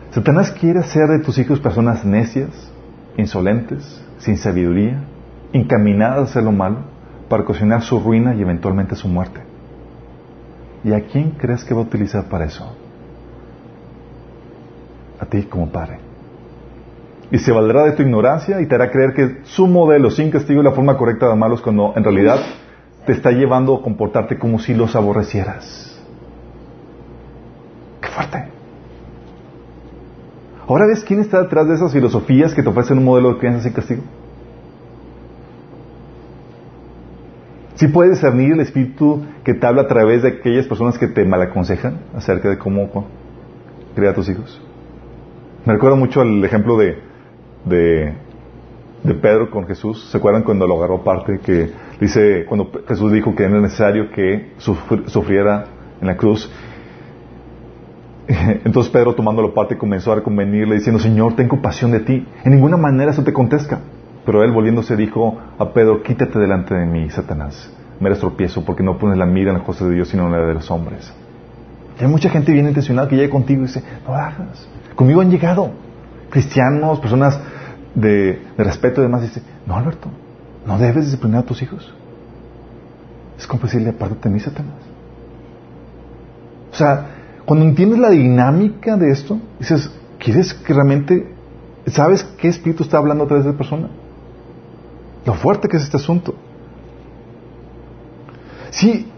Satanás 0.09 0.49
quiere 0.51 0.79
hacer 0.79 1.07
de 1.09 1.19
tus 1.19 1.37
hijos 1.37 1.59
personas 1.59 2.03
necias, 2.03 2.49
insolentes, 3.17 4.03
sin 4.17 4.37
sabiduría, 4.37 5.03
encaminadas 5.53 6.19
a 6.19 6.23
hacer 6.23 6.43
lo 6.43 6.51
malo, 6.51 6.77
para 7.29 7.45
cocinar 7.45 7.83
su 7.83 7.99
ruina 7.99 8.33
y 8.33 8.41
eventualmente 8.41 8.95
su 8.95 9.07
muerte. 9.07 9.48
¿Y 10.83 10.93
a 10.93 11.01
quién 11.01 11.31
crees 11.31 11.63
que 11.63 11.73
va 11.73 11.81
a 11.81 11.83
utilizar 11.83 12.25
para 12.25 12.45
eso? 12.45 12.75
A 15.19 15.25
ti 15.25 15.43
como 15.43 15.69
padre. 15.69 15.99
Y 17.31 17.37
se 17.37 17.51
valdrá 17.51 17.83
de 17.83 17.91
tu 17.91 18.01
ignorancia 18.01 18.59
y 18.61 18.65
te 18.65 18.75
hará 18.75 18.89
creer 18.89 19.13
que 19.13 19.39
su 19.43 19.67
modelo 19.67 20.09
sin 20.09 20.31
castigo 20.31 20.61
es 20.61 20.65
la 20.65 20.71
forma 20.71 20.97
correcta 20.97 21.27
de 21.27 21.33
amarlos 21.33 21.61
cuando 21.61 21.93
en 21.95 22.03
realidad 22.03 22.39
te 23.05 23.11
está 23.11 23.31
llevando 23.31 23.75
a 23.75 23.81
comportarte 23.81 24.39
como 24.39 24.59
si 24.59 24.73
los 24.73 24.95
aborrecieras. 24.95 25.99
¡Qué 28.01 28.07
fuerte! 28.07 28.47
Ahora 30.67 30.87
ves 30.87 31.03
quién 31.03 31.19
está 31.19 31.41
detrás 31.41 31.67
de 31.67 31.75
esas 31.75 31.91
filosofías 31.91 32.53
que 32.53 32.63
te 32.63 32.69
ofrecen 32.69 32.97
un 32.99 33.05
modelo 33.05 33.33
de 33.33 33.39
crianza 33.39 33.63
sin 33.63 33.73
castigo. 33.73 34.03
Si 37.79 37.85
¿Sí 37.85 37.93
puedes 37.93 38.15
discernir 38.15 38.51
el 38.51 38.59
espíritu 38.59 39.23
que 39.45 39.53
te 39.53 39.65
habla 39.65 39.83
a 39.83 39.87
través 39.87 40.21
de 40.23 40.27
aquellas 40.27 40.67
personas 40.67 40.97
que 40.97 41.07
te 41.07 41.23
malaconsejan 41.23 41.97
acerca 42.13 42.49
de 42.49 42.57
cómo 42.57 42.89
criar 43.95 44.11
a 44.11 44.15
tus 44.15 44.27
hijos. 44.27 44.61
Me 45.65 45.71
recuerda 45.71 45.95
mucho 45.95 46.21
el 46.21 46.43
ejemplo 46.43 46.77
de, 46.77 46.97
de, 47.63 49.13
Pedro 49.21 49.49
con 49.49 49.65
Jesús. 49.65 50.09
¿Se 50.11 50.17
acuerdan 50.17 50.43
cuando 50.43 50.67
lo 50.67 50.75
agarró 50.75 50.97
aparte? 50.97 51.39
Que 51.39 51.69
dice, 52.01 52.43
cuando 52.49 52.69
Jesús 52.85 53.13
dijo 53.13 53.33
que 53.33 53.43
era 53.43 53.61
necesario 53.61 54.11
que 54.11 54.51
sufriera 54.57 55.63
en 56.01 56.07
la 56.07 56.17
cruz 56.17 56.51
entonces 58.65 58.91
Pedro 58.91 59.15
tomándolo 59.15 59.53
parte 59.53 59.77
comenzó 59.77 60.11
a 60.11 60.15
reconvenirle 60.15 60.75
diciendo, 60.75 60.99
Señor, 60.99 61.37
tengo 61.37 61.51
compasión 61.51 61.91
de 61.91 62.01
ti. 62.01 62.27
En 62.43 62.51
ninguna 62.51 62.75
manera 62.75 63.11
eso 63.11 63.23
te 63.23 63.31
contesta. 63.31 63.79
Pero 64.29 64.43
él 64.43 64.51
volviéndose 64.51 64.95
dijo 64.95 65.39
a 65.57 65.73
Pedro, 65.73 66.03
quítate 66.03 66.37
delante 66.37 66.75
de 66.75 66.85
mí, 66.85 67.09
Satanás. 67.09 67.67
Me 67.99 68.09
eres 68.09 68.19
tropiezo 68.19 68.63
porque 68.63 68.83
no 68.83 68.99
pones 68.99 69.17
la 69.17 69.25
mira 69.25 69.49
en 69.49 69.57
las 69.57 69.65
cosas 69.65 69.87
de 69.87 69.95
Dios 69.95 70.09
sino 70.09 70.27
en 70.27 70.33
la 70.33 70.45
de 70.45 70.53
los 70.53 70.69
hombres. 70.69 71.11
hay 71.99 72.05
mucha 72.05 72.29
gente 72.29 72.51
bien 72.51 72.67
intencionada 72.67 73.07
que 73.07 73.15
llega 73.15 73.31
contigo 73.31 73.63
y 73.63 73.65
dice, 73.65 73.81
no 74.05 74.11
lo 74.11 74.17
hagas. 74.17 74.67
Conmigo 74.93 75.21
han 75.21 75.31
llegado 75.31 75.71
cristianos, 76.29 76.99
personas 76.99 77.39
de, 77.95 78.39
respeto 78.55 79.01
y 79.01 79.05
demás. 79.05 79.23
dice, 79.23 79.41
no, 79.65 79.75
Alberto, 79.75 80.09
no 80.63 80.77
debes 80.77 81.05
disciplinar 81.05 81.39
a 81.39 81.45
tus 81.47 81.63
hijos. 81.63 81.91
Es 83.35 83.47
como 83.47 83.63
decirle, 83.63 83.89
apártate 83.89 84.29
de 84.29 84.35
mí, 84.35 84.39
Satanás. 84.39 84.75
O 86.71 86.75
sea, 86.75 87.07
cuando 87.45 87.65
entiendes 87.65 87.97
la 87.97 88.11
dinámica 88.11 88.95
de 88.95 89.09
esto, 89.09 89.39
dices, 89.57 89.91
¿quieres 90.19 90.53
que 90.53 90.71
realmente, 90.71 91.33
sabes 91.87 92.23
qué 92.37 92.49
espíritu 92.49 92.83
está 92.83 92.99
hablando 92.99 93.23
a 93.23 93.27
través 93.27 93.45
de 93.45 93.49
esa 93.49 93.57
persona? 93.57 93.89
Lo 95.25 95.33
fuerte 95.33 95.67
que 95.67 95.77
es 95.77 95.83
este 95.83 95.97
asunto. 95.97 96.35
Sí, 98.71 99.11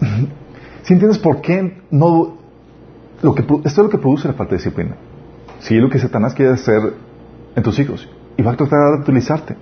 si 0.82 0.92
entiendes 0.92 1.18
por 1.18 1.40
qué 1.40 1.82
no, 1.90 2.36
lo 3.22 3.34
que, 3.34 3.42
esto 3.42 3.60
es 3.64 3.78
lo 3.78 3.88
que 3.88 3.98
produce 3.98 4.28
la 4.28 4.34
falta 4.34 4.52
de 4.52 4.58
disciplina. 4.58 4.96
Si 5.60 5.76
es 5.76 5.82
lo 5.82 5.88
que 5.88 5.98
Satanás 5.98 6.34
quiere 6.34 6.52
hacer 6.52 6.94
en 7.54 7.62
tus 7.62 7.78
hijos 7.78 8.08
y 8.36 8.42
va 8.42 8.52
a 8.52 8.56
tratar 8.56 8.96
de 8.96 9.00
utilizarte. 9.00 9.56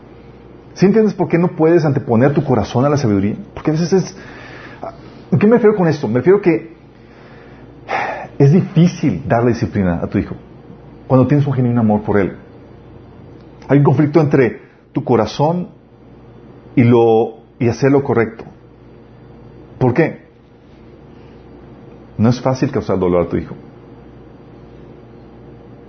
Si 0.75 0.87
entiendes 0.87 1.15
por 1.15 1.29
qué 1.29 1.39
no 1.39 1.49
puedes 1.49 1.85
anteponer 1.85 2.35
tu 2.35 2.45
corazón 2.45 2.85
a 2.85 2.89
la 2.89 2.97
sabiduría? 2.97 3.37
Porque 3.55 3.71
a 3.71 3.75
veces 3.75 3.93
es... 3.93 4.17
¿Qué 5.39 5.47
me 5.47 5.55
refiero 5.55 5.77
con 5.77 5.87
esto? 5.87 6.09
Me 6.09 6.19
refiero 6.19 6.41
que 6.41 6.75
es 8.39 8.53
difícil 8.53 9.23
darle 9.27 9.53
disciplina 9.53 10.01
a 10.03 10.07
tu 10.09 10.19
hijo 10.19 10.35
cuando 11.07 11.27
tienes 11.27 11.47
un 11.47 11.53
genuino 11.53 11.81
amor 11.81 12.03
por 12.03 12.19
él. 12.19 12.37
Hay 13.69 13.79
un 13.79 13.85
conflicto 13.85 14.21
entre 14.21 14.64
tu 14.95 15.05
corazón 15.05 15.69
y, 16.75 16.85
lo, 16.85 17.41
y 17.59 17.69
hacer 17.69 17.91
lo 17.91 18.03
correcto. 18.03 18.45
¿Por 19.79 19.93
qué? 19.93 20.25
No 22.17 22.31
es 22.31 22.41
fácil 22.41 22.71
causar 22.71 22.99
dolor 22.99 23.27
a 23.27 23.29
tu 23.29 23.37
hijo. 23.37 23.55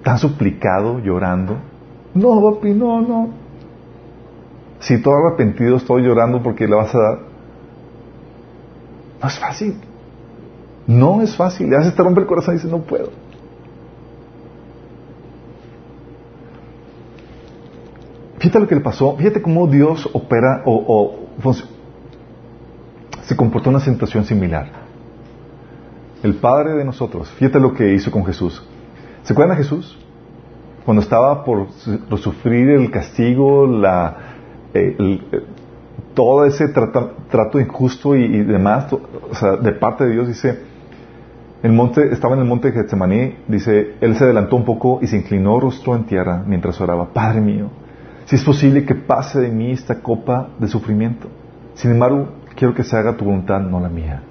¿Tan 0.04 0.18
suplicado, 0.18 1.00
llorando? 1.00 1.58
No, 2.14 2.42
papi, 2.42 2.74
no, 2.74 3.02
no. 3.02 3.30
Si 4.80 5.02
todo 5.02 5.16
arrepentido 5.16 5.78
estoy 5.78 6.04
llorando 6.04 6.42
porque 6.42 6.68
le 6.68 6.76
vas 6.76 6.94
a 6.94 7.00
dar. 7.00 7.20
No 9.22 9.28
es 9.28 9.40
fácil. 9.40 9.76
No 10.88 11.22
es 11.22 11.36
fácil. 11.36 11.70
Le 11.70 11.78
haces 11.78 11.96
te 11.96 12.04
rompe 12.04 12.22
el 12.22 12.28
corazón 12.28 12.56
y 12.56 12.58
dices, 12.58 12.72
no 12.72 12.80
puedo. 12.80 13.10
Fíjate 18.46 18.60
lo 18.60 18.68
que 18.68 18.76
le 18.76 18.82
pasó. 18.82 19.16
Fíjate 19.18 19.42
cómo 19.42 19.66
Dios 19.66 20.08
opera 20.14 20.62
o, 20.68 21.16
se 23.24 23.36
comportó 23.36 23.70
en 23.72 23.78
una 23.78 23.84
situación 23.84 24.24
similar. 24.24 24.68
El 26.22 26.36
Padre 26.36 26.74
de 26.74 26.86
nosotros. 26.86 27.28
Fíjate 27.32 27.60
lo 27.60 27.74
que 27.74 27.94
hizo 27.94 28.12
con 28.12 28.24
Jesús. 28.24 28.64
¿Se 29.24 29.34
acuerdan 29.34 29.58
de 29.58 29.64
Jesús? 29.64 29.98
Cuando 30.86 31.02
estaba 31.02 31.44
por, 31.44 31.70
sufrir 32.20 32.70
el 32.70 32.92
castigo, 32.92 33.66
la, 33.66 34.16
eh, 34.76 34.96
eh, 35.00 35.44
todo 36.14 36.46
ese 36.46 36.68
trato 36.68 37.60
injusto 37.60 38.16
y, 38.16 38.44
demás, 38.44 38.96
de 39.64 39.72
parte 39.72 40.06
de 40.06 40.12
Dios, 40.12 40.28
dice, 40.28 40.60
el 41.64 41.74
monte, 41.74 42.14
estaba 42.14 42.36
en 42.36 42.42
el 42.42 42.48
monte 42.48 42.70
de 42.70 42.76
Getsemaní, 42.76 43.38
dice, 43.48 43.96
él 44.02 44.16
se 44.16 44.24
adelantó 44.24 44.56
un 44.56 44.66
poco 44.66 45.00
y 45.02 45.08
se 45.08 45.18
inclinó 45.18 45.60
rostro 45.60 45.96
en 45.96 46.04
tierra 46.04 46.44
mientras 46.46 46.80
oraba, 46.80 47.12
Padre 47.12 47.42
mío, 47.42 47.72
si 48.26 48.36
es 48.36 48.44
posible 48.44 48.86
que 48.86 48.96
pase 48.96 49.40
de 49.40 49.50
mí 49.50 49.72
esta 49.72 50.02
copa 50.02 50.50
de 50.60 50.68
sufrimiento. 50.68 51.30
Sin 51.76 51.92
embargo, 51.92 52.30
quiero 52.56 52.74
que 52.74 52.84
se 52.84 52.98
haga 52.98 53.16
tu 53.16 53.26
voluntad, 53.26 53.60
no 53.62 53.80
la 53.80 53.90
mía. 53.90 54.24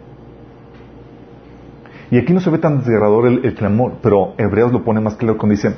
Y 2.11 2.19
aquí 2.19 2.33
no 2.33 2.41
se 2.41 2.51
ve 2.51 2.59
tan 2.59 2.79
desgarrador 2.79 3.27
el, 3.27 3.55
clamor, 3.55 3.95
pero 4.03 4.35
Hebreos 4.37 4.73
lo 4.73 4.85
pone 4.85 5.01
más 5.01 5.15
claro 5.17 5.39
cuando 5.39 5.55
dice, 5.55 5.75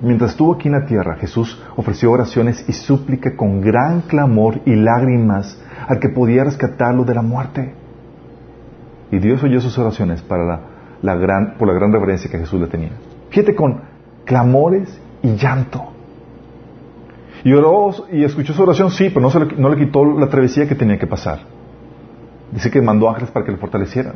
Mientras 0.00 0.32
estuvo 0.32 0.52
aquí 0.52 0.68
en 0.68 0.74
la 0.74 0.84
tierra, 0.84 1.16
Jesús 1.16 1.58
ofreció 1.74 2.10
oraciones 2.12 2.62
y 2.68 2.72
súplica 2.72 3.34
con 3.34 3.62
gran 3.62 4.02
clamor 4.02 4.60
y 4.66 4.74
lágrimas 4.74 5.58
al 5.88 5.98
que 5.98 6.10
podía 6.10 6.44
rescatarlo 6.44 7.04
de 7.04 7.14
la 7.14 7.22
muerte. 7.22 7.72
Y 9.10 9.18
Dios 9.18 9.42
oyó 9.42 9.58
sus 9.60 9.78
oraciones 9.78 10.20
para 10.20 10.60
la, 11.00 11.14
gran, 11.14 11.54
por 11.56 11.68
la 11.68 11.74
gran 11.74 11.92
reverencia 11.92 12.30
que 12.30 12.38
Jesús 12.38 12.60
le 12.60 12.66
tenía. 12.66 12.90
Fíjate 13.30 13.54
con 13.54 13.80
clamores 14.26 15.00
y 15.22 15.34
llanto. 15.36 15.95
Y 17.46 17.52
oró 17.52 17.94
y 18.10 18.24
escuchó 18.24 18.52
su 18.54 18.60
oración, 18.60 18.90
sí, 18.90 19.08
pero 19.08 19.20
no, 19.20 19.38
le, 19.38 19.56
no 19.56 19.68
le 19.68 19.76
quitó 19.76 20.04
la 20.04 20.28
travesía 20.28 20.66
que 20.66 20.74
tenía 20.74 20.98
que 20.98 21.06
pasar. 21.06 21.42
Dice 22.50 22.72
que 22.72 22.82
mandó 22.82 23.08
ángeles 23.08 23.30
para 23.30 23.46
que 23.46 23.52
le 23.52 23.58
fortalecieran. 23.58 24.14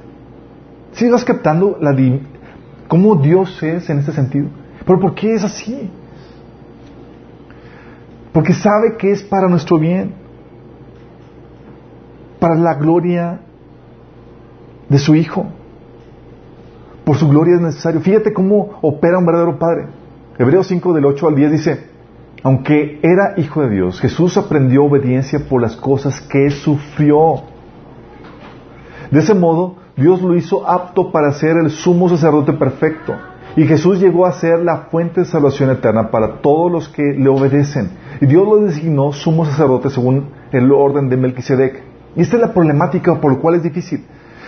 ¿Sí 0.90 1.08
vas 1.08 1.24
captando 1.24 1.78
la, 1.80 1.96
cómo 2.88 3.14
Dios 3.14 3.62
es 3.62 3.88
en 3.88 4.00
este 4.00 4.10
sentido? 4.10 4.48
¿Pero 4.84 4.98
por 4.98 5.14
qué 5.14 5.34
es 5.34 5.44
así? 5.44 5.92
Porque 8.32 8.52
sabe 8.52 8.96
que 8.98 9.12
es 9.12 9.22
para 9.22 9.46
nuestro 9.46 9.78
bien, 9.78 10.12
para 12.40 12.56
la 12.56 12.74
gloria 12.74 13.42
de 14.88 14.98
su 14.98 15.14
Hijo. 15.14 15.46
Por 17.04 17.16
su 17.16 17.28
gloria 17.28 17.54
es 17.54 17.60
necesario. 17.60 18.00
Fíjate 18.00 18.32
cómo 18.32 18.80
opera 18.82 19.18
un 19.18 19.24
verdadero 19.24 19.56
Padre. 19.56 19.86
Hebreos 20.36 20.66
5 20.66 20.92
del 20.94 21.04
8 21.04 21.28
al 21.28 21.36
10 21.36 21.52
dice, 21.52 21.90
aunque 22.42 23.00
era 23.02 23.34
Hijo 23.36 23.62
de 23.62 23.70
Dios, 23.70 24.00
Jesús 24.00 24.36
aprendió 24.36 24.84
obediencia 24.84 25.40
por 25.48 25.60
las 25.60 25.76
cosas 25.76 26.20
que 26.20 26.50
sufrió. 26.50 27.42
De 29.10 29.18
ese 29.18 29.34
modo, 29.34 29.76
Dios 29.96 30.22
lo 30.22 30.36
hizo 30.36 30.68
apto 30.68 31.12
para 31.12 31.32
ser 31.32 31.56
el 31.56 31.70
sumo 31.70 32.08
sacerdote 32.08 32.52
perfecto 32.52 33.14
y 33.56 33.66
Jesús 33.66 34.00
llegó 34.00 34.26
a 34.26 34.32
ser 34.32 34.60
la 34.60 34.88
fuente 34.90 35.20
de 35.20 35.26
salvación 35.26 35.70
eterna 35.70 36.10
para 36.10 36.40
todos 36.40 36.70
los 36.70 36.88
que 36.88 37.02
le 37.02 37.28
obedecen. 37.28 37.90
Y 38.20 38.26
Dios 38.26 38.46
lo 38.46 38.58
designó 38.58 39.12
sumo 39.12 39.44
sacerdote 39.44 39.90
según 39.90 40.30
el 40.52 40.70
orden 40.72 41.08
de 41.08 41.16
Melquisedec. 41.16 41.82
Y 42.16 42.22
esta 42.22 42.36
es 42.36 42.42
la 42.42 42.52
problemática 42.52 43.20
por 43.20 43.32
la 43.32 43.38
cual 43.38 43.56
es 43.56 43.62
difícil. 43.62 44.04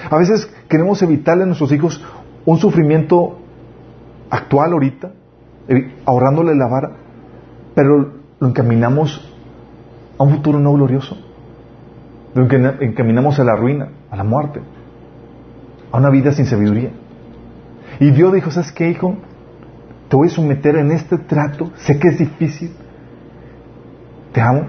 A 0.08 0.16
veces 0.16 0.48
queremos 0.68 1.02
evitarle 1.02 1.44
a 1.44 1.46
nuestros 1.46 1.72
hijos 1.72 2.04
un 2.44 2.58
sufrimiento 2.58 3.38
actual 4.30 4.72
ahorita, 4.72 5.12
eh, 5.68 5.94
ahorrándole 6.04 6.54
la 6.54 6.68
vara, 6.68 6.90
pero 7.74 8.12
lo 8.38 8.48
encaminamos 8.48 9.20
a 10.18 10.22
un 10.22 10.30
futuro 10.30 10.58
no 10.58 10.72
glorioso. 10.72 11.16
Lo 12.34 12.44
encaminamos 12.44 13.38
a 13.38 13.44
la 13.44 13.54
ruina, 13.56 13.88
a 14.10 14.16
la 14.16 14.24
muerte, 14.24 14.60
a 15.90 15.98
una 15.98 16.10
vida 16.10 16.32
sin 16.32 16.46
sabiduría. 16.46 16.90
Y 18.00 18.10
Dios 18.10 18.32
dijo, 18.32 18.50
¿sabes 18.50 18.72
qué, 18.72 18.90
hijo? 18.90 19.16
Te 20.08 20.16
voy 20.16 20.28
a 20.28 20.30
someter 20.30 20.76
en 20.76 20.92
este 20.92 21.18
trato, 21.18 21.70
sé 21.76 21.98
que 21.98 22.08
es 22.08 22.18
difícil, 22.18 22.72
te 24.32 24.40
amo, 24.40 24.66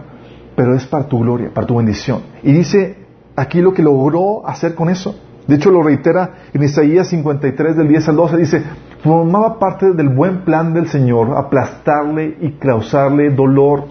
pero 0.55 0.75
es 0.75 0.85
para 0.85 1.07
tu 1.07 1.19
gloria, 1.19 1.51
para 1.53 1.65
tu 1.65 1.75
bendición. 1.77 2.21
Y 2.43 2.51
dice 2.51 2.97
aquí 3.35 3.61
lo 3.61 3.73
que 3.73 3.81
logró 3.81 4.47
hacer 4.47 4.75
con 4.75 4.89
eso. 4.89 5.15
De 5.47 5.55
hecho, 5.55 5.71
lo 5.71 5.83
reitera 5.83 6.35
en 6.53 6.63
Isaías 6.63 7.07
53 7.09 7.75
del 7.75 7.87
10 7.89 8.09
al 8.09 8.15
12, 8.15 8.37
dice, 8.37 8.63
formaba 9.03 9.59
parte 9.59 9.93
del 9.93 10.09
buen 10.09 10.45
plan 10.45 10.73
del 10.73 10.87
Señor 10.87 11.35
aplastarle 11.37 12.37
y 12.39 12.53
causarle 12.53 13.29
dolor. 13.29 13.85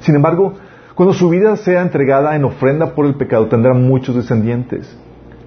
Sin 0.00 0.14
embargo, 0.14 0.54
cuando 0.94 1.12
su 1.12 1.28
vida 1.28 1.56
sea 1.56 1.82
entregada 1.82 2.36
en 2.36 2.44
ofrenda 2.44 2.94
por 2.94 3.06
el 3.06 3.16
pecado, 3.16 3.48
tendrá 3.48 3.74
muchos 3.74 4.14
descendientes 4.14 4.96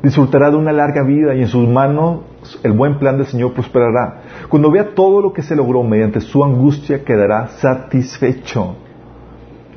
disfrutará 0.02 0.52
de 0.52 0.58
una 0.58 0.72
larga 0.72 1.04
vida 1.04 1.36
y 1.36 1.42
en 1.42 1.48
sus 1.48 1.68
manos 1.68 2.22
el 2.64 2.72
buen 2.72 3.00
plan 3.00 3.18
del 3.18 3.26
Señor 3.26 3.54
prosperará. 3.54 4.22
Cuando 4.50 4.72
vea 4.72 4.94
todo 4.94 5.22
lo 5.22 5.34
que 5.34 5.42
se 5.42 5.56
logró 5.56 5.84
mediante 5.84 6.22
su 6.22 6.44
angustia, 6.44 7.04
quedará 7.04 7.48
satisfecho. 7.48 8.76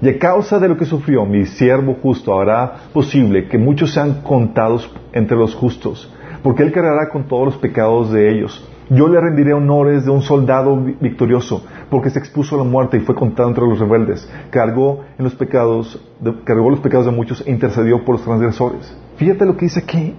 Y 0.03 0.09
a 0.09 0.19
causa 0.19 0.59
de 0.59 0.69
lo 0.69 0.77
que 0.77 0.87
sufrió, 0.87 1.27
mi 1.27 1.45
siervo 1.47 1.97
justo 2.03 2.39
hará 2.39 2.75
posible 2.93 3.49
que 3.49 3.59
muchos 3.59 3.93
sean 3.93 4.23
contados 4.23 4.91
entre 5.13 5.37
los 5.37 5.55
justos, 5.55 6.13
porque 6.43 6.63
él 6.63 6.73
cargará 6.73 7.11
con 7.11 7.25
todos 7.25 7.47
los 7.47 7.57
pecados 7.57 8.11
de 8.11 8.31
ellos. 8.31 8.67
Yo 8.91 9.07
le 9.07 9.21
rendiré 9.21 9.53
honores 9.53 10.05
de 10.05 10.11
un 10.11 10.21
soldado 10.21 10.77
victorioso, 10.77 11.65
porque 11.89 12.11
se 12.11 12.19
expuso 12.19 12.57
a 12.57 12.59
la 12.59 12.65
muerte 12.65 12.97
y 12.97 13.01
fue 13.01 13.15
contado 13.15 13.49
entre 13.49 13.65
los 13.65 13.79
rebeldes. 13.79 14.29
Cargó 14.51 15.05
en 15.17 15.25
los 15.25 15.35
pecados, 15.37 16.05
cargó 16.45 16.71
los 16.71 16.81
pecados 16.81 17.07
de 17.07 17.13
muchos 17.13 17.43
e 17.47 17.53
intercedió 17.53 18.05
por 18.05 18.17
los 18.17 18.25
transgresores. 18.25 18.93
Fíjate 19.17 19.47
lo 19.47 19.57
que 19.57 19.67
dice 19.67 19.81
aquí. 19.81 20.17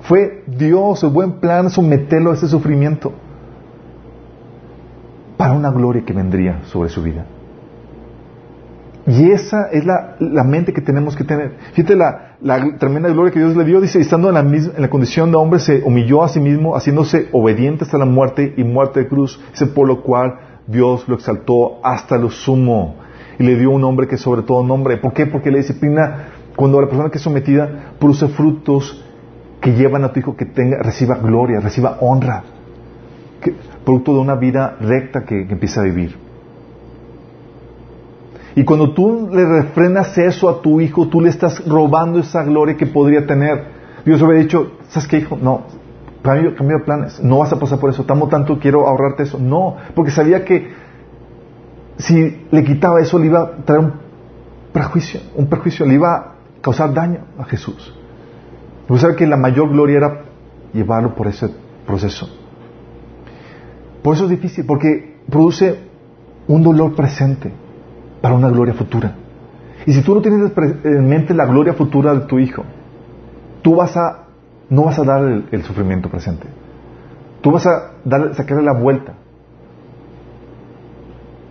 Fue 0.00 0.44
Dios, 0.46 1.02
el 1.04 1.10
buen 1.10 1.40
plan, 1.40 1.68
someterlo 1.68 2.30
a 2.30 2.34
ese 2.34 2.48
sufrimiento 2.48 3.12
para 5.36 5.52
una 5.52 5.70
gloria 5.70 6.02
que 6.02 6.14
vendría 6.14 6.62
sobre 6.64 6.88
su 6.88 7.02
vida. 7.02 7.26
Y 9.10 9.32
esa 9.32 9.68
es 9.72 9.84
la, 9.84 10.14
la, 10.20 10.44
mente 10.44 10.72
que 10.72 10.80
tenemos 10.80 11.16
que 11.16 11.24
tener. 11.24 11.56
Fíjate 11.72 11.96
la, 11.96 12.36
la, 12.40 12.76
tremenda 12.78 13.08
gloria 13.08 13.32
que 13.32 13.40
Dios 13.40 13.56
le 13.56 13.64
dio. 13.64 13.80
Dice, 13.80 13.98
estando 13.98 14.28
en 14.28 14.34
la, 14.34 14.44
misma, 14.44 14.74
en 14.76 14.82
la 14.82 14.88
condición 14.88 15.32
de 15.32 15.36
hombre, 15.36 15.58
se 15.58 15.82
humilló 15.82 16.22
a 16.22 16.28
sí 16.28 16.38
mismo, 16.38 16.76
haciéndose 16.76 17.28
obediente 17.32 17.82
hasta 17.82 17.98
la 17.98 18.04
muerte 18.04 18.54
y 18.56 18.62
muerte 18.62 19.00
de 19.00 19.08
cruz. 19.08 19.40
Dice, 19.50 19.66
por 19.66 19.88
lo 19.88 20.02
cual 20.02 20.38
Dios 20.68 21.08
lo 21.08 21.16
exaltó 21.16 21.84
hasta 21.84 22.18
lo 22.18 22.30
sumo 22.30 22.98
y 23.36 23.42
le 23.42 23.56
dio 23.56 23.70
un 23.70 23.80
nombre 23.80 24.06
que 24.06 24.16
sobre 24.16 24.42
todo 24.42 24.62
nombre. 24.62 24.98
¿Por 24.98 25.12
qué? 25.12 25.26
Porque 25.26 25.50
la 25.50 25.56
disciplina, 25.56 26.28
cuando 26.54 26.80
la 26.80 26.86
persona 26.86 27.10
que 27.10 27.18
es 27.18 27.24
sometida, 27.24 27.94
produce 27.98 28.28
frutos 28.28 29.04
que 29.60 29.72
llevan 29.72 30.04
a 30.04 30.12
tu 30.12 30.20
hijo 30.20 30.36
que 30.36 30.44
tenga, 30.44 30.78
reciba 30.84 31.16
gloria, 31.16 31.58
reciba 31.58 31.96
honra, 32.00 32.44
producto 33.84 34.14
de 34.14 34.20
una 34.20 34.36
vida 34.36 34.76
recta 34.80 35.24
que 35.24 35.48
empieza 35.50 35.80
a 35.80 35.84
vivir. 35.84 36.29
Y 38.56 38.64
cuando 38.64 38.92
tú 38.92 39.28
le 39.32 39.44
refrenas 39.44 40.16
eso 40.18 40.48
a 40.48 40.60
tu 40.60 40.80
hijo, 40.80 41.08
tú 41.08 41.20
le 41.20 41.28
estás 41.28 41.64
robando 41.66 42.18
esa 42.18 42.42
gloria 42.42 42.76
que 42.76 42.86
podría 42.86 43.26
tener. 43.26 43.64
Dios 44.04 44.20
había 44.22 44.40
dicho, 44.40 44.72
¿sabes 44.88 45.08
qué, 45.08 45.18
hijo? 45.18 45.38
No, 45.40 45.62
cambio, 46.22 46.54
cambio 46.56 46.78
de 46.78 46.84
planes. 46.84 47.22
No 47.22 47.38
vas 47.38 47.52
a 47.52 47.58
pasar 47.58 47.78
por 47.78 47.90
eso. 47.90 48.04
Tamo 48.04 48.28
tanto, 48.28 48.58
quiero 48.58 48.86
ahorrarte 48.86 49.22
eso. 49.22 49.38
No, 49.38 49.76
porque 49.94 50.10
sabía 50.10 50.44
que 50.44 50.72
si 51.98 52.46
le 52.50 52.64
quitaba 52.64 53.00
eso, 53.00 53.18
le 53.18 53.26
iba 53.26 53.40
a 53.40 53.50
traer 53.64 53.80
un 53.80 53.92
perjuicio, 54.72 55.20
un 55.36 55.46
perjuicio, 55.46 55.86
le 55.86 55.94
iba 55.94 56.14
a 56.14 56.34
causar 56.60 56.92
daño 56.92 57.20
a 57.38 57.44
Jesús. 57.44 57.94
Porque 58.88 59.00
sabe 59.00 59.16
que 59.16 59.26
la 59.26 59.36
mayor 59.36 59.68
gloria 59.68 59.98
era 59.98 60.22
llevarlo 60.72 61.14
por 61.14 61.28
ese 61.28 61.50
proceso. 61.86 62.28
Por 64.02 64.16
eso 64.16 64.24
es 64.24 64.30
difícil, 64.30 64.64
porque 64.66 65.20
produce 65.30 65.78
un 66.48 66.62
dolor 66.62 66.94
presente 66.94 67.52
para 68.20 68.34
una 68.34 68.48
gloria 68.48 68.74
futura. 68.74 69.14
Y 69.86 69.92
si 69.92 70.02
tú 70.02 70.14
no 70.14 70.20
tienes 70.20 70.52
en 70.84 71.08
mente 71.08 71.34
la 71.34 71.46
gloria 71.46 71.72
futura 71.72 72.14
de 72.14 72.20
tu 72.26 72.38
hijo, 72.38 72.64
tú 73.62 73.76
vas 73.76 73.96
a, 73.96 74.26
no 74.68 74.84
vas 74.84 74.98
a 74.98 75.04
dar 75.04 75.24
el, 75.50 75.62
sufrimiento 75.62 76.08
presente. 76.08 76.46
Tú 77.40 77.50
vas 77.50 77.66
a 77.66 77.92
dar, 78.04 78.34
sacarle 78.34 78.62
la 78.62 78.78
vuelta. 78.78 79.14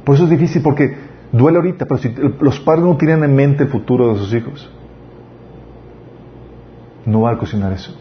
Por 0.03 0.15
eso 0.15 0.25
es 0.25 0.29
difícil, 0.29 0.61
porque 0.61 0.95
duele 1.31 1.57
ahorita, 1.57 1.85
pero 1.85 1.97
si 1.99 2.13
los 2.39 2.59
padres 2.59 2.83
no 2.83 2.97
tienen 2.97 3.23
en 3.23 3.35
mente 3.35 3.63
el 3.63 3.69
futuro 3.69 4.13
de 4.13 4.19
sus 4.19 4.33
hijos, 4.33 4.71
no 7.05 7.21
va 7.21 7.31
a 7.31 7.37
cocinar 7.37 7.73
eso. 7.73 7.95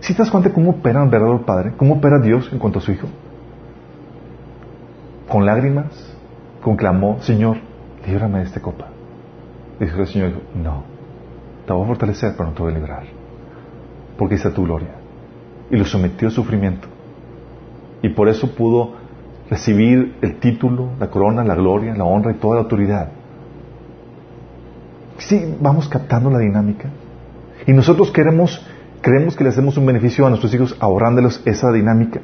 Si 0.00 0.14
te 0.14 0.22
das 0.22 0.30
cuenta 0.30 0.52
cómo 0.52 0.70
opera 0.70 1.02
el 1.02 1.10
verdadero 1.10 1.44
padre, 1.44 1.74
cómo 1.76 1.94
opera 1.96 2.18
Dios 2.18 2.48
en 2.52 2.58
cuanto 2.58 2.78
a 2.78 2.82
su 2.82 2.92
hijo, 2.92 3.06
con 5.28 5.44
lágrimas, 5.44 6.16
con 6.62 6.76
clamor, 6.76 7.20
Señor, 7.22 7.56
líbrame 8.06 8.38
de 8.38 8.44
esta 8.44 8.60
copa. 8.60 8.86
Dijo 9.78 9.98
el 9.98 10.06
Señor, 10.06 10.32
no, 10.54 10.84
te 11.66 11.72
voy 11.72 11.84
a 11.84 11.86
fortalecer, 11.86 12.34
pero 12.36 12.50
no 12.50 12.54
te 12.54 12.62
voy 12.62 12.72
a 12.72 12.76
librar, 12.76 13.04
porque 14.18 14.34
está 14.34 14.50
tu 14.52 14.64
gloria. 14.64 14.94
Y 15.70 15.76
lo 15.76 15.84
sometió 15.84 16.28
al 16.28 16.34
sufrimiento. 16.34 16.88
Y 18.02 18.10
por 18.10 18.28
eso 18.28 18.54
pudo 18.54 18.94
recibir 19.48 20.16
el 20.20 20.38
título, 20.38 20.90
la 20.98 21.08
corona, 21.08 21.44
la 21.44 21.54
gloria, 21.54 21.94
la 21.94 22.04
honra 22.04 22.32
y 22.32 22.34
toda 22.34 22.56
la 22.56 22.62
autoridad. 22.62 23.08
Sí, 25.18 25.56
vamos 25.60 25.88
captando 25.88 26.30
la 26.30 26.38
dinámica. 26.38 26.88
Y 27.66 27.72
nosotros 27.72 28.10
queremos, 28.10 28.64
creemos 29.00 29.36
que 29.36 29.44
le 29.44 29.50
hacemos 29.50 29.76
un 29.76 29.86
beneficio 29.86 30.26
a 30.26 30.28
nuestros 30.28 30.52
hijos 30.54 30.76
ahorrándoles 30.80 31.42
esa 31.44 31.70
dinámica. 31.72 32.20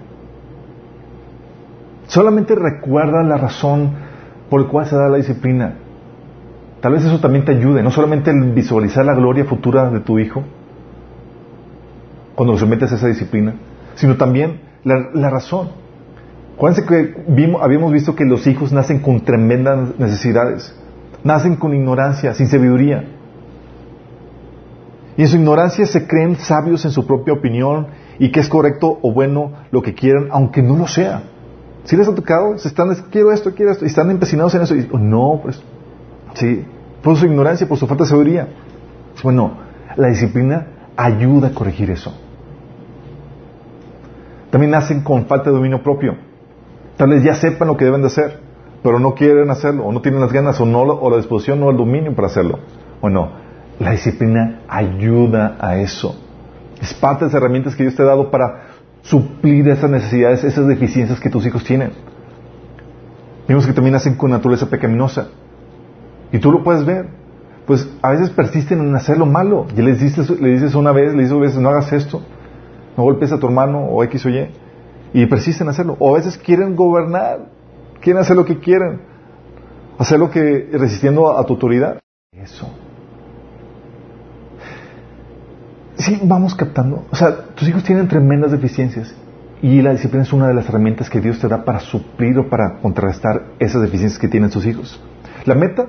Solamente 2.07 2.55
recuerda 2.55 3.23
la 3.23 3.37
razón 3.37 4.06
por 4.51 4.63
la 4.63 4.69
cual 4.69 4.87
se 4.87 4.97
da 4.97 5.09
la 5.09 5.17
disciplina. 5.17 5.75
Tal 6.81 6.93
vez 6.93 7.05
eso 7.05 7.21
también 7.21 7.45
te 7.45 7.53
ayude, 7.53 7.83
no 7.83 7.91
solamente 7.91 8.31
el 8.31 8.53
visualizar 8.53 9.05
la 9.05 9.15
gloria 9.15 9.45
futura 9.45 9.91
de 9.91 10.01
tu 10.01 10.19
hijo, 10.19 10.45
cuando 12.35 12.53
lo 12.53 12.59
sometes 12.59 12.93
a 12.93 12.97
esa 12.97 13.09
disciplina, 13.09 13.55
sino 13.95 14.17
también 14.17 14.61
la, 14.85 15.31
razón. 15.31 15.71
Acuérdense 16.55 16.87
que 16.87 17.25
vimos, 17.29 17.63
habíamos 17.63 17.93
visto 17.93 18.15
que 18.15 18.25
los 18.25 18.47
hijos 18.47 18.73
nacen 18.73 19.01
con 19.01 19.21
tremendas 19.23 19.99
necesidades, 19.99 20.75
nacen 21.25 21.57
con 21.57 21.75
ignorancia, 21.75 22.35
sin 22.35 22.47
sabiduría. 22.47 23.05
Y 25.17 25.23
en 25.23 25.29
su 25.29 25.37
ignorancia 25.37 25.87
se 25.87 26.07
creen 26.07 26.37
sabios 26.37 26.85
en 26.85 26.91
su 26.91 27.07
propia 27.07 27.33
opinión 27.33 27.89
y 28.19 28.31
que 28.31 28.41
es 28.41 28.49
correcto 28.49 28.99
o 29.01 29.13
bueno 29.13 29.53
lo 29.71 29.81
que 29.83 29.95
quieran, 29.95 30.29
aunque 30.31 30.63
no 30.63 30.77
lo 30.77 30.87
sea. 30.87 31.23
Si 31.87 31.97
les 31.97 32.09
ha 32.09 32.15
tocado, 32.15 32.59
se 32.59 32.69
están, 32.69 32.93
quiero 33.11 33.33
esto, 33.33 33.55
quiero 33.55 33.71
esto, 33.71 33.85
y 33.85 33.89
están 33.89 34.11
empecinados 34.11 34.55
en 34.57 34.63
eso. 34.63 34.75
Y, 34.75 34.89
no, 34.93 35.41
pues, 35.43 35.63
sí, 36.35 36.65
por 37.03 37.17
su 37.17 37.27
ignorancia, 37.27 37.69
por 37.69 37.79
su 37.79 37.87
falta 37.87 38.05
de 38.05 38.11
sabiduría. 38.11 38.49
Bueno, 39.23 39.53
la 39.95 40.09
disciplina 40.09 40.67
ayuda 40.97 41.49
a 41.49 41.51
corregir 41.53 41.91
eso. 41.91 42.13
También 44.51 44.73
nacen 44.73 45.03
con 45.03 45.27
falta 45.27 45.51
de 45.51 45.57
dominio 45.57 45.83
propio. 45.83 46.17
Tal 46.97 47.11
vez 47.11 47.23
ya 47.23 47.35
sepan 47.35 47.69
lo 47.69 47.77
que 47.77 47.85
deben 47.85 48.01
de 48.01 48.09
hacer, 48.09 48.41
pero 48.83 48.99
no 48.99 49.15
quieren 49.15 49.51
hacerlo, 49.51 49.87
o 49.87 49.93
no 49.93 50.01
tienen 50.01 50.21
las 50.21 50.33
ganas, 50.33 50.61
o, 50.61 50.67
no, 50.67 50.81
o 50.81 51.11
la 51.11 51.19
disposición, 51.19 51.63
o 51.63 51.71
el 51.71 51.77
dominio 51.77 52.17
para 52.17 52.27
hacerlo. 52.27 52.59
Bueno, 53.01 53.31
la 53.79 53.93
disciplina 53.93 54.63
ayuda 54.67 55.57
a 55.61 55.77
eso. 55.77 56.17
Es 56.81 56.95
parte 56.95 57.25
de 57.25 57.31
las 57.31 57.35
herramientas 57.35 57.77
que 57.77 57.85
Dios 57.85 57.95
te 57.95 58.03
ha 58.03 58.07
dado 58.07 58.31
para 58.31 58.76
suplir 59.09 59.69
esas 59.69 59.91
necesidades, 59.91 60.45
esas 60.45 60.67
deficiencias 60.67 61.21
que 61.21 61.31
tus 61.31 61.47
hijos 61.47 61.65
tienen. 61.65 61.93
Vimos 63.49 63.67
que 63.67 63.73
también 63.73 63.93
nacen 63.93 64.17
con 64.17 64.31
naturaleza 64.31 64.69
pecaminosa. 64.69 65.29
Y 66.33 66.39
tú 66.39 66.51
lo 66.51 66.63
puedes 66.63 66.85
ver. 66.85 67.09
Pues 67.67 67.89
a 68.03 68.11
veces 68.11 68.31
persisten 68.31 68.81
en 68.81 68.95
hacer 68.95 69.19
lo 69.19 69.27
malo. 69.27 69.67
Y 69.77 69.83
les 69.83 70.01
dices, 70.01 70.29
le 70.41 70.51
dices 70.51 70.75
una 70.75 70.93
vez, 70.93 71.15
le 71.15 71.23
dices 71.23 71.33
una 71.33 71.47
vez, 71.47 71.57
no 71.57 71.69
hagas 71.69 71.93
esto. 71.93 72.23
No 72.97 73.05
golpes 73.05 73.33
a 73.33 73.39
tu 73.39 73.47
hermano 73.47 73.87
o 73.87 74.03
X 74.05 74.27
o 74.27 74.31
Y. 74.31 74.51
Y 75.13 75.27
persisten 75.27 75.67
en 75.67 75.71
hacerlo. 75.71 75.97
O 75.99 76.15
a 76.15 76.19
veces 76.19 76.37
quieren 76.39 76.75
gobernar. 76.75 77.47
Quieren 78.01 78.21
hacer 78.21 78.37
lo 78.37 78.45
que 78.45 78.59
quieren. 78.59 79.01
Hacer 79.99 80.19
lo 80.19 80.31
que, 80.31 80.69
resistiendo 80.73 81.37
a 81.37 81.45
tu 81.47 81.55
autoridad. 81.55 82.01
Eso. 82.33 82.69
Sí, 85.99 86.21
vamos 86.23 86.55
captando. 86.55 87.05
O 87.11 87.17
sea, 87.17 87.37
tus 87.55 87.69
hijos 87.69 87.85
tienen 87.85 88.09
tremendas 88.09 88.53
deficiencias 88.53 89.15
y 89.63 89.81
la 89.83 89.93
disciplina 89.93 90.23
es 90.23 90.33
una 90.33 90.49
de 90.49 90.55
las 90.55 90.69
herramientas 90.69 91.09
que 91.09 91.21
Dios 91.21 91.39
te 91.39 91.49
da 91.49 91.65
para 91.65 91.81
suplir 91.81 92.39
o 92.39 92.49
para 92.49 92.79
contrarrestar 92.81 93.43
esas 93.59 93.83
deficiencias 93.83 94.19
que 94.19 94.29
tienen 94.29 94.51
sus 94.51 94.67
hijos. 94.67 95.03
La 95.45 95.55
meta 95.55 95.87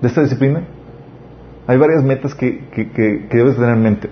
de 0.00 0.08
esta 0.08 0.22
disciplina, 0.22 0.64
hay 1.66 1.78
varias 1.78 2.02
metas 2.02 2.34
que, 2.34 2.66
que, 2.70 3.28
debes 3.30 3.56
tener 3.56 3.70
en 3.70 3.82
mente, 3.82 4.10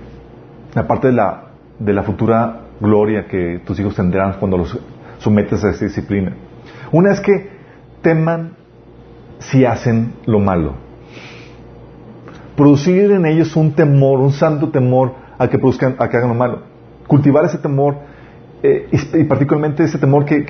aparte 0.75 1.09
de 1.09 1.15
la, 1.15 1.51
de 1.79 1.93
la 1.93 2.03
futura 2.03 2.63
gloria 2.81 3.27
que 3.27 3.61
tus 3.65 3.79
hijos 3.81 3.95
tendrán 3.97 4.35
cuando 4.39 4.57
los 4.57 4.79
sometes 5.19 5.63
a 5.65 5.71
esta 5.71 5.85
disciplina. 5.85 6.35
Una 6.93 7.13
es 7.13 7.21
que 7.21 7.51
teman 8.03 8.57
si 9.39 9.65
hacen 9.65 10.15
lo 10.27 10.39
malo 10.39 10.90
producir 12.61 13.11
en 13.11 13.25
ellos 13.25 13.57
un 13.57 13.73
temor, 13.73 14.21
un 14.21 14.33
santo 14.33 14.69
temor 14.69 15.15
a 15.39 15.49
que 15.49 15.59
produzcan, 15.59 15.97
a 15.99 16.11
que 16.11 16.19
hagan 16.19 16.29
lo 16.29 16.35
malo. 16.35 16.59
Cultivar 17.07 17.43
ese 17.47 17.57
temor, 17.57 17.97
eh, 18.63 18.87
y, 18.93 19.25
particularmente 19.25 19.83
ese 19.83 19.97
temor 19.97 20.27
que, 20.27 20.45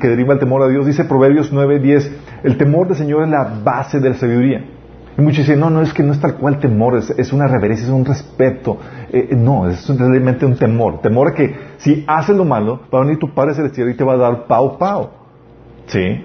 deriva 0.00 0.30
del 0.30 0.38
temor 0.38 0.62
a 0.62 0.68
Dios. 0.68 0.86
Dice 0.86 1.04
Proverbios 1.04 1.52
9, 1.52 1.78
10, 1.78 2.20
el 2.44 2.56
temor 2.56 2.88
del 2.88 2.96
Señor 2.96 3.24
es 3.24 3.28
la 3.28 3.60
base 3.62 4.00
de 4.00 4.08
la 4.08 4.14
sabiduría. 4.14 4.64
Y 5.18 5.20
muchos 5.20 5.40
dicen, 5.40 5.60
no, 5.60 5.68
no, 5.68 5.82
es 5.82 5.92
que 5.92 6.02
no 6.02 6.14
es 6.14 6.20
tal 6.20 6.36
cual 6.36 6.58
temor, 6.58 6.96
es, 6.96 7.32
una 7.34 7.46
reverencia, 7.46 7.84
es 7.84 7.92
un 7.92 8.06
respeto. 8.06 8.78
Eh, 9.12 9.28
eh, 9.32 9.36
no, 9.36 9.68
es 9.68 9.86
realmente 9.98 10.46
un 10.46 10.56
temor. 10.56 11.02
Temor 11.02 11.28
a 11.28 11.34
que 11.34 11.54
si 11.76 12.02
haces 12.06 12.34
lo 12.34 12.46
malo, 12.46 12.80
va 12.92 13.00
a 13.00 13.02
venir 13.02 13.18
tu 13.18 13.34
Padre 13.34 13.52
Celestial 13.52 13.90
y 13.90 13.94
te 13.94 14.04
va 14.04 14.14
a 14.14 14.16
dar 14.16 14.46
pau, 14.46 14.78
pau. 14.78 15.10
¿Sí? 15.84 16.24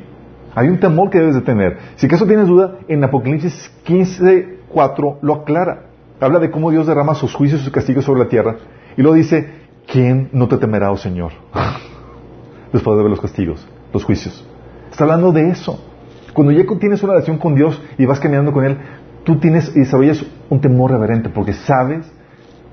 Hay 0.55 0.69
un 0.69 0.79
temor 0.79 1.09
que 1.09 1.19
debes 1.19 1.35
de 1.35 1.41
tener. 1.41 1.77
Si 1.97 2.05
acaso 2.05 2.25
tienes 2.25 2.47
duda, 2.47 2.77
en 2.87 3.03
Apocalipsis 3.03 3.69
15, 3.83 4.56
4 4.69 5.19
lo 5.21 5.35
aclara. 5.35 5.83
Habla 6.19 6.39
de 6.39 6.49
cómo 6.49 6.71
Dios 6.71 6.87
derrama 6.87 7.15
sus 7.15 7.33
juicios 7.33 7.61
y 7.61 7.63
sus 7.65 7.73
castigos 7.73 8.05
sobre 8.05 8.21
la 8.21 8.29
tierra. 8.29 8.57
Y 8.95 9.01
luego 9.01 9.15
dice, 9.15 9.51
¿quién 9.85 10.29
no 10.31 10.47
te 10.47 10.57
temerá, 10.57 10.91
oh 10.91 10.97
Señor? 10.97 11.31
Después 12.73 12.97
de 12.97 13.03
ver 13.03 13.11
los 13.11 13.21
castigos, 13.21 13.67
los 13.93 14.03
juicios. 14.03 14.45
Está 14.91 15.03
hablando 15.03 15.31
de 15.31 15.49
eso. 15.49 15.79
Cuando 16.33 16.51
ya 16.51 16.63
tienes 16.79 17.01
una 17.03 17.13
relación 17.13 17.37
con 17.37 17.55
Dios 17.55 17.81
y 17.97 18.05
vas 18.05 18.19
caminando 18.19 18.51
con 18.51 18.65
Él, 18.65 18.77
tú 19.23 19.39
tienes 19.39 19.75
y 19.75 19.79
desarrollas 19.79 20.25
un 20.49 20.61
temor 20.61 20.91
reverente 20.91 21.29
porque 21.29 21.53
sabes 21.53 22.11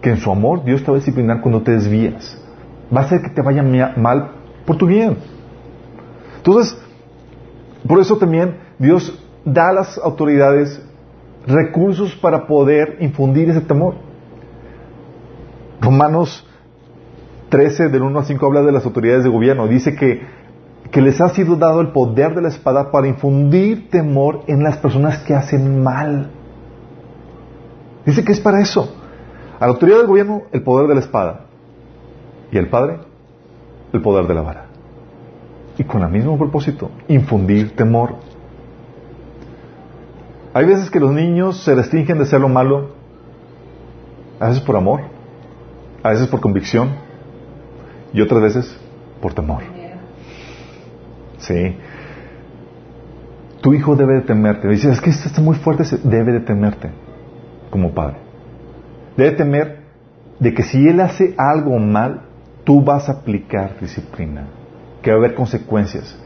que 0.01 0.11
en 0.11 0.19
su 0.19 0.31
amor 0.31 0.65
Dios 0.65 0.83
te 0.83 0.91
va 0.91 0.97
a 0.97 1.01
disciplinar 1.01 1.41
cuando 1.41 1.63
te 1.63 1.73
desvías. 1.73 2.41
Va 2.95 3.01
a 3.01 3.05
hacer 3.05 3.23
que 3.23 3.31
te 3.31 3.43
vaya 3.43 3.63
mal 3.97 4.33
por 4.67 4.77
tu 4.77 4.87
bien. 4.87 5.17
Entonces, 6.37 6.79
por 7.87 8.01
eso 8.01 8.17
también 8.17 8.57
Dios 8.79 9.19
da 9.45 9.69
a 9.69 9.73
las 9.73 9.99
autoridades 9.99 10.83
recursos 11.47 12.15
para 12.17 12.47
poder 12.47 12.99
infundir 13.01 13.51
ese 13.51 13.61
temor. 13.61 13.95
Romanos 15.81 16.47
13, 17.51 17.89
del 17.89 18.03
1 18.03 18.19
al 18.19 18.25
5, 18.25 18.47
habla 18.47 18.63
de 18.63 18.73
las 18.73 18.85
autoridades 18.85 19.25
de 19.25 19.31
gobierno. 19.31 19.67
Dice 19.69 19.95
que 19.95 20.23
que 20.95 21.01
les 21.01 21.21
ha 21.21 21.31
sido 21.31 21.57
dado 21.57 21.81
el 21.81 21.89
poder 21.89 22.37
de 22.37 22.43
la 22.43 22.49
espada 22.49 22.93
para 22.93 23.09
infundir 23.09 23.91
temor 23.91 24.43
en 24.47 24.63
las 24.63 24.77
personas 24.77 25.19
que 25.25 25.35
hacen 25.35 25.83
mal. 25.83 26.31
Dice 28.07 28.25
que 28.25 28.31
es 28.31 28.39
para 28.39 28.61
eso. 28.61 28.95
A 29.59 29.67
la 29.67 29.73
autoridad 29.73 29.99
del 29.99 30.07
gobierno, 30.07 30.43
el 30.53 30.63
poder 30.63 30.87
de 30.87 30.95
la 30.95 31.01
espada. 31.01 31.47
Y 32.53 32.59
al 32.59 32.69
padre, 32.69 32.99
el 33.93 34.03
poder 34.03 34.29
de 34.29 34.35
la 34.35 34.43
vara. 34.43 34.67
Y 35.77 35.83
con 35.83 36.03
el 36.03 36.11
mismo 36.11 36.39
propósito, 36.39 36.93
infundir 37.09 37.75
temor. 37.75 38.15
Hay 40.55 40.67
veces 40.67 40.89
que 40.89 41.01
los 41.01 41.13
niños 41.13 41.65
se 41.65 41.75
restringen 41.75 42.17
de 42.17 42.23
hacer 42.23 42.41
lo 42.41 42.49
malo, 42.49 42.93
a 44.39 44.49
veces 44.49 44.63
por 44.63 44.77
amor, 44.77 45.01
a 46.03 46.11
veces 46.11 46.29
por 46.29 46.41
convicción 46.41 46.91
y 48.13 48.21
otras 48.21 48.41
veces 48.41 48.81
por 49.21 49.35
temor. 49.35 49.63
Sí. 51.39 51.77
Tu 53.63 53.75
hijo 53.75 53.97
debe 53.97 54.15
de 54.15 54.21
temerte. 54.21 54.69
Dices, 54.69 54.93
es 54.93 55.01
que 55.01 55.11
esto 55.11 55.29
está 55.29 55.41
muy 55.41 55.57
fuerte, 55.57 55.85
debe 56.05 56.33
de 56.33 56.41
temerte 56.41 56.91
como 57.71 57.93
padre. 57.93 58.19
Debe 59.17 59.33
temer 59.33 59.81
de 60.39 60.55
que 60.55 60.63
si 60.63 60.87
él 60.87 61.01
hace 61.01 61.35
algo 61.37 61.79
mal, 61.79 62.23
tú 62.63 62.81
vas 62.81 63.09
a 63.09 63.13
aplicar 63.13 63.81
disciplina, 63.81 64.47
que 65.03 65.11
va 65.11 65.17
a 65.17 65.19
haber 65.19 65.35
consecuencias, 65.35 66.17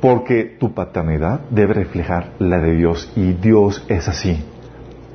porque 0.00 0.56
tu 0.58 0.74
paternidad 0.74 1.40
debe 1.50 1.74
reflejar 1.74 2.32
la 2.38 2.58
de 2.58 2.74
Dios 2.74 3.12
y 3.16 3.32
Dios 3.32 3.84
es 3.88 4.08
así. 4.08 4.44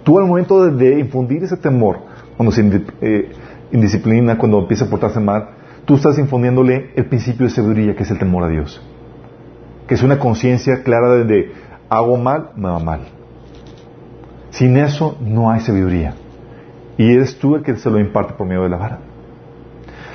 Tú 0.04 0.18
al 0.18 0.26
momento 0.26 0.70
de, 0.72 1.00
infundir 1.00 1.44
ese 1.44 1.58
temor, 1.58 2.00
cuando 2.36 2.52
se 2.52 2.84
eh, 3.02 3.32
indisciplina, 3.72 4.38
cuando 4.38 4.60
empieza 4.60 4.86
a 4.86 4.90
portarse 4.90 5.20
mal, 5.20 5.50
tú 5.86 5.96
estás 5.96 6.18
infundiéndole 6.18 6.92
el 6.96 7.06
principio 7.06 7.46
de 7.46 7.52
sabiduría, 7.52 7.96
que 7.96 8.04
es 8.04 8.12
el 8.12 8.18
temor 8.18 8.44
a 8.44 8.50
Dios, 8.50 8.82
que 9.88 9.94
es 9.94 10.04
una 10.04 10.18
conciencia 10.18 10.84
clara 10.84 11.24
de, 11.24 11.52
hago 11.90 12.18
mal, 12.18 12.52
me 12.56 12.70
va 12.70 12.80
mal. 12.80 13.02
Sin 14.50 14.78
eso 14.78 15.18
no 15.22 15.52
hay 15.52 15.62
sabiduría. 15.62 16.16
Y 16.98 17.14
eres 17.14 17.38
tú 17.38 17.56
el 17.56 17.64
que 17.64 17.76
se 17.76 17.90
lo 17.90 18.00
imparte 18.00 18.34
por 18.34 18.48
medio 18.48 18.64
de 18.64 18.70
la 18.70 18.78
vara. 18.78 19.00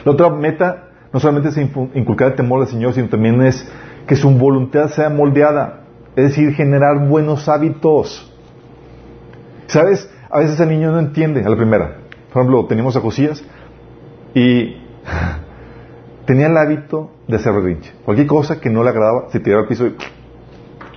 La 0.04 0.12
otra 0.12 0.30
meta 0.30 0.88
no 1.12 1.20
solamente 1.20 1.48
es 1.48 1.56
inculcar 1.56 2.28
el 2.28 2.34
temor 2.34 2.60
del 2.60 2.68
Señor, 2.68 2.92
sino 2.92 3.08
también 3.08 3.40
es 3.42 3.66
que 4.07 4.16
su 4.16 4.30
voluntad 4.30 4.88
sea 4.88 5.11
moldeada. 5.11 5.80
Es 6.14 6.30
decir, 6.30 6.54
generar 6.54 7.09
buenos 7.09 7.48
hábitos. 7.48 8.32
¿Sabes? 9.66 10.09
A 10.30 10.38
veces 10.38 10.59
el 10.61 10.68
niño 10.68 10.92
no 10.92 10.98
entiende 10.98 11.44
a 11.44 11.48
la 11.48 11.57
primera. 11.57 11.98
Por 12.32 12.42
ejemplo, 12.42 12.66
teníamos 12.66 12.96
a 12.96 13.00
Josías 13.00 13.42
y 14.34 14.76
tenía 16.26 16.46
el 16.46 16.57
hábito 16.57 17.11
de 17.26 17.36
hacer 17.36 17.52
berrinche. 17.52 17.92
Cualquier 18.04 18.26
cosa 18.26 18.61
que 18.61 18.70
no 18.70 18.82
le 18.82 18.90
agradaba, 18.90 19.30
se 19.30 19.40
tiraba 19.40 19.62
al 19.62 19.68
piso 19.68 19.86
y... 19.86 19.96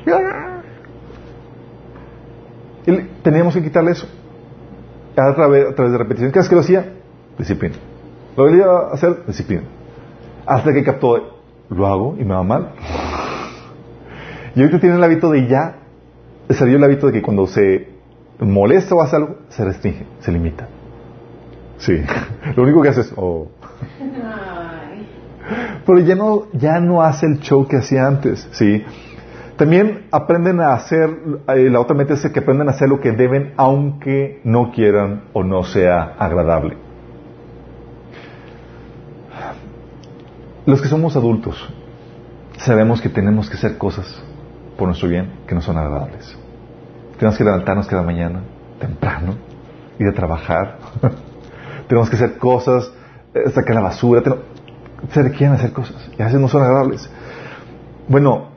y 2.91 2.97
teníamos 3.23 3.53
que 3.53 3.63
quitarle 3.63 3.91
eso. 3.91 4.07
A 5.17 5.35
través, 5.35 5.67
a 5.67 5.75
través 5.75 5.91
de 5.91 5.97
repetición. 5.97 6.31
¿Qué 6.31 6.39
es 6.39 6.47
que 6.47 6.55
lo 6.55 6.61
hacía? 6.61 6.93
Disciplina. 7.37 7.75
Lo 8.37 8.43
volvía 8.43 8.65
a 8.65 8.93
hacer, 8.93 9.25
disciplina. 9.25 9.63
Hasta 10.45 10.73
que 10.73 10.83
captó, 10.83 11.38
lo 11.69 11.87
hago 11.87 12.15
y 12.19 12.25
me 12.25 12.33
va 12.33 12.43
mal. 12.43 12.69
Y 14.55 14.61
ahorita 14.61 14.79
tiene 14.79 14.95
el 14.95 15.03
hábito 15.03 15.31
de 15.31 15.47
ya, 15.47 15.77
salió 16.49 16.77
el 16.77 16.83
hábito 16.83 17.07
de 17.07 17.13
que 17.13 17.21
cuando 17.21 17.47
se 17.47 17.87
molesta 18.39 18.95
o 18.95 19.01
hace 19.01 19.15
algo, 19.15 19.37
se 19.49 19.63
restringe, 19.63 20.05
se 20.19 20.31
limita. 20.31 20.67
Sí, 21.77 22.01
lo 22.55 22.63
único 22.63 22.81
que 22.81 22.89
hace 22.89 23.01
es, 23.01 23.13
oh. 23.15 23.47
Pero 25.85 25.99
ya 25.99 26.15
no, 26.15 26.43
ya 26.53 26.79
no 26.79 27.01
hace 27.01 27.25
el 27.25 27.39
show 27.39 27.67
que 27.67 27.77
hacía 27.77 28.05
antes, 28.05 28.47
¿sí? 28.51 28.83
También 29.57 30.05
aprenden 30.11 30.61
a 30.61 30.73
hacer, 30.73 31.09
eh, 31.49 31.69
la 31.69 31.81
otra 31.81 31.95
meta 31.95 32.13
es 32.13 32.25
que 32.29 32.39
aprenden 32.39 32.69
a 32.69 32.71
hacer 32.71 32.87
lo 32.87 33.01
que 33.01 33.11
deben 33.11 33.53
aunque 33.57 34.39
no 34.43 34.71
quieran 34.71 35.23
o 35.33 35.43
no 35.43 35.63
sea 35.63 36.15
agradable. 36.17 36.77
Los 40.69 40.83
que 40.83 40.87
somos 40.87 41.15
adultos 41.15 41.67
sabemos 42.59 43.01
que 43.01 43.09
tenemos 43.09 43.49
que 43.49 43.57
hacer 43.57 43.79
cosas 43.79 44.21
por 44.77 44.87
nuestro 44.87 45.09
bien 45.09 45.31
que 45.47 45.55
no 45.55 45.61
son 45.61 45.79
agradables. 45.79 46.37
Tenemos 47.17 47.39
que 47.39 47.43
levantarnos 47.43 47.87
cada 47.87 48.03
mañana 48.03 48.41
temprano, 48.79 49.33
ir 49.97 50.07
a 50.07 50.13
trabajar. 50.13 50.77
tenemos 51.87 52.07
que 52.07 52.17
hacer 52.17 52.37
cosas, 52.37 52.93
eh, 53.33 53.49
sacar 53.49 53.77
la 53.77 53.81
basura. 53.81 54.21
Se 55.09 55.23
requieren 55.23 55.53
hacer 55.55 55.73
cosas 55.73 56.07
y 56.15 56.21
a 56.21 56.25
veces 56.25 56.39
no 56.39 56.47
son 56.47 56.61
agradables. 56.61 57.09
Bueno, 58.07 58.49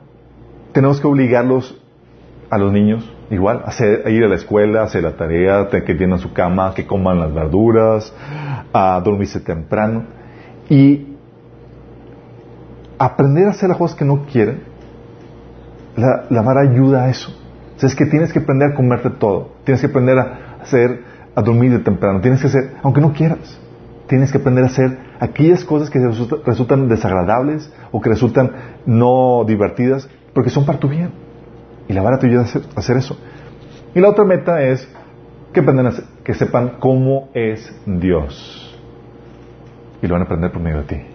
tenemos 0.71 1.01
que 1.01 1.07
obligarlos 1.07 1.81
a 2.51 2.59
los 2.59 2.71
niños 2.71 3.11
igual, 3.31 3.63
a, 3.65 4.09
ir 4.11 4.23
a 4.23 4.27
la 4.27 4.35
escuela, 4.35 4.81
a 4.81 4.83
hacer 4.83 5.01
la 5.01 5.13
tarea, 5.13 5.67
que 5.67 5.95
tienen 5.95 6.19
su 6.19 6.31
cama, 6.31 6.75
que 6.75 6.85
coman 6.85 7.19
las 7.19 7.33
verduras, 7.33 8.13
a 8.71 9.01
dormirse 9.03 9.39
temprano. 9.39 10.05
Y 10.69 11.12
aprender 13.05 13.47
a 13.47 13.51
hacer 13.51 13.69
las 13.69 13.77
cosas 13.77 13.97
que 13.97 14.05
no 14.05 14.25
quieren, 14.25 14.61
la, 15.95 16.41
vara 16.41 16.61
ayuda 16.61 17.03
a 17.03 17.09
eso. 17.09 17.31
O 17.81 17.85
es 17.85 17.95
que 17.95 18.05
tienes 18.05 18.31
que 18.31 18.39
aprender 18.39 18.71
a 18.71 18.75
comerte 18.75 19.09
todo. 19.09 19.51
Tienes 19.65 19.81
que 19.81 19.87
aprender 19.87 20.17
a 20.17 20.61
hacer, 20.61 21.03
a 21.35 21.41
dormir 21.41 21.71
de 21.71 21.79
temprano. 21.79 22.21
Tienes 22.21 22.39
que 22.39 22.47
hacer, 22.47 22.75
aunque 22.81 23.01
no 23.01 23.11
quieras, 23.11 23.59
tienes 24.07 24.31
que 24.31 24.37
aprender 24.37 24.63
a 24.63 24.67
hacer 24.67 24.97
aquellas 25.19 25.65
cosas 25.65 25.89
que 25.89 25.99
resultan, 26.45 26.87
desagradables 26.87 27.71
o 27.91 27.99
que 27.99 28.09
resultan 28.09 28.51
no 28.85 29.43
divertidas, 29.45 30.09
porque 30.33 30.49
son 30.49 30.65
para 30.65 30.79
tu 30.79 30.87
bien. 30.87 31.11
Y 31.89 31.93
la 31.93 32.01
vara 32.01 32.19
te 32.19 32.27
ayuda 32.27 32.43
a 32.43 32.79
hacer, 32.79 32.95
eso. 32.95 33.17
Y 33.93 33.99
la 33.99 34.09
otra 34.09 34.23
meta 34.23 34.61
es 34.61 34.87
que 35.51 35.59
aprendan 35.59 35.93
que 36.23 36.33
sepan 36.33 36.77
cómo 36.79 37.29
es 37.33 37.69
Dios. 37.85 38.79
Y 40.01 40.07
lo 40.07 40.13
van 40.13 40.21
a 40.21 40.25
aprender 40.25 40.51
por 40.51 40.61
medio 40.61 40.79
de 40.79 40.83
ti. 40.83 41.12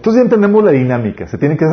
Entonces 0.00 0.20
ya 0.20 0.24
entendemos 0.24 0.64
la 0.64 0.70
dinámica, 0.70 1.26
se 1.26 1.36
tiene 1.36 1.58
que 1.58 1.66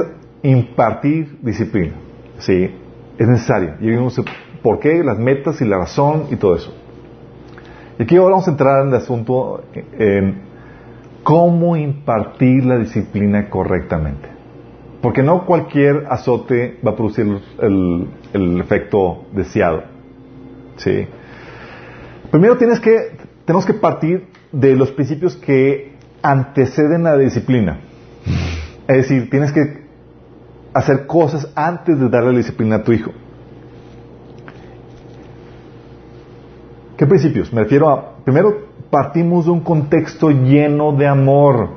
impartir 0.44 1.38
disciplina, 1.42 1.94
¿sí? 2.40 2.70
Es 3.18 3.26
necesario. 3.26 3.76
Y 3.80 3.88
vimos 3.88 4.22
por 4.62 4.80
qué, 4.80 5.02
las 5.02 5.18
metas 5.18 5.62
y 5.62 5.66
la 5.66 5.78
razón 5.78 6.26
y 6.30 6.36
todo 6.36 6.56
eso. 6.58 6.74
Y 7.98 8.04
aquí 8.04 8.18
ahora 8.18 8.32
vamos 8.32 8.50
a 8.50 8.52
entrar 8.52 8.82
en 8.82 8.90
el 8.90 8.96
asunto 8.96 9.64
en 9.98 10.42
cómo 11.24 11.78
impartir 11.78 12.66
la 12.66 12.78
disciplina 12.80 13.50
correctamente. 13.50 14.28
Porque 15.02 15.24
no 15.24 15.46
cualquier 15.46 16.08
azote 16.10 16.80
va 16.86 16.92
a 16.92 16.96
producir 16.98 17.26
el, 17.62 18.60
efecto 18.60 19.24
deseado. 19.32 19.84
¿sí? 20.76 21.08
Primero 22.30 22.58
tienes 22.58 22.82
que, 22.82 23.12
tenemos 23.46 23.66
que 23.66 23.74
partir 23.74 24.28
de 24.52 24.76
los 24.76 24.92
principios 24.92 25.38
que 25.38 25.94
anteceden 26.22 27.08
a 27.08 27.12
la 27.12 27.20
disciplina. 27.20 27.87
Es 28.88 28.98
decir, 28.98 29.30
tienes 29.30 29.52
que 29.52 29.86
hacer 30.74 31.08
cosas 31.08 31.52
antes 31.56 32.00
de 32.00 32.10
darle 32.10 32.32
la 32.32 32.38
disciplina 32.38 32.78
a 32.78 32.84
tu 32.84 32.94
hijo. 32.94 33.12
¿Qué 36.96 37.06
principios? 37.06 37.52
Me 37.52 37.64
refiero 37.64 37.90
a, 37.90 38.16
primero, 38.24 38.56
partimos 38.90 39.46
de 39.46 39.52
un 39.52 39.60
contexto 39.60 40.32
lleno 40.32 40.94
de 40.94 41.06
amor. 41.06 41.72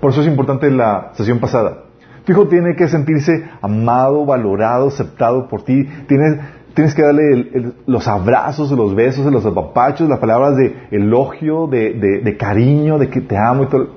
Por 0.00 0.10
eso 0.10 0.22
es 0.22 0.26
importante 0.26 0.70
la 0.70 1.12
sesión 1.14 1.38
pasada. 1.38 1.84
Tu 2.24 2.32
hijo 2.32 2.48
tiene 2.48 2.74
que 2.74 2.88
sentirse 2.88 3.48
amado, 3.60 4.24
valorado, 4.24 4.88
aceptado 4.88 5.46
por 5.48 5.62
ti. 5.62 5.84
Tienes, 6.08 6.40
tienes 6.74 6.94
que 6.94 7.02
darle 7.02 7.72
los 7.86 8.08
abrazos, 8.08 8.72
los 8.72 8.94
besos, 8.94 9.30
los 9.30 9.44
apapachos, 9.44 10.08
las 10.08 10.18
palabras 10.18 10.56
de 10.56 10.74
elogio, 10.90 11.66
de, 11.66 11.94
de 11.94 12.36
cariño, 12.36 12.98
de 12.98 13.08
que 13.08 13.20
te 13.20 13.36
amo 13.36 13.64
y 13.64 13.66
todo. 13.66 13.88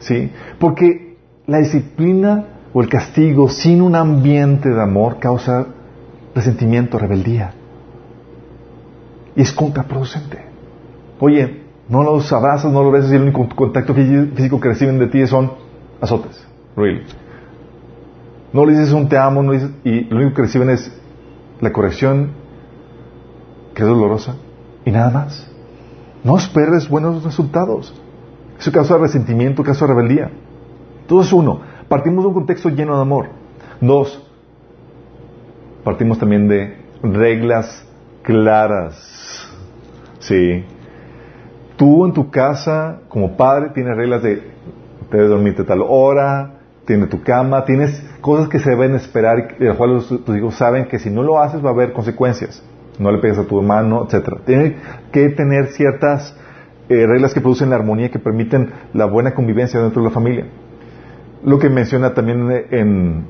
¿Sí? 0.00 0.30
Porque 0.58 1.07
la 1.48 1.58
disciplina 1.58 2.44
o 2.74 2.82
el 2.82 2.88
castigo 2.88 3.48
sin 3.48 3.80
un 3.80 3.96
ambiente 3.96 4.68
de 4.68 4.80
amor 4.80 5.18
causa 5.18 5.66
resentimiento, 6.34 6.98
rebeldía. 6.98 7.54
Y 9.34 9.42
es 9.42 9.52
contraproducente. 9.52 10.44
Oye, 11.18 11.62
no 11.88 12.02
los 12.02 12.30
abrazas, 12.32 12.70
no 12.70 12.82
los 12.82 12.92
besas 12.92 13.10
y 13.12 13.16
el 13.16 13.22
único 13.22 13.48
contacto 13.48 13.94
físico 13.94 14.60
que 14.60 14.68
reciben 14.68 14.98
de 14.98 15.06
ti 15.06 15.26
son 15.26 15.52
azotes. 16.00 16.46
Really. 16.76 17.02
No 18.52 18.66
le 18.66 18.72
dices 18.72 18.92
un 18.92 19.08
te 19.08 19.16
amo, 19.16 19.42
no 19.42 19.52
dices, 19.52 19.70
y 19.84 20.02
lo 20.02 20.18
único 20.18 20.34
que 20.36 20.42
reciben 20.42 20.68
es 20.68 20.92
la 21.60 21.72
corrección, 21.72 22.32
que 23.74 23.82
es 23.82 23.88
dolorosa, 23.88 24.36
y 24.84 24.90
nada 24.90 25.10
más. 25.10 25.50
No 26.22 26.36
esperes 26.36 26.88
buenos 26.90 27.24
resultados. 27.24 27.94
Eso 28.58 28.70
causa 28.70 28.98
resentimiento, 28.98 29.62
causa 29.62 29.86
rebeldía. 29.86 30.30
Entonces, 31.08 31.32
uno, 31.32 31.60
partimos 31.88 32.22
de 32.22 32.28
un 32.28 32.34
contexto 32.34 32.68
lleno 32.68 32.94
de 32.96 33.00
amor. 33.00 33.28
Dos, 33.80 34.22
partimos 35.82 36.18
también 36.18 36.46
de 36.48 36.76
reglas 37.02 37.82
claras. 38.22 39.48
Sí. 40.18 40.66
Tú 41.78 42.04
en 42.04 42.12
tu 42.12 42.30
casa, 42.30 43.00
como 43.08 43.38
padre, 43.38 43.70
tienes 43.70 43.96
reglas 43.96 44.22
de 44.22 44.50
debes 45.10 45.30
dormirte 45.30 45.64
tal 45.64 45.82
hora, 45.88 46.56
tienes 46.84 47.08
tu 47.08 47.22
cama, 47.22 47.64
tienes 47.64 48.04
cosas 48.20 48.50
que 48.50 48.58
se 48.58 48.68
deben 48.68 48.94
esperar 48.94 49.54
y 49.58 49.62
de 49.62 49.68
las 49.68 49.78
cuales 49.78 50.06
tus 50.08 50.36
hijos 50.36 50.56
saben 50.56 50.88
que 50.88 50.98
si 50.98 51.08
no 51.08 51.22
lo 51.22 51.40
haces 51.40 51.64
va 51.64 51.70
a 51.70 51.72
haber 51.72 51.94
consecuencias. 51.94 52.62
No 52.98 53.10
le 53.10 53.16
pegues 53.16 53.38
a 53.38 53.44
tu 53.44 53.58
hermano, 53.58 54.04
etcétera. 54.04 54.42
Tiene 54.44 54.76
que 55.10 55.30
tener 55.30 55.68
ciertas 55.68 56.36
eh, 56.90 57.06
reglas 57.06 57.32
que 57.32 57.40
producen 57.40 57.70
la 57.70 57.76
armonía, 57.76 58.10
que 58.10 58.18
permiten 58.18 58.72
la 58.92 59.06
buena 59.06 59.32
convivencia 59.32 59.80
dentro 59.80 60.02
de 60.02 60.08
la 60.08 60.14
familia. 60.14 60.44
Lo 61.44 61.58
que 61.58 61.68
menciona 61.68 62.14
también 62.14 62.50
en 62.70 63.26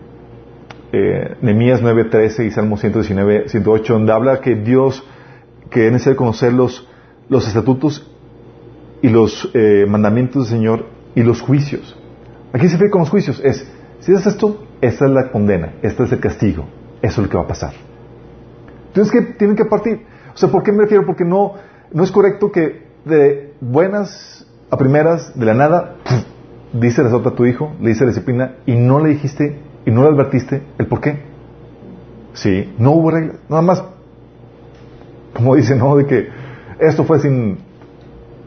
eh, 0.93 1.37
Nehemías 1.43 1.83
9.13 1.83 2.47
y 2.47 2.51
Salmo 2.51 2.77
119, 2.77 3.49
108, 3.49 3.93
donde 3.93 4.13
habla 4.13 4.41
que 4.41 4.55
Dios, 4.55 5.05
que 5.71 5.87
es 5.87 5.93
necesario 5.93 6.17
conocer 6.17 6.53
los, 6.53 6.89
los 7.29 7.47
estatutos 7.47 8.11
y 9.03 9.09
los 9.11 9.51
eh, 9.55 9.85
mandamientos 9.87 10.49
del 10.49 10.59
Señor 10.59 10.87
y 11.15 11.23
los 11.23 11.41
juicios. 11.43 11.97
Aquí 12.53 12.67
se 12.67 12.73
refiere 12.73 12.91
con 12.91 13.01
los 13.01 13.11
juicios. 13.11 13.41
Es, 13.45 13.71
si 14.01 14.13
haces 14.13 14.35
esto, 14.35 14.67
esta 14.81 15.05
es 15.05 15.11
la 15.11 15.31
condena, 15.31 15.75
este 15.83 16.05
es 16.05 16.13
el 16.13 16.21
castigo, 16.21 16.65
eso 17.03 17.21
es 17.21 17.27
lo 17.27 17.31
que 17.31 17.37
va 17.37 17.45
a 17.45 17.49
pasar. 17.49 17.75
Entonces, 18.89 19.13
que 19.13 19.35
tienen 19.35 19.57
que 19.57 19.67
partir. 19.67 20.07
O 20.35 20.37
sea, 20.37 20.51
¿por 20.51 20.63
qué 20.63 20.73
me 20.73 20.83
refiero? 20.83 21.05
Porque 21.05 21.25
no, 21.25 21.55
no 21.93 22.03
es 22.03 22.11
correcto 22.11 22.51
que 22.51 22.89
de 23.05 23.53
buenas 23.61 24.47
a 24.71 24.77
primeras, 24.77 25.39
de 25.39 25.47
la 25.47 25.55
nada, 25.55 25.97
dice 26.73 27.03
la 27.03 27.11
a 27.17 27.35
tu 27.35 27.47
hijo, 27.47 27.73
le 27.81 27.91
dice 27.91 28.05
la 28.05 28.11
disciplina, 28.11 28.55
y 28.67 28.77
no 28.77 29.01
le 29.01 29.11
dijiste, 29.11 29.59
y 29.87 29.91
no 29.91 30.03
le 30.03 30.09
advertiste 30.09 30.63
el 30.79 30.87
por 30.87 31.01
qué. 31.01 31.23
Sí, 32.35 32.75
no 32.79 32.93
hubo 32.93 33.11
reglas, 33.11 33.37
nada 33.49 33.63
más, 33.63 33.85
como 35.35 35.57
dice, 35.57 35.77
¿no? 35.77 35.97
De 35.97 36.07
que 36.07 36.29
esto 36.79 37.05
fue 37.05 37.19
sin, 37.21 37.59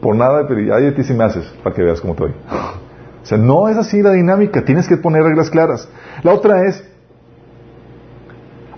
por 0.00 0.16
nada, 0.16 0.46
pero 0.48 0.60
ya 0.60 0.76
a 0.76 0.94
ti 0.94 1.04
sí 1.04 1.14
me 1.14 1.24
haces, 1.24 1.46
para 1.62 1.74
que 1.74 1.82
veas 1.82 2.00
cómo 2.00 2.14
estoy. 2.14 2.30
O 2.30 3.26
sea, 3.26 3.38
no 3.38 3.68
es 3.68 3.76
así 3.76 4.02
la 4.02 4.12
dinámica, 4.12 4.64
tienes 4.64 4.88
que 4.88 4.96
poner 4.96 5.22
reglas 5.22 5.50
claras. 5.50 5.88
La 6.22 6.32
otra 6.32 6.66
es, 6.66 6.84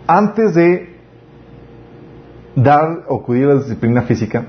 antes 0.07 0.55
de 0.55 0.95
dar 2.57 3.05
o 3.09 3.21
acudir 3.21 3.47
a 3.47 3.55
la 3.55 3.61
disciplina 3.61 4.03
física, 4.03 4.47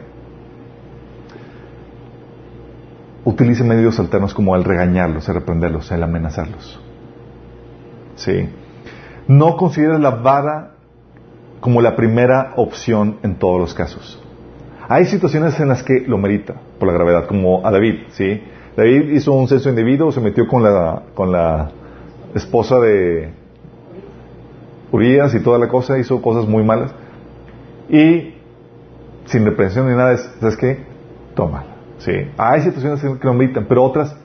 utilice 3.25 3.63
medios 3.63 3.99
alternos 3.99 4.33
como 4.33 4.55
el 4.55 4.63
regañarlos, 4.63 5.27
el 5.27 5.35
reprenderlos, 5.35 5.91
el 5.91 6.03
amenazarlos. 6.03 6.79
¿Sí? 8.15 8.47
No 9.27 9.57
considere 9.57 9.99
la 9.99 10.11
vara 10.11 10.71
como 11.59 11.81
la 11.81 11.95
primera 11.95 12.53
opción 12.55 13.17
en 13.23 13.35
todos 13.35 13.59
los 13.59 13.73
casos. 13.73 14.21
Hay 14.87 15.05
situaciones 15.05 15.59
en 15.59 15.69
las 15.69 15.81
que 15.81 16.01
lo 16.07 16.19
merita 16.19 16.53
por 16.77 16.87
la 16.87 16.93
gravedad, 16.93 17.25
como 17.27 17.65
a 17.65 17.71
David, 17.71 18.03
¿sí? 18.11 18.41
David 18.77 19.13
hizo 19.13 19.33
un 19.33 19.47
censo 19.47 19.69
indebido, 19.69 20.11
se 20.11 20.21
metió 20.21 20.47
con 20.47 20.61
la, 20.61 21.01
con 21.15 21.31
la 21.31 21.71
esposa 22.35 22.79
de 22.79 23.33
Urias 24.91 25.33
y 25.33 25.41
toda 25.41 25.57
la 25.57 25.67
cosa, 25.67 25.97
hizo 25.97 26.21
cosas 26.21 26.47
muy 26.47 26.63
malas. 26.63 26.93
Y 27.89 28.35
sin 29.25 29.45
reprensión 29.45 29.87
ni 29.87 29.95
nada, 29.95 30.15
¿sabes 30.17 30.57
qué? 30.57 30.85
Toma. 31.33 31.74
¿Sí? 32.05 32.31
Hay 32.37 32.61
situaciones 32.61 33.01
que 33.01 33.27
lo 33.27 33.33
meditan, 33.33 33.65
pero 33.67 33.83
otras 33.83 34.15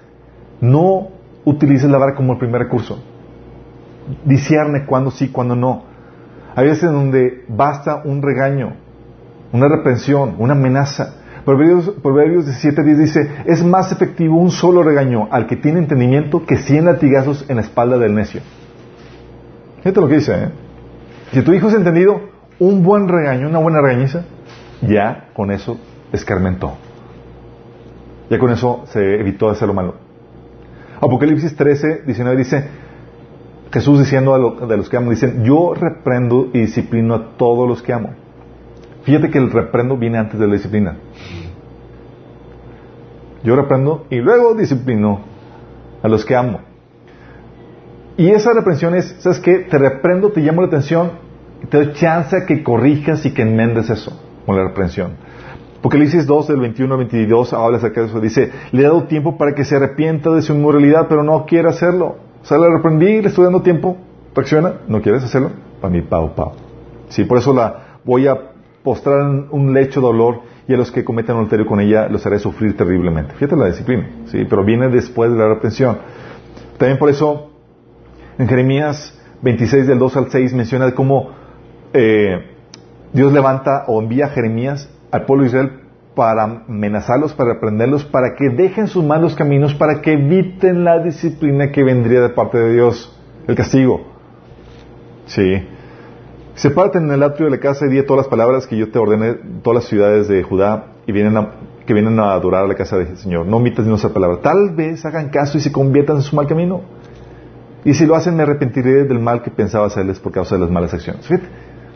no 0.61 1.09
utilices 1.45 1.91
la 1.91 1.99
vara 1.99 2.15
como 2.15 2.35
el 2.35 2.39
primer 2.39 2.63
recurso. 2.63 3.03
Discierne 4.25 4.85
cuándo 4.85 5.11
sí, 5.11 5.29
cuándo 5.29 5.57
no. 5.57 5.85
Hay 6.55 6.67
veces 6.67 6.85
en 6.85 6.93
donde 6.93 7.45
basta 7.49 8.03
un 8.05 8.23
regaño, 8.23 8.75
una 9.53 9.69
reprensión, 9.69 10.35
una 10.39 10.53
amenaza. 10.53 11.15
Proverbios, 11.45 11.91
Proverbios 12.03 12.47
17.10 12.47 12.97
dice, 12.97 13.31
es 13.47 13.65
más 13.65 13.93
efectivo 13.93 14.37
un 14.37 14.51
solo 14.51 14.83
regaño 14.83 15.29
al 15.31 15.47
que 15.47 15.57
tiene 15.57 15.79
entendimiento 15.79 16.45
que 16.45 16.59
cien 16.59 16.85
latigazos 16.85 17.49
en 17.49 17.57
la 17.57 17.63
espalda 17.63 17.97
del 17.97 18.15
necio. 18.15 18.43
Fíjate 19.79 20.01
lo 20.01 20.09
que 20.09 20.17
dice, 20.17 20.35
¿eh? 20.35 20.49
Si 21.33 21.43
tu 21.43 21.53
hijo 21.53 21.69
es 21.69 21.75
entendido, 21.75 22.21
un 22.59 22.83
buen 22.83 23.09
regaño, 23.09 23.49
una 23.49 23.61
buena 23.61 23.81
regañiza, 23.81 24.25
ya 24.83 25.31
con 25.33 25.51
eso 25.51 25.79
escarmentó. 26.13 26.77
Ya 28.31 28.39
con 28.39 28.51
eso 28.51 28.85
se 28.87 29.01
evitó 29.21 29.51
hacer 29.51 29.69
lo 29.69 29.75
malo. 29.75 29.95
Apocalipsis 31.01 31.57
13, 31.57 32.03
19 32.07 32.37
dice, 32.39 32.65
Jesús 33.73 33.99
diciendo 33.99 34.35
a, 34.35 34.39
los 34.77 34.89
que 34.89 34.97
amo, 34.97 35.11
dicen, 35.11 35.45
yo 35.45 35.75
reprendo 35.75 36.49
y 36.53 36.61
disciplino 36.61 37.15
a 37.15 37.37
todos 37.37 37.69
los 37.69 37.83
que 37.83 37.93
amo. 37.93 38.11
Fíjate 39.03 39.31
que 39.31 39.39
el 39.39 39.51
reprendo 39.51 39.97
viene 39.97 40.19
antes 40.19 40.39
de 40.39 40.47
la 40.47 40.53
disciplina. 40.55 40.97
Yo 43.43 43.57
reprendo 43.57 44.07
y 44.11 44.17
luego 44.17 44.55
disciplino 44.55 45.21
a 46.03 46.09
los 46.09 46.25
que 46.25 46.37
amo. 46.37 46.61
Y 48.17 48.31
esa 48.31 48.53
reprensión 48.53 48.95
es, 48.95 49.17
¿sabes 49.21 49.41
qué? 49.41 49.61
Te 49.61 49.79
reprendo, 49.79 50.31
te 50.31 50.41
llamo 50.41 50.61
la 50.61 50.69
atención, 50.69 51.13
te 51.71 51.79
doy 51.79 51.95
chance 51.95 52.37
a 52.37 52.47
que 52.47 52.63
corrijas 52.63 53.25
y 53.25 53.33
que 53.33 53.43
enmendes 53.43 53.89
eso 53.89 54.21
con 54.45 54.57
la 54.57 54.65
reprensión. 54.65 55.13
Apocalipsis 55.81 56.27
2, 56.27 56.49
del 56.49 56.61
21 56.61 56.93
al 56.93 56.99
22, 56.99 57.55
habla 57.55 57.79
acerca 57.79 58.03
de 58.03 58.09
eso. 58.09 58.21
Dice, 58.21 58.53
le 58.71 58.83
he 58.83 58.85
dado 58.85 59.05
tiempo 59.05 59.39
para 59.39 59.55
que 59.55 59.65
se 59.65 59.77
arrepienta 59.77 60.31
de 60.31 60.43
su 60.43 60.53
inmoralidad, 60.53 61.07
pero 61.09 61.23
no 61.23 61.47
quiere 61.47 61.71
hacerlo. 61.71 62.17
O 62.43 62.45
sea, 62.45 62.59
le 62.59 62.69
reprendí, 62.69 63.23
le 63.23 63.29
estoy 63.29 63.45
dando 63.45 63.63
tiempo. 63.63 63.97
¿Reacciona? 64.35 64.75
¿No 64.89 65.01
quieres 65.01 65.25
hacerlo? 65.25 65.53
Para 65.81 65.91
mí, 65.91 66.03
pau, 66.03 66.35
pau. 66.35 66.53
Sí, 67.09 67.25
por 67.25 67.39
eso 67.39 67.55
la 67.55 67.99
voy 68.05 68.27
a 68.27 68.37
postrar 68.83 69.23
en 69.23 69.47
un 69.51 69.73
lecho 69.73 70.01
de 70.03 70.07
dolor 70.07 70.41
y 70.69 70.75
a 70.75 70.77
los 70.77 70.93
que 70.93 71.03
cometen 71.03 71.35
adulterio 71.37 71.65
con 71.65 71.81
ella 71.81 72.09
los 72.09 72.27
haré 72.27 72.39
sufrir 72.39 72.77
terriblemente. 72.77 73.33
Fíjate 73.35 73.57
la 73.57 73.67
disciplina, 73.67 74.07
¿sí? 74.27 74.47
Pero 74.49 74.63
viene 74.63 74.89
después 74.89 75.33
de 75.33 75.39
la 75.39 75.49
reprensión. 75.49 75.97
También 76.77 76.99
por 76.99 77.09
eso, 77.09 77.53
en 78.39 78.47
Jeremías 78.47 79.19
26, 79.41 79.87
del 79.87 79.99
2 79.99 80.17
al 80.19 80.31
6, 80.31 80.53
menciona 80.53 80.93
cómo 80.93 81.31
eh, 81.95 82.51
Dios 83.15 83.33
levanta 83.33 83.85
o 83.87 84.01
envía 84.01 84.27
a 84.27 84.29
Jeremías 84.29 84.91
al 85.11 85.25
pueblo 85.25 85.45
de 85.45 85.49
Israel 85.49 85.81
para 86.15 86.43
amenazarlos, 86.43 87.33
para 87.35 87.55
reprenderlos, 87.55 88.05
para 88.05 88.35
que 88.35 88.51
dejen 88.51 88.89
sus 88.89 89.05
malos 89.05 89.35
caminos, 89.35 89.75
para 89.75 90.01
que 90.01 90.13
eviten 90.13 90.85
la 90.85 90.99
disciplina 90.99 91.71
que 91.71 91.85
vendría 91.85 92.21
de 92.21 92.31
parte 92.31 92.59
de 92.59 92.73
Dios, 92.73 93.17
el 93.47 93.55
castigo. 93.55 94.03
Sí. 95.27 95.67
Sepárate 96.55 96.99
en 96.99 97.11
el 97.11 97.23
atrio 97.23 97.47
de 97.47 97.53
la 97.53 97.61
casa 97.61 97.87
y 97.87 97.91
di 97.91 98.03
todas 98.03 98.25
las 98.25 98.29
palabras 98.29 98.67
que 98.67 98.77
yo 98.77 98.91
te 98.91 98.99
ordené, 98.99 99.35
todas 99.63 99.83
las 99.83 99.85
ciudades 99.85 100.29
de 100.29 100.43
Judá 100.43 100.87
y 101.07 101.13
vienen 101.13 101.49
que 101.87 101.95
vienen 101.95 102.19
a 102.21 102.33
adorar 102.33 102.65
a 102.65 102.69
la 102.69 102.75
casa 102.75 102.99
del 102.99 103.17
Señor. 103.17 103.47
No 103.47 103.57
omitas 103.57 103.87
ni 103.87 103.93
una 103.93 104.09
palabra. 104.13 104.41
Tal 104.43 104.75
vez 104.75 105.05
hagan 105.05 105.31
caso 105.31 105.59
y 105.59 105.61
se 105.61 105.73
conviertan 105.73 106.17
en 106.17 106.23
su 106.23 106.37
mal 106.37 106.47
camino. 106.47 106.83
Y 107.85 107.95
si 107.95 108.05
lo 108.05 108.15
hacen, 108.15 108.37
me 108.37 108.43
arrepentiré 108.43 109.05
del 109.05 109.21
mal 109.21 109.43
que 109.43 109.51
pensaba 109.51 109.87
hacerles 109.87 110.21
por 110.21 110.33
causa 110.33 110.57
de 110.57 110.61
las 110.61 110.71
malas 110.71 110.93
acciones. 110.93 111.27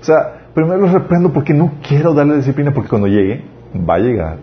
O 0.05 0.07
sea, 0.07 0.51
primero 0.53 0.83
los 0.83 0.93
reprendo 0.93 1.33
porque 1.33 1.55
no 1.55 1.77
quiero 1.83 2.13
darle 2.13 2.37
disciplina, 2.37 2.75
porque 2.75 2.91
cuando 2.91 3.09
llegue, 3.09 3.43
va 3.89 3.95
a 3.95 3.99
llegar 4.01 4.37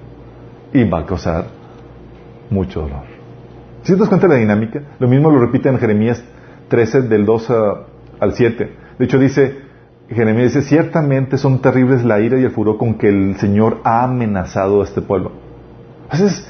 y 0.73 0.83
va 0.89 1.01
a 1.01 1.05
causar 1.05 1.45
mucho 2.49 2.81
dolor. 2.81 3.03
Si 3.83 3.93
te 3.93 3.99
das 3.99 4.09
cuenta 4.09 4.27
de 4.27 4.33
la 4.33 4.39
dinámica, 4.39 4.81
lo 4.97 5.07
mismo 5.07 5.29
lo 5.29 5.39
repite 5.39 5.69
en 5.69 5.77
Jeremías 5.77 6.23
13, 6.67 7.03
del 7.03 7.27
2 7.27 7.51
al 8.19 8.33
7. 8.33 8.75
De 8.97 9.05
hecho, 9.05 9.19
dice, 9.19 9.59
Jeremías 10.09 10.55
dice, 10.55 10.67
ciertamente 10.67 11.37
son 11.37 11.61
terribles 11.61 12.03
la 12.03 12.19
ira 12.19 12.39
y 12.39 12.43
el 12.43 12.49
furor 12.49 12.79
con 12.79 12.95
que 12.95 13.09
el 13.09 13.35
Señor 13.35 13.81
ha 13.83 14.03
amenazado 14.05 14.81
a 14.81 14.83
este 14.83 15.03
pueblo. 15.03 15.31
Entonces, 16.11 16.43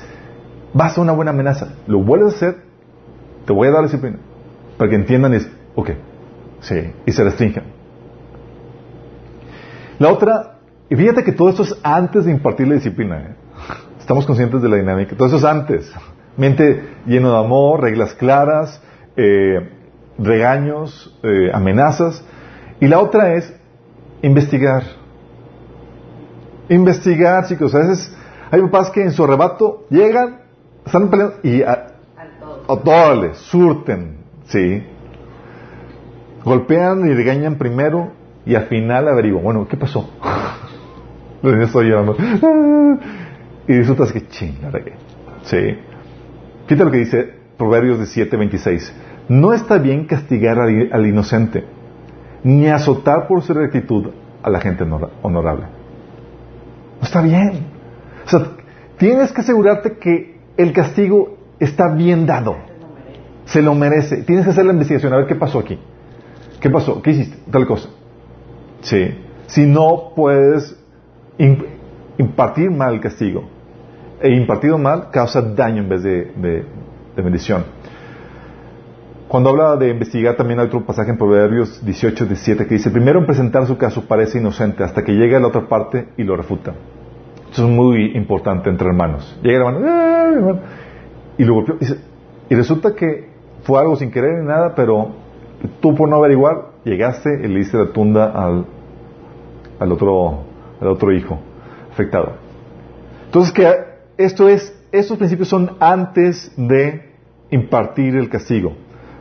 basta 0.74 1.02
una 1.02 1.12
buena 1.12 1.32
amenaza. 1.32 1.74
Lo 1.86 2.02
vuelves 2.02 2.32
a 2.32 2.36
hacer, 2.38 2.62
te 3.46 3.52
voy 3.52 3.68
a 3.68 3.72
dar 3.72 3.84
disciplina. 3.84 4.20
Para 4.78 4.90
que 4.90 4.96
entiendan 4.96 5.34
es, 5.34 5.52
ok, 5.76 5.90
sí, 6.62 6.94
y 7.06 7.12
se 7.12 7.26
restrinjan. 7.26 7.81
La 10.02 10.12
otra, 10.12 10.54
y 10.90 10.96
fíjate 10.96 11.24
que 11.24 11.32
todo 11.32 11.50
esto 11.50 11.62
es 11.62 11.78
antes 11.84 12.26
de 12.26 12.32
impartir 12.32 12.68
la 12.68 12.74
disciplina. 12.74 13.20
¿eh? 13.20 13.36
Estamos 14.00 14.26
conscientes 14.26 14.60
de 14.60 14.68
la 14.68 14.78
dinámica. 14.78 15.16
Todo 15.16 15.28
eso 15.28 15.38
es 15.38 15.44
antes. 15.44 15.94
Mente 16.38 16.96
lleno 17.06 17.34
de 17.34 17.38
amor, 17.38 17.82
reglas 17.82 18.16
claras, 18.16 18.82
eh, 19.16 19.70
regaños, 20.18 21.16
eh, 21.22 21.52
amenazas. 21.54 22.26
Y 22.80 22.88
la 22.88 22.98
otra 22.98 23.36
es 23.36 23.54
investigar. 24.24 24.82
Investigar, 26.68 27.46
chicos. 27.46 27.76
A 27.76 27.82
veces 27.82 28.18
hay 28.50 28.60
papás 28.62 28.90
que 28.90 29.04
en 29.04 29.12
su 29.12 29.24
arrebato 29.24 29.86
llegan, 29.92 30.40
están 30.84 31.12
peleando 31.12 31.36
y 31.44 31.62
a, 31.62 31.90
a 32.68 32.76
todos 32.76 33.22
les 33.22 33.38
surten, 33.38 34.18
¿sí? 34.46 34.84
Golpean 36.44 37.08
y 37.08 37.14
regañan 37.14 37.60
primero 37.60 38.20
y 38.46 38.56
al 38.56 38.64
final 38.66 39.08
averiguo, 39.08 39.42
bueno, 39.42 39.68
¿qué 39.68 39.78
pasó? 39.78 40.10
estoy 41.44 41.90
llorando. 41.90 42.16
Y 43.68 43.78
resulta 43.78 44.12
que 44.12 44.28
ching, 44.28 44.58
la. 44.64 44.82
Sí. 45.44 45.78
Fíjate 46.68 46.84
lo 46.84 46.92
que 46.92 46.98
dice 46.98 47.34
Proverbios 47.58 48.00
17:26. 48.00 48.92
No 49.30 49.54
está 49.54 49.78
bien 49.78 50.06
castigar 50.08 50.60
al, 50.60 51.06
inocente, 51.06 51.64
ni 52.44 52.68
azotar 52.68 53.28
por 53.28 53.44
su 53.44 53.54
rectitud 53.54 54.10
a 54.44 54.50
la 54.50 54.60
gente 54.60 54.84
honorable. 55.22 55.66
No 57.00 57.04
está 57.04 57.22
bien. 57.22 57.66
O 58.26 58.30
sea, 58.30 58.42
tienes 58.98 59.32
que 59.32 59.42
asegurarte 59.42 59.98
que 59.98 60.40
el 60.58 60.74
castigo 60.74 61.38
está 61.60 61.94
bien 61.94 62.26
dado. 62.26 62.58
Se 63.46 63.62
lo 63.62 63.74
merece. 63.76 64.24
Tienes 64.24 64.46
que 64.46 64.52
hacer 64.52 64.66
la 64.66 64.74
investigación, 64.74 65.14
a 65.14 65.18
ver 65.18 65.28
qué 65.28 65.36
pasó 65.36 65.60
aquí. 65.60 65.80
¿Qué 66.60 66.70
pasó? 66.70 67.02
¿Qué 67.02 67.12
hiciste? 67.12 67.38
Tal 67.52 67.66
cosa. 67.66 67.90
Sí. 68.82 69.18
Si 69.48 69.66
no 69.66 70.14
puedes 70.16 70.78
impartir 72.18 72.72
mal 72.72 72.96
el 72.96 73.02
castigo, 73.02 73.44
e 74.22 74.30
impartido 74.36 74.78
mal 74.78 75.10
causa 75.12 75.42
daño 75.42 75.82
en 75.82 75.90
vez 75.90 76.04
de, 76.04 76.66
de 77.16 77.22
bendición. 77.22 77.64
Cuando 79.32 79.50
habla 79.50 79.78
de 79.78 79.90
investigar, 79.92 80.36
también 80.36 80.60
hay 80.60 80.66
otro 80.66 80.86
pasaje 80.86 81.12
en 81.12 81.18
Proverbios 81.18 81.84
18, 81.86 82.26
17 82.26 82.68
que 82.68 82.76
dice, 82.76 82.92
primero 82.92 83.18
en 83.18 83.26
presentar 83.26 83.66
su 83.66 83.78
caso 83.78 84.04
parece 84.06 84.40
inocente 84.40 84.84
hasta 84.84 85.04
que 85.04 85.14
llega 85.14 85.38
a 85.38 85.40
la 85.40 85.48
otra 85.48 85.70
parte 85.70 86.10
y 86.18 86.24
lo 86.24 86.36
refuta. 86.36 86.74
Eso 87.50 87.66
es 87.66 87.70
muy 87.74 88.12
importante 88.16 88.70
entre 88.70 88.88
hermanos. 88.88 89.40
Llega 89.42 89.60
el 89.60 89.76
hermano, 89.76 89.88
¡Ah, 89.90 90.56
y 91.38 91.46
lo 91.46 91.54
golpeó. 91.54 91.78
Y, 92.50 92.56
resulta 92.56 92.94
que 92.94 93.30
fue 93.64 93.80
algo 93.80 93.96
sin 93.96 94.12
querer 94.12 94.42
ni 94.42 94.48
nada, 94.48 94.76
pero 94.76 95.12
tú 95.80 95.96
por 95.96 96.10
no 96.10 96.18
averiguar, 96.18 96.71
llegaste 96.84 97.30
y 97.44 97.48
le 97.48 97.60
diste 97.60 97.78
la 97.78 97.92
tunda 97.92 98.32
al, 98.32 98.66
al, 99.80 99.92
otro, 99.92 100.44
al 100.80 100.88
otro 100.88 101.12
hijo 101.12 101.40
afectado. 101.92 102.34
Entonces, 103.26 103.54
que 103.54 103.74
esto 104.18 104.48
es, 104.50 104.78
estos 104.92 105.18
principios 105.18 105.48
son 105.48 105.78
antes 105.80 106.52
de 106.58 107.12
impartir 107.50 108.16
el 108.16 108.30
castigo. 108.30 108.74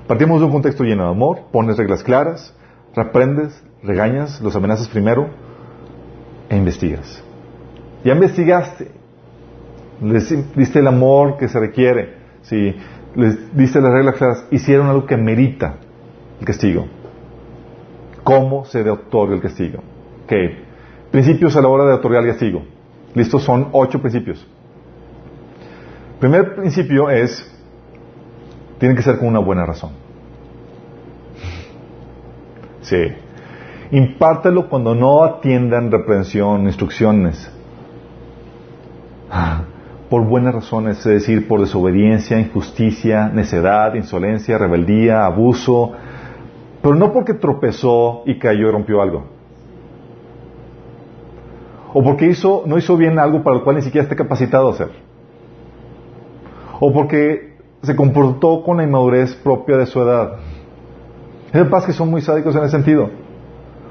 Partimos 0.07 0.41
de 0.41 0.47
un 0.47 0.53
contexto 0.53 0.85
lleno 0.85 1.05
de 1.05 1.11
amor, 1.11 1.43
pones 1.53 1.77
reglas 1.77 2.03
claras, 2.03 2.55
reprendes, 2.95 3.63
regañas, 3.83 4.41
los 4.41 4.57
amenazas 4.57 4.89
primero 4.89 5.29
e 6.49 6.57
investigas. 6.57 7.23
Ya 8.05 8.15
investigaste, 8.15 8.91
les 10.03 10.57
diste 10.57 10.79
el 10.79 10.87
amor 10.87 11.37
que 11.37 11.49
se 11.49 11.61
requiere, 11.61 12.15
¿sí? 12.43 12.75
les 13.15 13.57
diste 13.57 13.81
las 13.81 13.93
reglas 13.93 14.17
claras, 14.17 14.45
hicieron 14.51 14.87
algo 14.89 15.07
que 15.07 15.17
merita 15.17 15.77
el 16.41 16.47
castigo. 16.47 16.87
¿Cómo 18.25 18.65
se 18.65 18.89
otorga 18.89 19.35
el 19.35 19.41
castigo? 19.41 19.83
¿Qué? 20.27 20.65
Principios 21.11 21.57
a 21.57 21.63
la 21.63 21.69
hora 21.69 21.85
de 21.87 21.95
otorgar 21.95 22.23
el 22.23 22.31
castigo. 22.31 22.63
Listos 23.15 23.43
son 23.43 23.69
ocho 23.73 24.01
principios. 24.01 24.47
primer 26.21 26.55
principio 26.55 27.11
es 27.11 27.47
tiene 28.79 28.95
que 28.95 29.03
ser 29.03 29.19
con 29.19 29.29
una 29.29 29.41
buena 29.41 29.67
razón. 29.67 29.91
Sí. 32.81 33.13
Impártelo 33.91 34.69
cuando 34.69 34.95
no 34.95 35.23
atiendan 35.23 35.91
reprensión, 35.91 36.63
instrucciones. 36.63 37.51
Por 40.09 40.25
buenas 40.25 40.55
razones, 40.55 40.99
es 40.99 41.05
decir, 41.05 41.47
por 41.47 41.61
desobediencia, 41.61 42.39
injusticia, 42.41 43.29
necedad, 43.29 43.95
insolencia, 43.95 44.59
rebeldía, 44.59 45.25
abuso, 45.25 45.93
pero 46.83 46.95
no 46.95 47.13
porque 47.13 47.35
tropezó 47.35 48.23
y 48.27 48.39
cayó 48.39 48.69
y 48.69 48.71
rompió 48.71 49.03
algo. 49.03 49.25
O 51.93 52.03
porque 52.03 52.27
hizo, 52.27 52.63
no 52.67 52.79
hizo 52.79 52.97
bien 52.97 53.19
algo 53.19 53.43
para 53.43 53.57
lo 53.57 53.65
cual 53.65 53.77
ni 53.77 53.83
siquiera 53.83 54.05
está 54.05 54.17
capacitado 54.17 54.69
a 54.69 54.73
hacer. 54.73 54.91
O 56.79 56.93
porque 56.93 57.57
se 57.83 57.97
comportó 57.97 58.63
con 58.63 58.79
la 58.79 58.85
inmadurez 58.85 59.35
propia 59.37 59.77
de 59.77 59.87
su 59.87 60.01
edad. 60.01 60.37
Es 61.53 61.67
pasa 61.67 61.89
que 61.89 61.93
son 61.93 62.11
muy 62.11 62.23
sádicos 62.23 62.55
en 62.55 62.63
ese 62.63 62.71
sentido. 62.71 63.11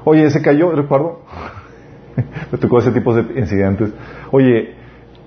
Oye, 0.04 0.30
se 0.30 0.40
cayó, 0.40 0.72
recuerdo. 0.72 1.20
Me 2.52 2.58
tocó 2.58 2.78
ese 2.78 2.90
tipo 2.90 3.14
de 3.14 3.38
incidentes. 3.38 3.92
Oye, 4.30 4.74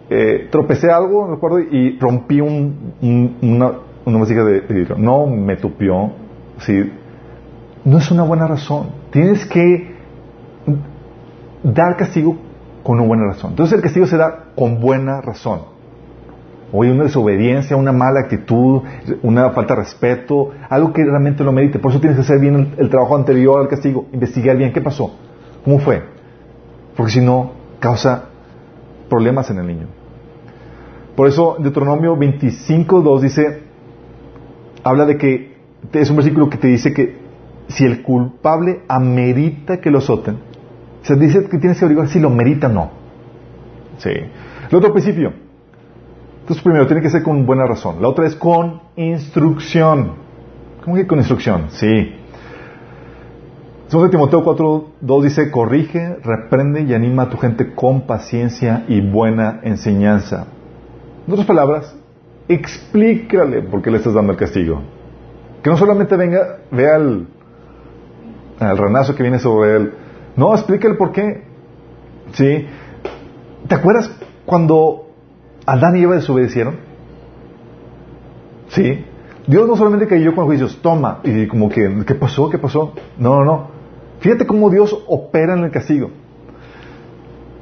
eh, 0.09 0.47
tropecé 0.51 0.91
algo, 0.91 1.28
recuerdo, 1.30 1.59
y 1.59 1.97
rompí 1.99 2.41
un, 2.41 3.38
una, 3.41 3.72
una 4.05 4.26
de 4.26 4.61
vidrio. 4.61 4.97
No 4.97 5.28
me 5.28 5.55
tupió. 5.57 6.11
Sí. 6.59 6.91
No 7.86 7.97
es 7.97 8.11
una 8.11 8.23
buena 8.23 8.47
razón. 8.47 8.88
Tienes 9.11 9.45
que 9.45 9.93
dar 11.63 11.97
castigo 11.97 12.38
con 12.84 12.99
una 12.99 13.07
buena 13.07 13.25
razón. 13.27 13.51
Entonces 13.51 13.75
el 13.75 13.81
castigo 13.81 14.07
se 14.07 14.17
da 14.17 14.45
con 14.55 14.79
buena 14.79 15.21
razón 15.21 15.73
hay 16.81 16.89
una 16.89 17.03
desobediencia, 17.03 17.77
una 17.77 17.91
mala 17.91 18.21
actitud, 18.21 18.81
una 19.21 19.51
falta 19.51 19.75
de 19.75 19.81
respeto, 19.81 20.51
algo 20.69 20.91
que 20.91 21.03
realmente 21.03 21.43
lo 21.43 21.51
medite. 21.51 21.77
Por 21.77 21.91
eso 21.91 21.99
tienes 21.99 22.17
que 22.17 22.23
hacer 22.23 22.39
bien 22.39 22.73
el, 22.77 22.89
trabajo 22.89 23.15
anterior 23.15 23.61
al 23.61 23.67
castigo, 23.67 24.07
investigar 24.11 24.57
bien 24.57 24.73
qué 24.73 24.81
pasó, 24.81 25.11
cómo 25.63 25.79
fue. 25.79 26.01
Porque 26.95 27.11
si 27.11 27.21
no, 27.21 27.51
causa 27.79 28.25
problemas 29.07 29.51
en 29.51 29.59
el 29.59 29.67
niño. 29.67 29.88
Por 31.15 31.27
eso 31.27 31.57
Deuteronomio 31.59 32.15
25.2 32.15 33.19
dice, 33.19 33.63
habla 34.84 35.05
de 35.05 35.17
que, 35.17 35.53
es 35.91 36.09
un 36.09 36.15
versículo 36.15 36.49
que 36.49 36.57
te 36.57 36.67
dice 36.67 36.91
que 36.91 37.21
si 37.74 37.86
el 37.86 38.01
culpable 38.01 38.82
amerita 38.88 39.80
que 39.80 39.91
lo 39.91 39.99
azoten, 39.99 40.38
se 41.01 41.15
dice 41.15 41.47
que 41.49 41.57
tienes 41.57 41.78
que 41.78 41.86
averiguar 41.86 42.07
si 42.07 42.19
lo 42.19 42.30
merita 42.30 42.67
o 42.67 42.71
no. 42.71 42.91
Sí. 43.97 44.11
El 44.69 44.76
otro 44.76 44.91
principio, 44.91 45.34
entonces, 46.43 46.61
primero, 46.61 46.86
tiene 46.88 47.01
que 47.01 47.09
ser 47.09 47.24
con 47.24 47.45
buena 47.45 47.65
razón. 47.65 48.01
La 48.01 48.09
otra 48.09 48.28
es 48.28 48.36
con 48.36 48.82
instrucción. 48.97 50.15
¿Cómo 50.84 50.97
que 50.97 51.07
con 51.07 51.17
instrucción? 51.17 51.67
Sí. 51.69 52.17
Segundo 53.88 54.11
Timoteo 54.11 54.43
4.2 54.43 55.24
dice, 55.24 55.49
corrige, 55.51 56.17
reprende 56.21 56.82
y 56.82 56.93
anima 56.93 57.24
a 57.24 57.30
tu 57.30 57.38
gente 57.38 57.74
con 57.74 58.01
paciencia 58.01 58.84
y 58.89 58.99
buena 58.99 59.61
enseñanza. 59.63 60.47
En 61.26 61.32
otras 61.32 61.47
palabras, 61.47 61.95
explícale 62.49 63.61
por 63.61 63.82
qué 63.82 63.89
le 63.89 63.99
estás 63.99 64.13
dando 64.13 64.34
el 64.34 64.38
castigo. 64.38 64.82
Que 65.63 65.69
no 65.69 65.78
solamente 65.78 66.17
venga, 66.17 66.57
vea 66.71 66.97
el, 66.97 67.26
el 68.59 68.77
ranazo 68.77 69.15
que 69.15 69.23
viene 69.23 69.39
sobre 69.39 69.75
él. 69.75 69.93
No, 70.35 70.53
explícale 70.53 70.95
por 70.95 71.11
qué. 71.11 71.43
¿Sí? 72.33 72.67
¿Te 73.67 73.75
acuerdas 73.75 74.11
cuando 74.45 75.03
Adán 75.65 75.95
y 75.95 76.03
Eva 76.03 76.15
desobedecieron. 76.15 76.75
¿Sí? 78.69 79.05
Dios 79.47 79.67
no 79.67 79.75
solamente 79.75 80.07
cayó 80.07 80.33
con 80.35 80.45
juicios, 80.45 80.79
toma, 80.81 81.19
y 81.23 81.47
como 81.47 81.69
que, 81.69 82.03
¿qué 82.05 82.15
pasó? 82.15 82.49
¿Qué 82.49 82.57
pasó? 82.57 82.93
No, 83.17 83.35
no, 83.39 83.45
no. 83.45 83.67
Fíjate 84.19 84.47
cómo 84.47 84.69
Dios 84.69 85.03
opera 85.07 85.53
en 85.53 85.65
el 85.65 85.71
castigo. 85.71 86.09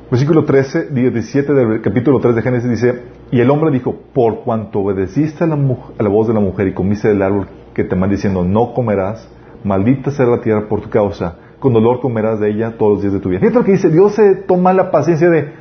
Versículo 0.09 0.43
13, 0.43 0.89
17 0.91 1.53
del 1.53 1.81
capítulo 1.81 2.19
3 2.19 2.35
de 2.35 2.41
Génesis 2.41 2.69
dice, 2.69 3.03
y 3.31 3.39
el 3.39 3.49
hombre 3.49 3.71
dijo, 3.71 3.95
por 4.13 4.41
cuanto 4.41 4.79
obedeciste 4.79 5.43
a 5.45 5.47
la, 5.47 5.55
voz 5.55 6.27
de 6.27 6.33
la 6.33 6.39
mujer 6.39 6.67
y 6.67 6.73
comiste 6.73 7.07
del 7.07 7.21
árbol 7.21 7.47
que 7.73 7.83
te 7.83 7.95
manda 7.95 8.15
diciendo, 8.15 8.43
no 8.43 8.73
comerás, 8.73 9.27
maldita 9.63 10.11
será 10.11 10.31
la 10.31 10.41
tierra 10.41 10.67
por 10.67 10.81
tu 10.81 10.89
causa, 10.89 11.35
con 11.59 11.73
dolor 11.73 11.99
comerás 12.01 12.39
de 12.39 12.49
ella 12.49 12.77
todos 12.77 12.93
los 12.93 13.01
días 13.01 13.13
de 13.13 13.19
tu 13.19 13.29
vida. 13.29 13.39
Fíjate 13.39 13.59
lo 13.59 13.65
que 13.65 13.71
dice, 13.73 13.89
Dios 13.89 14.15
se 14.15 14.35
toma 14.35 14.73
la 14.73 14.91
paciencia 14.91 15.29
de, 15.29 15.53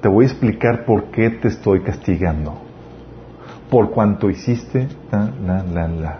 te 0.00 0.08
voy 0.08 0.24
a 0.24 0.28
explicar 0.28 0.84
por 0.84 1.04
qué 1.04 1.30
te 1.30 1.48
estoy 1.48 1.80
castigando. 1.80 2.54
Por 3.70 3.90
cuanto 3.90 4.28
hiciste, 4.28 4.88
la, 5.10 5.32
la, 5.44 5.62
la, 5.62 5.88
la. 5.88 6.18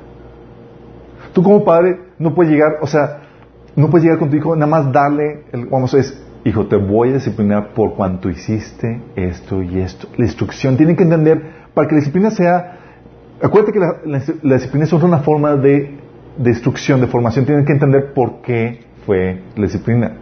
Tú 1.32 1.42
como 1.42 1.64
padre 1.64 1.98
no 2.18 2.34
puedes 2.34 2.52
llegar, 2.52 2.78
o 2.80 2.86
sea, 2.86 3.22
no 3.76 3.90
puedes 3.90 4.04
llegar 4.04 4.18
con 4.18 4.30
tu 4.30 4.36
hijo, 4.36 4.54
nada 4.54 4.70
más 4.70 4.92
darle, 4.92 5.44
el, 5.52 5.66
vamos 5.66 5.92
decir, 5.92 6.24
hijo, 6.44 6.66
te 6.66 6.76
voy 6.76 7.10
a 7.10 7.14
disciplinar 7.14 7.72
por 7.74 7.94
cuanto 7.94 8.28
hiciste 8.28 9.02
esto 9.16 9.62
y 9.62 9.80
esto. 9.80 10.08
La 10.16 10.26
instrucción, 10.26 10.76
tienen 10.76 10.96
que 10.96 11.02
entender, 11.02 11.42
para 11.74 11.88
que 11.88 11.94
la 11.94 12.00
disciplina 12.00 12.30
sea, 12.30 12.78
acuérdate 13.42 13.72
que 13.72 13.80
la, 13.80 14.54
disciplina 14.54 14.84
es 14.84 14.92
una 14.92 15.18
forma 15.18 15.56
de, 15.56 15.98
de 16.36 16.50
instrucción, 16.50 17.00
de 17.00 17.06
formación, 17.06 17.44
tienen 17.44 17.64
que 17.64 17.72
entender 17.72 18.12
por 18.12 18.40
qué 18.42 18.80
fue 19.06 19.42
la 19.56 19.62
disciplina. 19.62 20.12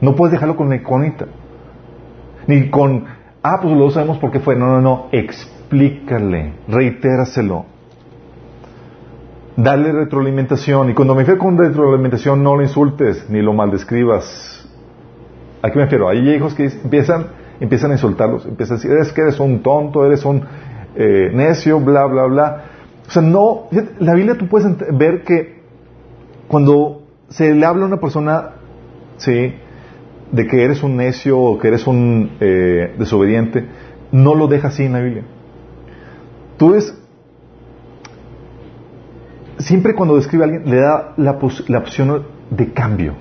No 0.00 0.14
puedes 0.14 0.32
dejarlo 0.32 0.56
con 0.56 0.68
la 0.68 0.76
iconita. 0.76 1.26
Ni 2.46 2.70
con, 2.70 3.04
ah, 3.42 3.58
pues 3.60 3.76
lo 3.76 3.90
sabemos 3.90 4.18
por 4.18 4.30
qué 4.30 4.40
fue. 4.40 4.56
No, 4.56 4.66
no, 4.66 4.80
no. 4.80 5.06
Explícale, 5.12 6.52
reitéraselo. 6.68 7.64
Dale 9.56 9.90
retroalimentación. 9.92 10.90
Y 10.90 10.94
cuando 10.94 11.14
me 11.14 11.22
refiero 11.22 11.40
con 11.40 11.56
retroalimentación, 11.56 12.42
no 12.42 12.56
lo 12.56 12.62
insultes 12.62 13.28
ni 13.30 13.40
lo 13.40 13.52
maldescribas. 13.52 14.68
¿A 15.62 15.70
qué 15.70 15.78
me 15.78 15.84
refiero? 15.84 16.08
Hay 16.08 16.28
hijos 16.28 16.54
que 16.54 16.66
empiezan, 16.66 17.28
empiezan 17.58 17.90
a 17.90 17.94
insultarlos, 17.94 18.44
empiezan 18.44 18.74
a 18.74 18.78
decir, 18.78 18.92
eres 18.92 19.12
que 19.12 19.22
eres 19.22 19.40
un 19.40 19.62
tonto, 19.62 20.04
eres 20.04 20.24
un 20.24 20.44
eh, 20.94 21.30
necio, 21.32 21.80
bla, 21.80 22.04
bla, 22.04 22.24
bla. 22.26 22.64
O 23.08 23.10
sea, 23.10 23.22
no, 23.22 23.68
la 23.98 24.14
Biblia 24.14 24.36
tú 24.36 24.48
puedes 24.48 24.66
ver 24.96 25.22
que 25.22 25.62
cuando 26.48 27.02
se 27.28 27.54
le 27.54 27.64
habla 27.64 27.84
a 27.84 27.88
una 27.88 28.00
persona, 28.00 28.50
sí, 29.16 29.54
de 30.32 30.46
que 30.46 30.64
eres 30.64 30.82
un 30.82 30.96
necio 30.96 31.38
o 31.38 31.58
que 31.58 31.68
eres 31.68 31.86
un 31.86 32.36
eh, 32.40 32.94
desobediente, 32.98 33.64
no 34.12 34.34
lo 34.34 34.48
deja 34.48 34.68
así 34.68 34.84
en 34.84 34.92
la 34.92 35.00
Biblia. 35.00 35.24
Tú 36.56 36.72
ves, 36.72 36.96
siempre 39.58 39.94
cuando 39.94 40.16
describe 40.16 40.44
a 40.44 40.46
alguien, 40.46 40.70
le 40.70 40.80
da 40.80 41.14
la, 41.16 41.38
la 41.68 41.78
opción 41.78 42.26
de 42.50 42.72
cambio. 42.72 43.14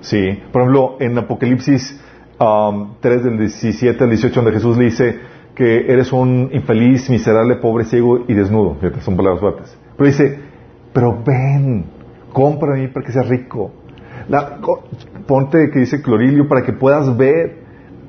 Sí, 0.00 0.38
por 0.52 0.62
ejemplo, 0.62 0.96
en 1.00 1.18
Apocalipsis 1.18 2.00
3 2.38 2.40
um, 2.40 2.96
del 3.00 3.38
17 3.38 4.04
al 4.04 4.10
18, 4.10 4.34
donde 4.34 4.52
Jesús 4.52 4.78
le 4.78 4.84
dice 4.86 5.18
que 5.54 5.92
eres 5.92 6.12
un 6.12 6.50
infeliz, 6.52 7.08
miserable, 7.10 7.56
pobre, 7.56 7.84
ciego 7.84 8.24
y 8.28 8.34
desnudo. 8.34 8.76
Son 9.00 9.16
palabras 9.16 9.40
fuertes. 9.40 9.78
Pero 9.96 10.06
dice, 10.06 10.38
pero 10.92 11.22
ven, 11.24 11.84
compra 12.32 12.74
a 12.74 12.78
mí 12.78 12.88
para 12.88 13.04
que 13.04 13.12
seas 13.12 13.28
rico. 13.28 13.72
ponte, 15.26 15.70
que 15.70 15.80
dice 15.80 16.02
clorilio, 16.02 16.48
para 16.48 16.62
que 16.62 16.72
puedas 16.72 17.16
ver 17.16 17.60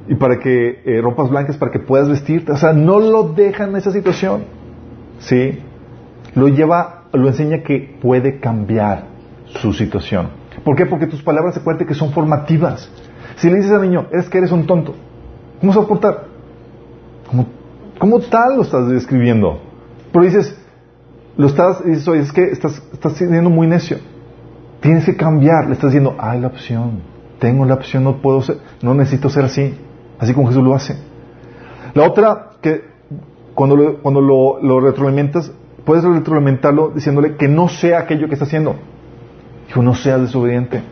y 0.08 0.16
para 0.16 0.40
que 0.40 0.82
eh, 0.86 1.02
rompas 1.02 1.30
blancas, 1.30 1.58
para 1.58 1.72
que 1.72 1.80
puedas 1.80 2.10
vestirte. 2.10 2.52
O 2.52 2.58
sea, 2.58 2.74
no 2.74 3.00
lo 3.00 3.34
deja 3.34 3.66
en 3.66 3.76
esa 3.76 3.92
situación. 3.92 4.46
¿Sí? 5.20 5.60
Lo 6.36 6.48
lleva, 6.48 7.04
lo 7.14 7.28
enseña 7.28 7.64
que 7.64 7.98
puede 8.02 8.40
cambiar 8.40 9.06
su 9.46 9.74
situación. 9.74 10.30
¿Por 10.64 10.76
qué? 10.76 10.86
Porque 10.86 11.08
tus 11.08 11.22
palabras 11.22 11.56
se 11.56 11.62
cuentan 11.62 11.88
que 11.88 11.94
son 11.94 12.12
formativas. 12.12 12.92
Si 13.36 13.50
le 13.50 13.58
dices 13.58 13.72
al 13.72 13.82
niño, 13.82 14.08
es 14.12 14.30
que 14.30 14.38
eres 14.38 14.52
un 14.52 14.66
tonto, 14.66 14.96
¿cómo 15.60 15.74
se 15.74 15.80
va 15.80 15.86
a 15.86 15.88
portar? 15.88 16.31
¿Cómo, 18.00 18.20
tal 18.20 18.58
lo 18.58 18.64
estás 18.64 18.88
describiendo? 18.90 19.60
Pero 20.12 20.26
dices, 20.26 20.58
lo 21.38 21.48
estás, 21.48 21.84
dices, 21.86 22.08
oye, 22.08 22.22
es 22.22 22.32
que 22.32 22.44
estás, 22.44 22.82
estás 22.92 23.14
siendo 23.14 23.50
muy 23.50 23.68
necio. 23.68 23.98
Tienes 24.82 25.06
que 25.06 25.16
cambiar. 25.16 25.68
Le 25.68 25.74
estás 25.74 25.92
diciendo, 25.92 26.16
hay 26.20 26.40
la 26.40 26.48
opción. 26.48 27.02
Tengo 27.40 27.66
la 27.66 27.76
opción, 27.76 28.04
no 28.04 28.22
puedo 28.22 28.42
ser, 28.42 28.58
no 28.82 28.94
necesito 28.94 29.30
ser 29.30 29.46
así. 29.46 29.76
Así 30.20 30.34
como 30.34 30.48
Jesús 30.48 30.64
lo 30.64 30.76
hace. 30.76 30.96
La 31.94 32.08
otra, 32.08 32.52
que 32.62 32.84
cuando 33.56 33.76
lo, 33.76 34.02
cuando 34.02 34.22
lo 34.22 34.80
retroalimentas, 34.80 35.52
puedes 35.86 36.04
retroalimentarlo 36.04 36.90
diciéndole 36.90 37.36
que 37.36 37.48
no 37.48 37.68
sea 37.68 38.00
aquello 38.00 38.28
que 38.28 38.34
está 38.34 38.46
haciendo. 38.46 38.76
Dijo, 39.68 39.82
no 39.82 39.96
seas 39.96 40.22
desobediente. 40.22 40.84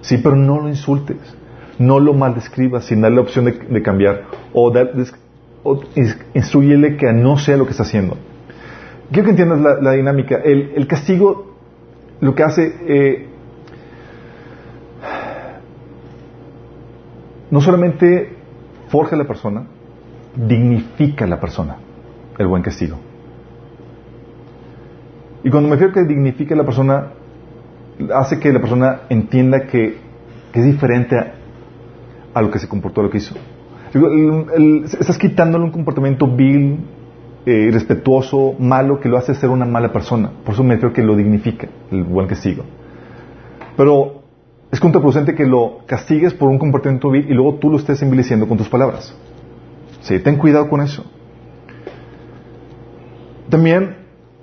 Sí, 0.00 0.18
pero 0.18 0.36
no 0.36 0.60
lo 0.60 0.68
insultes. 0.68 1.18
No 1.78 2.00
lo 2.00 2.14
maldescribas 2.14 2.84
sin 2.84 3.00
darle 3.00 3.16
la 3.16 3.22
opción 3.22 3.44
de, 3.44 3.82
cambiar. 3.82 4.24
O, 4.52 4.70
dar, 4.70 4.90
instruyele 6.34 6.96
que 6.96 7.12
no 7.12 7.38
sea 7.38 7.56
lo 7.56 7.64
que 7.64 7.70
está 7.72 7.84
haciendo. 7.84 8.16
Quiero 9.10 9.24
que 9.24 9.30
entiendas 9.30 9.80
la, 9.80 9.92
dinámica. 9.92 10.36
El, 10.36 10.86
castigo 10.86 11.54
lo 12.20 12.34
que 12.34 12.42
hace 12.42 12.74
eh, 12.86 13.28
no 17.50 17.60
solamente 17.60 18.30
forja 18.88 19.14
a 19.14 19.18
la 19.18 19.26
persona, 19.26 19.66
dignifica 20.36 21.24
a 21.24 21.28
la 21.28 21.40
persona 21.40 21.76
el 22.38 22.46
buen 22.46 22.62
castigo. 22.62 22.98
Y 25.44 25.50
cuando 25.50 25.68
me 25.68 25.76
refiero 25.76 25.94
que 25.94 26.04
dignifica 26.04 26.54
a 26.54 26.58
la 26.58 26.64
persona, 26.64 27.08
hace 28.14 28.38
que 28.38 28.52
la 28.52 28.60
persona 28.60 29.02
entienda 29.08 29.66
que, 29.66 30.08
es 30.52 30.64
diferente 30.64 31.16
a, 31.16 31.34
lo 32.42 32.50
que 32.50 32.58
se 32.58 32.68
comportó, 32.68 33.00
a 33.00 33.04
lo 33.04 33.10
que 33.10 33.18
hizo. 33.18 33.34
estás 35.00 35.18
quitándole 35.18 35.64
un 35.64 35.70
comportamiento 35.70 36.26
vil, 36.26 36.78
eh, 37.46 37.66
irrespetuoso, 37.68 38.54
malo, 38.58 39.00
que 39.00 39.08
lo 39.08 39.16
hace 39.16 39.34
ser 39.34 39.50
una 39.50 39.64
mala 39.64 39.92
persona. 39.92 40.30
Por 40.44 40.54
eso 40.54 40.62
me 40.62 40.74
refiero 40.74 40.92
que 40.92 41.02
lo 41.02 41.16
dignifica 41.16 41.68
el 41.90 42.04
buen 42.04 42.26
castigo. 42.26 42.64
Pero 43.76 44.22
es 44.70 44.80
contraproducente 44.80 45.34
que 45.34 45.46
lo 45.46 45.78
castigues 45.86 46.34
por 46.34 46.48
un 46.48 46.58
comportamiento 46.58 47.10
vil 47.10 47.30
y 47.30 47.34
luego 47.34 47.54
tú 47.54 47.70
lo 47.70 47.78
estés 47.78 48.02
envileciendo 48.02 48.46
con 48.46 48.58
tus 48.58 48.68
palabras. 48.68 49.14
Sí, 50.02 50.18
ten 50.18 50.36
cuidado 50.36 50.68
con 50.68 50.80
eso. 50.80 51.04
También, 53.48 53.96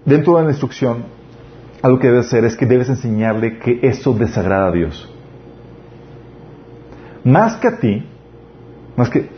dentro 0.03 0.37
de 0.37 0.43
la 0.43 0.49
instrucción, 0.49 1.05
algo 1.81 1.99
que 1.99 2.07
debes 2.07 2.25
hacer 2.25 2.45
es 2.45 2.55
que 2.55 2.65
debes 2.65 2.89
enseñarle 2.89 3.59
que 3.59 3.79
eso 3.83 4.13
desagrada 4.13 4.69
a 4.69 4.71
Dios. 4.71 5.14
Más 7.25 7.57
que 7.57 7.67
a 7.67 7.79
ti, 7.79 8.07
más 8.95 9.09
que, 9.09 9.29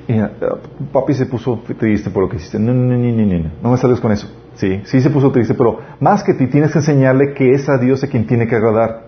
papi 0.92 1.14
se 1.14 1.26
puso 1.26 1.60
triste 1.80 2.12
por 2.12 2.24
lo 2.24 2.30
que 2.30 2.36
hiciste. 2.36 2.60
No, 2.60 2.74
no, 2.74 2.84
no, 2.84 2.98
no, 2.98 3.26
no, 3.26 3.52
no 3.64 3.72
me 3.72 3.78
salgas 3.78 4.00
con 4.00 4.12
eso. 4.12 4.28
Sí, 4.56 4.82
sí 4.86 5.02
se 5.02 5.10
puso 5.10 5.32
triste, 5.32 5.54
pero 5.54 5.80
más 6.00 6.24
que 6.24 6.34
a 6.34 6.38
ti 6.38 6.48
tienes 6.48 6.72
que 6.72 6.80
enseñarle 6.80 7.34
que 7.34 7.52
es 7.52 7.70
a 7.70 7.78
Dios 7.78 8.04
a 8.04 8.08
quien 8.08 8.28
tiene 8.28 8.46
que 8.46 8.56
agradar. 8.56 9.08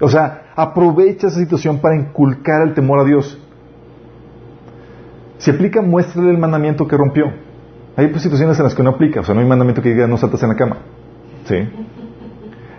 O 0.00 0.08
sea, 0.08 0.50
aprovecha 0.56 1.28
esa 1.28 1.38
situación 1.38 1.78
para 1.78 1.96
inculcar 1.96 2.66
el 2.66 2.74
temor 2.74 2.98
a 2.98 3.04
Dios. 3.04 3.40
Si 5.38 5.50
aplica, 5.50 5.80
muéstrale 5.80 6.30
el 6.30 6.38
mandamiento 6.38 6.88
que 6.88 6.96
rompió. 6.96 7.26
Hay 7.96 8.08
pues, 8.08 8.22
situaciones 8.22 8.58
en 8.58 8.64
las 8.64 8.74
que 8.74 8.82
no 8.82 8.90
aplica, 8.90 9.20
o 9.20 9.24
sea, 9.24 9.34
no 9.34 9.40
hay 9.40 9.46
mandamiento 9.46 9.80
que 9.80 9.90
diga 9.90 10.08
no 10.08 10.16
saltas 10.16 10.42
en 10.42 10.48
la 10.48 10.56
cama. 10.56 10.78
¿Sí? 11.44 11.56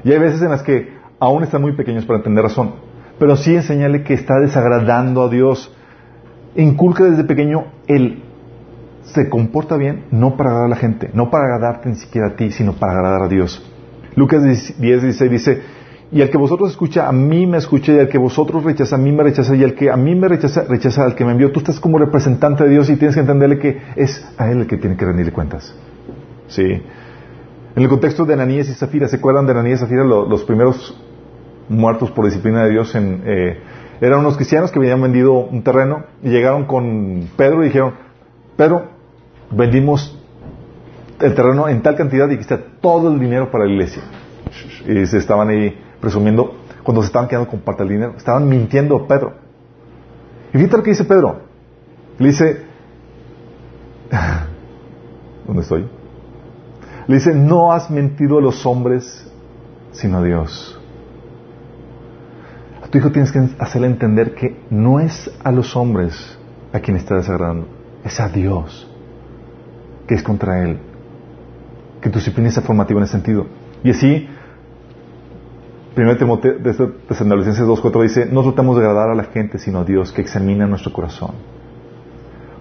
Y 0.03 0.11
hay 0.11 0.20
veces 0.20 0.41
en 0.41 0.49
las 0.49 0.61
que 0.61 0.93
aún 1.20 1.43
están 1.43 1.61
muy 1.61 1.74
pequeños 1.74 2.05
para 2.05 2.18
entender 2.18 2.43
razón. 2.43 2.74
Pero 3.20 3.36
sí 3.36 3.55
enseñale 3.55 4.03
que 4.03 4.13
está 4.13 4.39
desagradando 4.39 5.24
a 5.24 5.30
Dios. 5.30 5.74
Inculca 6.55 7.03
desde 7.03 7.24
pequeño 7.24 7.66
él 7.88 8.24
se 9.03 9.30
comporta 9.30 9.78
bien 9.78 10.05
no 10.11 10.36
para 10.36 10.49
agradar 10.49 10.66
a 10.66 10.70
la 10.70 10.76
gente, 10.76 11.09
no 11.13 11.30
para 11.30 11.45
agradarte 11.45 11.89
ni 11.89 11.95
siquiera 11.95 12.30
a 12.30 12.36
ti, 12.36 12.51
sino 12.51 12.74
para 12.74 12.93
agradar 12.93 13.24
a 13.24 13.28
Dios. 13.28 13.63
Lucas 14.16 14.43
10, 14.43 14.80
16 14.80 15.32
dice, 15.32 15.61
y 16.11 16.22
el 16.22 16.30
que 16.30 16.38
vosotros 16.38 16.72
escucha, 16.72 17.07
a 17.07 17.11
mí 17.11 17.45
me 17.45 17.57
escucha, 17.57 17.91
y 17.91 17.97
el 17.97 18.07
que 18.07 18.18
vosotros 18.18 18.63
rechaza, 18.63 18.95
a 18.95 18.99
mí 18.99 19.11
me 19.11 19.24
rechaza, 19.24 19.55
y 19.55 19.63
el 19.63 19.76
que 19.76 19.91
a 19.91 19.97
mí 19.97 20.16
me 20.16 20.28
rechaza, 20.28 20.63
rechaza 20.63 21.03
al 21.03 21.16
que 21.16 21.26
me 21.26 21.32
envió. 21.32 21.51
Tú 21.51 21.59
estás 21.59 21.80
como 21.80 21.97
representante 21.97 22.63
de 22.63 22.70
Dios 22.70 22.89
y 22.89 22.95
tienes 22.95 23.16
que 23.16 23.22
entenderle 23.22 23.59
que 23.59 23.82
es 23.95 24.26
a 24.38 24.49
Él 24.49 24.61
el 24.61 24.68
que 24.68 24.78
tiene 24.78 24.95
que 24.95 25.05
rendirle 25.05 25.32
cuentas. 25.32 25.76
Sí. 26.47 26.63
En 26.63 27.84
el 27.84 27.89
contexto 27.89 28.24
de 28.24 28.34
Ananías 28.34 28.70
y 28.70 28.74
Zafira, 28.74 29.07
¿se 29.07 29.18
acuerdan 29.18 29.45
de 29.45 29.51
Ananías 29.51 29.80
y 29.80 29.82
Zafira? 29.84 30.03
Los, 30.03 30.43
primeros 30.45 30.97
muertos 31.70 32.11
por 32.11 32.26
disciplina 32.26 32.63
de 32.63 32.72
Dios 32.72 32.93
en, 32.95 33.24
eh, 33.26 33.59
eran 34.01 34.20
unos 34.20 34.36
cristianos 34.36 34.72
que 34.72 34.80
habían 34.80 35.01
vendido 35.01 35.34
un 35.34 35.63
terreno 35.63 36.03
y 36.22 36.30
llegaron 36.30 36.66
con 36.66 37.30
Pedro 37.38 37.63
y 37.63 37.68
dijeron, 37.68 37.93
Pedro, 38.57 38.89
vendimos 39.51 40.22
el 41.20 41.34
terreno 41.34 41.70
en 41.70 41.82
tal 41.82 41.95
cantidad 41.95 42.30
y 42.30 42.36
está 42.36 42.59
todo 42.82 43.11
el 43.11 43.20
dinero 43.20 43.49
para 43.51 43.66
la 43.66 43.72
iglesia. 43.72 44.03
Y 44.86 45.05
se 45.05 45.18
estaban 45.18 45.49
ahí 45.49 45.78
presumiendo 46.01 46.55
cuando 46.84 47.01
se 47.01 47.07
estaban 47.07 47.28
quedando 47.28 47.49
con 47.49 47.61
parte 47.61 47.84
del 47.84 47.93
dinero. 47.93 48.13
Estaban 48.18 48.47
mintiendo 48.47 48.97
a 48.97 49.07
Pedro. 49.07 49.34
Y 50.53 50.57
fíjate 50.57 50.78
lo 50.78 50.84
que 50.84 50.89
dice 50.91 51.05
Pedro. 51.05 51.41
Le 52.18 52.28
dice, 52.28 52.63
¿dónde 55.47 55.61
estoy? 55.61 55.88
Le 57.07 57.16
dice, 57.16 57.34
no 57.34 57.72
has 57.72 57.89
mentido 57.89 58.39
a 58.39 58.41
los 58.41 58.66
hombres, 58.66 59.32
sino 59.91 60.20
a 60.20 60.24
Dios. 60.24 60.80
Tu 62.89 62.97
hijo 62.97 63.11
tienes 63.11 63.31
que 63.31 63.39
hacerle 63.59 63.88
entender 63.88 64.36
que 64.36 64.57
no 64.69 64.99
es 64.99 65.31
a 65.43 65.51
los 65.51 65.75
hombres 65.75 66.38
a 66.71 66.79
quien 66.79 66.97
está 66.97 67.15
desagradando, 67.15 67.67
es 68.03 68.19
a 68.19 68.29
Dios, 68.29 68.89
que 70.07 70.15
es 70.15 70.23
contra 70.23 70.63
Él. 70.63 70.79
Que 72.01 72.09
tu 72.09 72.19
disciplina 72.19 72.51
sea 72.51 72.63
formativa 72.63 72.99
en 72.99 73.05
ese 73.05 73.13
sentido. 73.13 73.47
Y 73.83 73.91
así 73.91 74.27
1 75.95 76.17
Timoteo, 76.17 76.57
Tesalonicenses 77.07 77.65
2.4 77.65 78.01
dice, 78.01 78.25
no 78.29 78.43
tratamos 78.43 78.75
de 78.75 78.86
agradar 78.86 79.11
a 79.11 79.15
la 79.15 79.23
gente, 79.25 79.57
sino 79.57 79.79
a 79.79 79.83
Dios 79.86 80.11
que 80.11 80.21
examina 80.21 80.67
nuestro 80.67 80.91
corazón. 80.91 81.31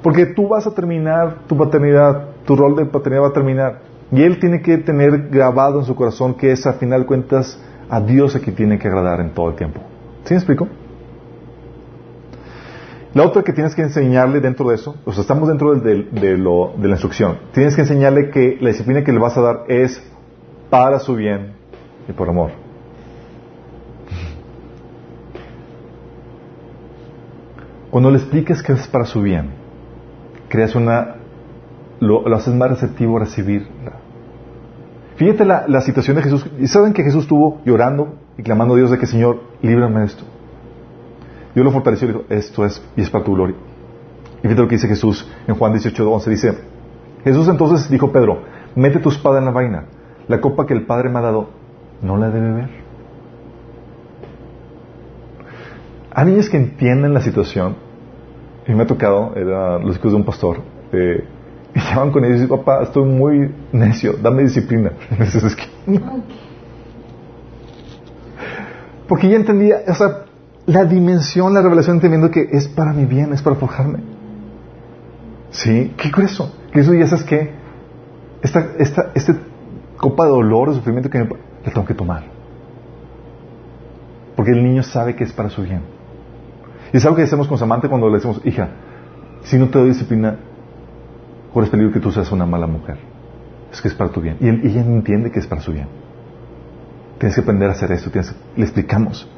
Porque 0.03 0.27
tú 0.27 0.49
vas 0.49 0.67
a 0.67 0.75
terminar 0.75 1.39
tu 1.49 1.57
paternidad, 1.57 2.29
tu 2.47 2.55
rol 2.55 2.77
de 2.77 2.87
paternidad 2.87 3.25
va 3.25 3.29
a 3.29 3.33
terminar. 3.33 3.81
Y 4.13 4.23
Él 4.23 4.39
tiene 4.39 4.63
que 4.63 4.79
tener 4.79 5.31
grabado 5.31 5.81
en 5.81 5.85
su 5.85 5.97
corazón 5.97 6.35
que 6.35 6.53
es, 6.53 6.65
a 6.67 6.75
final 6.75 7.01
de 7.01 7.07
cuentas, 7.07 7.61
a 7.91 8.01
Dios 8.01 8.37
a 8.37 8.41
quien 8.41 8.55
tiene 8.55 8.79
que 8.79 8.87
agradar 8.87 9.21
en 9.21 9.35
todo 9.35 9.49
el 9.49 9.57
tiempo. 9.57 9.81
¿Sí 10.25 10.35
me 10.35 10.37
explico? 10.37 10.69
La 13.15 13.23
otra 13.23 13.43
que 13.43 13.53
tienes 13.53 13.75
que 13.75 13.83
enseñarle 13.83 14.41
dentro 14.41 14.69
de 14.69 14.75
eso, 14.75 14.97
o 15.05 15.13
sea, 15.13 15.23
estamos 15.23 15.49
dentro 15.49 15.75
de, 15.75 16.05
de 16.11 16.37
la 16.37 16.91
instrucción, 16.91 17.39
tienes 17.53 17.77
que 17.77 17.83
enseñarle 17.83 18.31
que 18.31 18.59
la 18.61 18.71
disciplina 18.71 19.05
que 19.05 19.13
le 19.13 19.21
vas 19.21 19.37
a 19.37 19.41
dar 19.41 19.65
es 19.69 20.03
para 20.69 20.99
su 20.99 21.15
bien 21.15 21.53
y 22.09 22.13
por 22.13 22.29
amor. 22.29 22.65
Cuando 27.95 28.11
le 28.11 28.19
expliques 28.19 28.61
que 28.61 28.73
es 28.73 28.89
para 28.89 29.05
su 29.05 29.23
bien, 29.23 29.51
creas 30.49 30.75
una, 30.75 31.15
lo, 32.01 32.27
haces 32.35 32.53
más 32.53 32.71
receptivo 32.71 33.19
a 33.19 33.21
recibirla. 33.21 33.93
Fíjate 35.15 35.45
la, 35.45 35.81
situación 35.81 36.17
de 36.17 36.23
Jesús. 36.23 36.45
¿Y 36.59 36.67
saben 36.67 36.93
que 36.93 37.05
Jesús 37.05 37.23
estuvo 37.23 37.61
llorando 37.65 38.15
y 38.37 38.43
clamando 38.43 38.75
a 38.75 38.79
Dios 38.79 38.91
de 38.91 38.99
que, 38.99 39.07
Señor, 39.07 39.41
líbrame 39.63 40.01
de 40.01 40.07
esto? 40.07 40.25
Dios 41.55 41.65
lo 41.65 41.73
fortaleció 41.73 42.09
y 42.09 42.13
dijo, 42.13 42.25
esto 42.29 42.65
es, 42.65 42.83
y 42.97 43.03
es 43.03 43.11
para 43.11 43.25
tu 43.25 43.35
gloria. 43.35 43.57
Y 44.39 44.43
fíjate 44.43 44.61
lo 44.61 44.69
que 44.69 44.75
dice 44.75 44.89
Jesús 44.89 45.29
en 45.47 45.55
Juan 45.55 45.73
18, 45.73 46.11
11. 46.11 46.31
Dice, 46.31 46.59
Jesús 47.23 47.49
entonces 47.49 47.89
dijo 47.89 48.13
Pedro, 48.13 48.43
mete 48.75 48.99
tu 48.99 49.09
espada 49.09 49.39
en 49.39 49.47
la 49.47 49.51
vaina. 49.53 49.85
La 50.29 50.41
copa 50.41 50.67
que 50.67 50.75
el 50.75 50.85
Padre 50.85 51.09
me 51.09 51.19
ha 51.19 51.23
dado, 51.23 51.49
no 52.03 52.17
la 52.17 52.31
debe 52.31 52.51
beber. 52.51 52.71
Hay 56.13 56.27
niños 56.27 56.49
que 56.49 56.57
entienden 56.57 57.15
la 57.15 57.21
situación. 57.21 57.77
Y 58.67 58.73
me 58.73 58.83
ha 58.83 58.87
tocado, 58.87 59.35
era 59.35 59.79
los 59.79 59.97
hijos 59.97 60.13
de 60.13 60.17
un 60.17 60.25
pastor. 60.25 60.59
Eh, 60.93 61.25
y 61.75 61.81
llaman 61.81 62.11
con 62.11 62.25
ellos 62.25 62.39
y 62.39 62.43
dicen, 62.43 62.57
papá, 62.57 62.83
estoy 62.83 63.05
muy 63.05 63.51
necio, 63.73 64.15
dame 64.23 64.43
disciplina. 64.43 64.93
es 65.19 65.57
que, 65.57 65.65
Porque 69.09 69.29
ya 69.29 69.37
entendía, 69.37 69.77
o 69.87 69.95
sea, 69.95 70.25
la 70.67 70.85
dimensión, 70.85 71.53
la 71.53 71.63
revelación 71.63 71.97
entendiendo 71.97 72.31
que 72.31 72.49
es 72.53 72.69
para 72.69 72.93
mi 72.93 73.05
bien, 73.05 73.33
es 73.33 73.43
para 73.43 73.57
forjarme. 73.57 74.01
¿Sí? 75.51 75.95
¿Qué 75.97 76.11
eso? 76.23 76.57
Que 76.73 76.81
eso 76.81 76.95
ya 76.95 77.07
sabes 77.07 77.25
que 77.25 77.51
esta, 78.43 78.73
esta, 78.79 79.11
este 79.15 79.35
copa 79.97 80.25
de 80.25 80.31
dolor, 80.31 80.71
de 80.71 80.77
sufrimiento 80.77 81.09
que 81.09 81.19
me, 81.19 81.29
la 81.65 81.73
tengo 81.73 81.87
que 81.87 81.95
tomar. 81.95 82.25
Porque 84.37 84.53
el 84.53 84.63
niño 84.63 84.83
sabe 84.83 85.15
que 85.15 85.25
es 85.25 85.33
para 85.33 85.49
su 85.49 85.63
bien. 85.63 85.83
Y 86.93 86.97
es 86.97 87.05
algo 87.05 87.17
que 87.17 87.23
decimos 87.23 87.49
con 87.49 87.59
Samantha 87.59 87.89
cuando 87.89 88.09
le 88.09 88.17
decimos, 88.17 88.41
hija, 88.45 88.69
si 89.45 89.59
no 89.59 89.69
te 89.69 89.79
doy 89.79 89.89
disciplina, 89.89 90.37
corres 91.53 91.71
peligro 91.71 91.93
que 91.93 92.01
tú 92.01 92.11
seas 92.11 92.31
una 92.33 92.47
mala 92.47 92.67
mujer. 92.67 92.99
Es 93.73 93.81
que 93.81 93.89
es 93.89 93.95
para 93.95 94.11
tu 94.11 94.21
bien. 94.21 94.37
Y, 94.41 94.49
ella 94.69 94.83
entiende 94.83 95.31
que 95.31 95.39
es 95.39 95.47
para 95.47 95.61
su 95.61 95.73
bien. 95.73 95.89
Tienes 97.19 97.35
que 97.35 97.41
aprender 97.41 97.69
a 97.69 97.73
hacer 97.73 97.93
esto. 97.93 98.11
le 98.57 98.63
explicamos. 98.63 99.29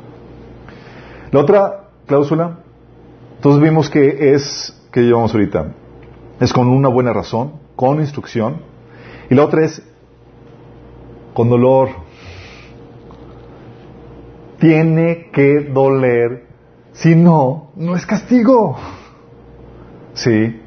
La 1.31 1.41
otra 1.41 1.89
cláusula, 2.07 2.59
entonces 3.37 3.63
vimos 3.63 3.91
que 3.91 4.35
es, 4.35 4.75
que 4.93 5.03
llevamos 5.03 5.35
ahorita, 5.35 5.73
es 6.41 6.53
con 6.53 6.69
una 6.69 6.89
buena 6.89 7.13
razón, 7.13 7.55
con 7.75 8.01
instrucción. 8.01 8.63
Y 9.29 9.35
la 9.35 9.45
otra 9.45 9.65
es 9.65 9.83
con 11.35 11.49
dolor. 11.49 11.91
Tiene 14.59 15.31
que 15.33 15.69
doler, 15.73 16.47
si 16.93 17.15
no, 17.15 17.73
no 17.77 17.95
es 17.95 18.07
castigo. 18.07 18.77
Sí. 20.15 20.63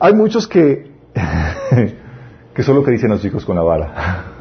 Hay 0.00 0.14
muchos 0.14 0.48
que, 0.48 0.90
que 2.54 2.62
solo 2.62 2.82
que 2.82 2.90
dicen 2.90 3.10
los 3.10 3.22
chicos 3.22 3.44
con 3.44 3.54
la 3.54 3.62
vara. 3.62 4.37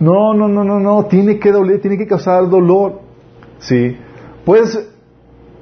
No, 0.00 0.34
no, 0.34 0.48
no, 0.48 0.64
no, 0.64 0.78
no, 0.78 1.06
tiene 1.06 1.38
que 1.38 1.50
doler, 1.50 1.80
tiene 1.80 1.98
que 1.98 2.06
causar 2.06 2.48
dolor. 2.48 3.00
Sí. 3.58 3.96
Pues, 4.44 4.88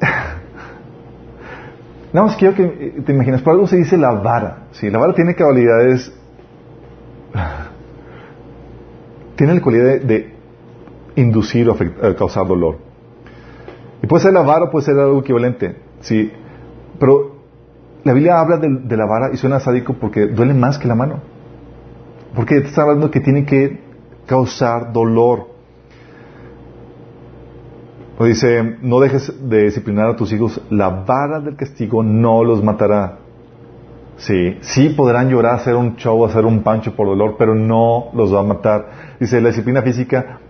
nada 2.12 2.26
más 2.26 2.36
quiero 2.36 2.54
que 2.54 3.02
te 3.04 3.12
imaginas, 3.12 3.42
por 3.42 3.54
algo 3.54 3.66
se 3.66 3.76
dice 3.76 3.96
la 3.96 4.12
vara. 4.12 4.66
Sí, 4.72 4.90
la 4.90 4.98
vara 4.98 5.14
tiene 5.14 5.34
cualidades, 5.34 6.12
tiene 9.36 9.54
la 9.54 9.60
cualidad 9.60 10.00
de, 10.02 10.34
inducir 11.16 11.68
o 11.68 11.76
causar 12.16 12.46
dolor. 12.46 12.78
Y 14.02 14.06
puede 14.06 14.22
ser 14.22 14.34
la 14.34 14.42
vara, 14.42 14.70
puede 14.70 14.84
ser 14.84 14.98
algo 14.98 15.20
equivalente. 15.20 15.76
Sí. 16.00 16.30
Pero 16.98 17.36
la 18.04 18.12
Biblia 18.12 18.38
habla 18.38 18.58
de, 18.58 18.96
la 18.96 19.06
vara 19.06 19.30
y 19.32 19.36
suena 19.36 19.60
sádico 19.60 19.94
porque 19.94 20.26
duele 20.26 20.54
más 20.54 20.78
que 20.78 20.86
la 20.86 20.94
mano. 20.94 21.20
Porque 22.34 22.58
está 22.58 22.82
hablando 22.82 23.10
que 23.10 23.20
tiene 23.20 23.44
que 23.44 23.85
causar 24.26 24.92
dolor. 24.92 25.54
Dice, 28.20 28.78
no 28.80 28.98
dejes 29.00 29.32
de 29.48 29.64
disciplinar 29.64 30.08
a 30.08 30.16
tus 30.16 30.32
hijos, 30.32 30.60
la 30.70 30.88
vara 30.88 31.40
del 31.40 31.54
castigo 31.54 32.02
no 32.02 32.42
los 32.42 32.62
matará. 32.62 33.18
Sí, 34.16 34.56
sí 34.62 34.88
podrán 34.88 35.28
llorar, 35.28 35.56
hacer 35.56 35.74
un 35.74 35.96
show, 35.96 36.24
hacer 36.24 36.46
un 36.46 36.62
pancho 36.62 36.96
por 36.96 37.06
dolor, 37.06 37.36
pero 37.38 37.54
no 37.54 38.06
los 38.14 38.34
va 38.34 38.40
a 38.40 38.42
matar. 38.42 38.86
Dice, 39.20 39.40
la 39.40 39.48
disciplina 39.48 39.82
física 39.82 40.40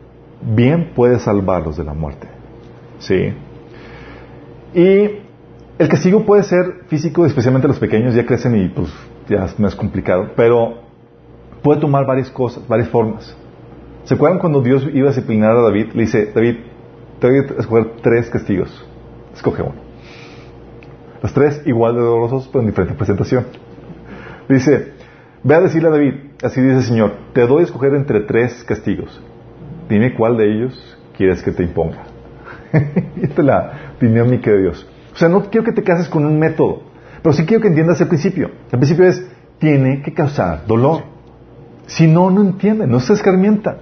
bien 0.41 0.93
puede 0.95 1.19
salvarlos 1.19 1.77
de 1.77 1.85
la 1.85 1.93
muerte. 1.93 2.29
Sí. 3.01 3.33
Y 4.73 5.11
el 5.79 5.89
castigo 5.89 6.25
puede 6.25 6.45
ser 6.45 6.85
físico, 6.87 7.27
especialmente 7.27 7.67
los 7.67 7.81
pequeños, 7.81 8.15
ya 8.15 8.25
crecen 8.25 8.57
y 8.57 8.69
pues 8.69 8.93
ya 9.29 9.45
es 9.45 9.75
complicado, 9.75 10.31
pero 10.37 10.79
puede 11.63 11.81
tomar 11.81 12.07
varias 12.07 12.31
cosas, 12.31 12.67
varias 12.69 12.89
formas. 12.89 13.37
¿Se 14.07 14.15
acuerdan 14.15 14.39
cuando 14.39 14.63
Dios 14.63 14.87
iba 14.95 15.09
a 15.09 15.11
disciplinar 15.11 15.57
a 15.57 15.63
David? 15.63 15.89
Le 15.95 16.03
dice, 16.03 16.31
David, 16.33 16.59
te 17.19 17.27
voy 17.27 17.39
a 17.39 17.61
escoger 17.61 17.97
tres 18.03 18.31
castigos. 18.31 18.87
Escoge 19.35 19.63
uno. 19.63 19.75
Los 21.23 21.35
tres 21.35 21.61
igual 21.67 21.97
de 21.97 22.03
dolorosos, 22.03 22.49
pero 22.53 22.61
en 22.61 22.69
diferente 22.69 22.95
presentación. 22.95 23.47
Dice, 24.49 24.93
ve 25.43 25.55
a 25.57 25.61
decirle 25.61 25.89
a 25.89 25.91
David, 25.91 26.15
así 26.41 26.61
dice 26.61 26.77
el 26.77 26.83
Señor, 26.85 27.15
te 27.33 27.49
doy 27.49 27.63
a 27.63 27.65
escoger 27.65 27.95
entre 27.95 28.21
tres 28.21 28.63
castigos. 28.63 29.21
Dime 29.89 30.15
cuál 30.15 30.37
de 30.37 30.53
ellos 30.53 30.99
quieres 31.17 31.43
que 31.43 31.51
te 31.51 31.65
imponga. 31.65 32.05
Esta 32.73 33.41
es 33.41 33.47
la 33.47 33.73
dinámica 34.01 34.53
de 34.53 34.61
Dios. 34.61 34.89
O 35.15 35.17
sea, 35.17 35.29
no 35.29 35.51
quiero 35.51 35.65
que 35.65 35.73
te 35.73 35.83
cases 35.83 36.09
con 36.09 36.25
un 36.25 36.39
método, 36.39 36.83
pero 37.25 37.33
sí 37.33 37.45
quiero 37.45 37.61
que 37.61 37.69
entiendas 37.69 38.01
el 38.01 38.07
principio. 38.07 38.53
El 38.71 38.79
principio 38.79 39.05
es, 39.05 39.29
tiene 39.59 40.01
que 40.03 40.15
causar 40.15 40.65
dolor. 40.65 41.03
Si 41.87 42.07
no, 42.07 42.31
no 42.31 42.43
entiende, 42.43 42.87
no 42.87 43.01
se 43.01 43.13
escarmienta. 43.13 43.79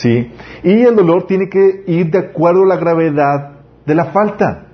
¿Sí? 0.00 0.32
Y 0.64 0.80
el 0.80 0.96
dolor 0.96 1.26
tiene 1.26 1.50
que 1.50 1.84
ir 1.86 2.10
de 2.10 2.18
acuerdo 2.18 2.62
a 2.62 2.66
la 2.66 2.76
gravedad 2.76 3.60
de 3.84 3.94
la 3.94 4.06
falta. 4.06 4.66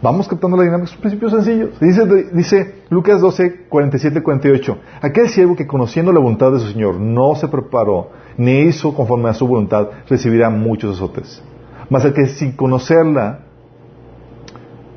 Vamos 0.00 0.26
captando 0.26 0.56
la 0.56 0.62
dinámica, 0.62 0.90
es 0.90 0.96
un 0.96 1.02
principio 1.02 1.28
sencillo. 1.28 1.68
Dice, 1.80 2.06
dice 2.32 2.74
Lucas 2.88 3.20
12, 3.20 3.66
47, 3.68 4.22
48. 4.22 4.78
Aquel 5.02 5.28
siervo 5.28 5.54
que 5.54 5.66
conociendo 5.66 6.12
la 6.12 6.20
voluntad 6.20 6.50
de 6.52 6.60
su 6.60 6.68
Señor 6.68 6.98
no 6.98 7.34
se 7.34 7.48
preparó 7.48 8.08
ni 8.38 8.60
hizo 8.60 8.94
conforme 8.94 9.28
a 9.28 9.34
su 9.34 9.46
voluntad, 9.46 9.88
recibirá 10.08 10.48
muchos 10.48 10.96
azotes. 10.96 11.42
Mas 11.90 12.06
el 12.06 12.14
que 12.14 12.26
sin 12.26 12.52
conocerla 12.52 13.40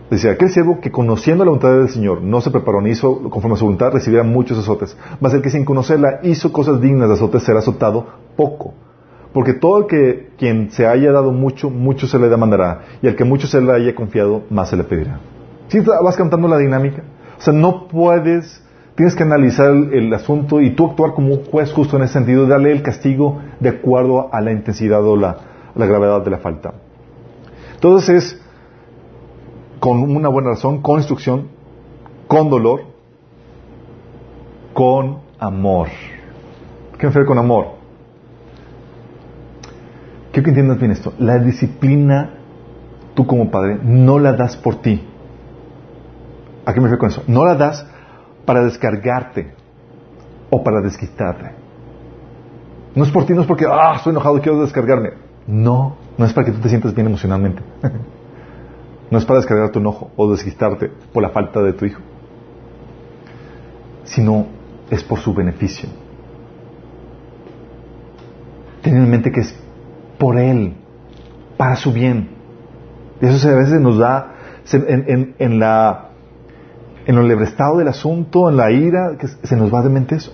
Decía, 0.10 0.32
aquel 0.32 0.50
siervo 0.50 0.80
que 0.80 0.90
conociendo 0.90 1.44
la 1.44 1.50
voluntad 1.50 1.78
del 1.78 1.90
Señor 1.90 2.22
no 2.22 2.40
se 2.40 2.50
preparó 2.50 2.80
ni 2.80 2.92
hizo 2.92 3.30
conforme 3.30 3.56
a 3.56 3.58
su 3.58 3.66
voluntad, 3.66 3.92
recibirá 3.92 4.24
muchos 4.24 4.58
azotes. 4.58 4.96
Mas 5.20 5.34
el 5.34 5.42
que 5.42 5.50
sin 5.50 5.66
conocerla 5.66 6.22
hizo 6.24 6.54
cosas 6.54 6.80
dignas 6.80 7.10
de 7.10 7.16
azotes 7.16 7.44
será 7.44 7.60
azotado 7.60 8.06
poco. 8.38 8.74
Porque 9.34 9.54
todo 9.54 9.80
el 9.80 9.88
que 9.88 10.30
quien 10.38 10.72
se 10.72 10.88
haya 10.88 11.12
dado 11.12 11.32
mucho, 11.32 11.70
mucho 11.70 12.08
se 12.08 12.18
le 12.18 12.30
demandará. 12.30 12.82
Y 13.02 13.08
al 13.08 13.16
que 13.16 13.26
mucho 13.26 13.46
se 13.46 13.62
le 13.62 13.72
haya 13.74 13.94
confiado, 13.94 14.44
más 14.50 14.70
se 14.70 14.78
le 14.78 14.84
pedirá. 14.84 15.20
¿Sí 15.68 15.82
vas 15.82 16.16
cantando 16.16 16.48
la 16.48 16.58
dinámica? 16.58 17.04
O 17.38 17.42
sea, 17.42 17.54
no 17.54 17.88
puedes, 17.88 18.64
tienes 18.96 19.16
que 19.16 19.24
analizar 19.24 19.70
el, 19.70 20.14
asunto 20.14 20.62
y 20.62 20.72
tú 20.72 20.88
actuar 20.88 21.14
como 21.14 21.34
un 21.34 21.46
juez 21.46 21.72
justo 21.74 21.98
en 21.98 22.04
ese 22.04 22.14
sentido, 22.14 22.46
y 22.46 22.48
darle 22.48 22.72
el 22.72 22.82
castigo 22.82 23.42
de 23.60 23.70
acuerdo 23.70 24.30
a 24.34 24.42
la 24.42 24.52
intensidad 24.52 25.06
o 25.06 25.16
la, 25.16 25.38
la 25.76 25.86
gravedad 25.86 26.22
de 26.22 26.32
la 26.32 26.38
falta. 26.38 26.74
Entonces 27.76 28.10
es 28.10 28.42
con 29.80 30.00
una 30.00 30.30
buena 30.30 30.50
razón, 30.52 30.82
con 30.82 30.98
instrucción, 30.98 31.50
con 32.28 32.50
dolor, 32.50 32.82
con 34.74 35.20
amor. 35.38 35.90
¿Qué 36.98 37.06
me 37.06 37.10
refiero 37.10 37.28
con 37.28 37.38
amor? 37.38 37.77
Quiero 40.38 40.46
que 40.46 40.52
entiendas 40.52 40.78
bien 40.78 40.92
esto. 40.92 41.14
La 41.18 41.40
disciplina, 41.40 42.30
tú 43.16 43.26
como 43.26 43.50
padre, 43.50 43.80
no 43.82 44.20
la 44.20 44.34
das 44.34 44.56
por 44.56 44.84
ti. 44.84 45.04
¿A 46.64 46.76
qué 46.76 46.80
me 46.80 46.86
refiero 46.86 47.00
con 47.00 47.10
eso? 47.10 47.24
No 47.26 47.44
la 47.44 47.56
das 47.56 47.88
para 48.46 48.64
descargarte 48.64 49.56
o 50.52 50.64
para 50.64 50.82
desquitarte. 50.82 51.56
No 52.94 53.04
es 53.04 53.10
por 53.10 53.26
ti, 53.26 53.34
no 53.34 53.42
es 53.42 53.48
porque, 53.48 53.66
ah, 53.68 53.96
estoy 53.96 54.12
enojado 54.12 54.38
y 54.38 54.42
quiero 54.42 54.62
descargarme. 54.62 55.14
No, 55.48 55.96
no 56.20 56.26
es 56.26 56.34
para 56.34 56.46
que 56.46 56.52
tú 56.52 56.60
te 56.60 56.70
sientas 56.70 56.94
bien 56.94 57.08
emocionalmente. 57.08 57.64
No 59.10 59.18
es 59.18 59.26
para 59.26 59.40
descargar 59.40 59.72
tu 59.72 59.80
enojo 59.80 60.12
o 60.18 60.30
desquistarte 60.30 60.92
por 61.14 61.24
la 61.24 61.30
falta 61.30 61.64
de 61.64 61.72
tu 61.72 61.86
hijo, 61.86 62.02
sino 64.04 64.46
es 64.92 65.02
por 65.02 65.20
su 65.20 65.34
beneficio. 65.34 65.88
Ten 68.82 68.98
en 68.98 69.10
mente 69.10 69.32
que 69.32 69.40
es 69.40 69.67
por 70.18 70.38
Él, 70.38 70.76
para 71.58 71.76
su 71.76 71.92
bien. 71.92 72.30
Eso 73.22 73.50
a 73.50 73.56
veces 73.56 73.80
nos 73.82 73.98
da 73.98 74.34
en, 74.72 75.36
en, 75.38 75.60
la 75.60 76.10
en 77.06 77.28
lebrestado 77.28 77.78
del 77.78 77.88
asunto, 77.88 78.50
en 78.50 78.58
la 78.58 78.72
ira, 78.72 79.18
que 79.18 79.28
se 79.28 79.56
nos 79.56 79.74
va 79.74 79.82
de 79.82 79.90
mente 79.90 80.16
eso. 80.16 80.32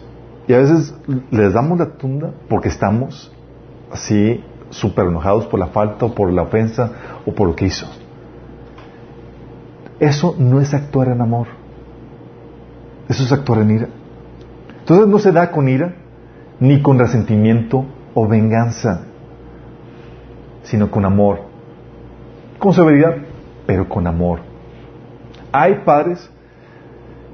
Y 0.48 0.54
a 0.54 0.58
veces 0.58 0.94
les 1.32 1.54
damos 1.54 1.80
la 1.80 1.92
tunda 1.92 2.32
porque 2.50 2.68
estamos 2.68 3.32
así 3.92 4.44
súper 4.70 5.06
enojados 5.06 5.46
por 5.46 5.60
la 5.60 5.68
falta 5.68 6.06
o 6.06 6.16
por 6.16 6.32
la 6.34 6.42
ofensa 6.42 6.92
o 7.26 7.34
por 7.34 7.48
lo 7.48 7.56
que 7.56 7.66
hizo. 7.66 7.88
Eso 10.00 10.36
no 10.38 10.60
es 10.60 10.74
actuar 10.74 11.10
en 11.10 11.22
amor. 11.22 11.48
Eso 13.08 13.24
es 13.24 13.32
actuar 13.32 13.62
en 13.62 13.72
ira. 13.72 13.88
Entonces 14.80 15.08
no 15.08 15.20
se 15.20 15.32
da 15.32 15.52
con 15.52 15.70
ira, 15.70 15.96
ni 16.60 16.82
con 16.82 17.00
resentimiento 17.00 17.86
o 18.14 18.28
venganza, 18.28 19.06
sino 20.64 20.90
con 20.90 21.06
amor. 21.06 21.42
Con 22.60 22.74
severidad, 22.74 23.18
pero 23.66 23.88
con 23.88 24.08
amor. 24.08 24.40
Hay 25.52 25.82
padres 25.86 26.30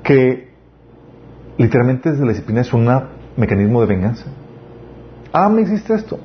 que 0.03 0.49
literalmente 1.57 2.11
desde 2.11 2.25
la 2.25 2.31
disciplina 2.31 2.61
es 2.61 2.73
un 2.73 2.89
mecanismo 3.37 3.81
de 3.81 3.87
venganza. 3.87 4.25
Ah, 5.31 5.49
me 5.49 5.61
existe 5.61 5.93
esto. 5.93 6.19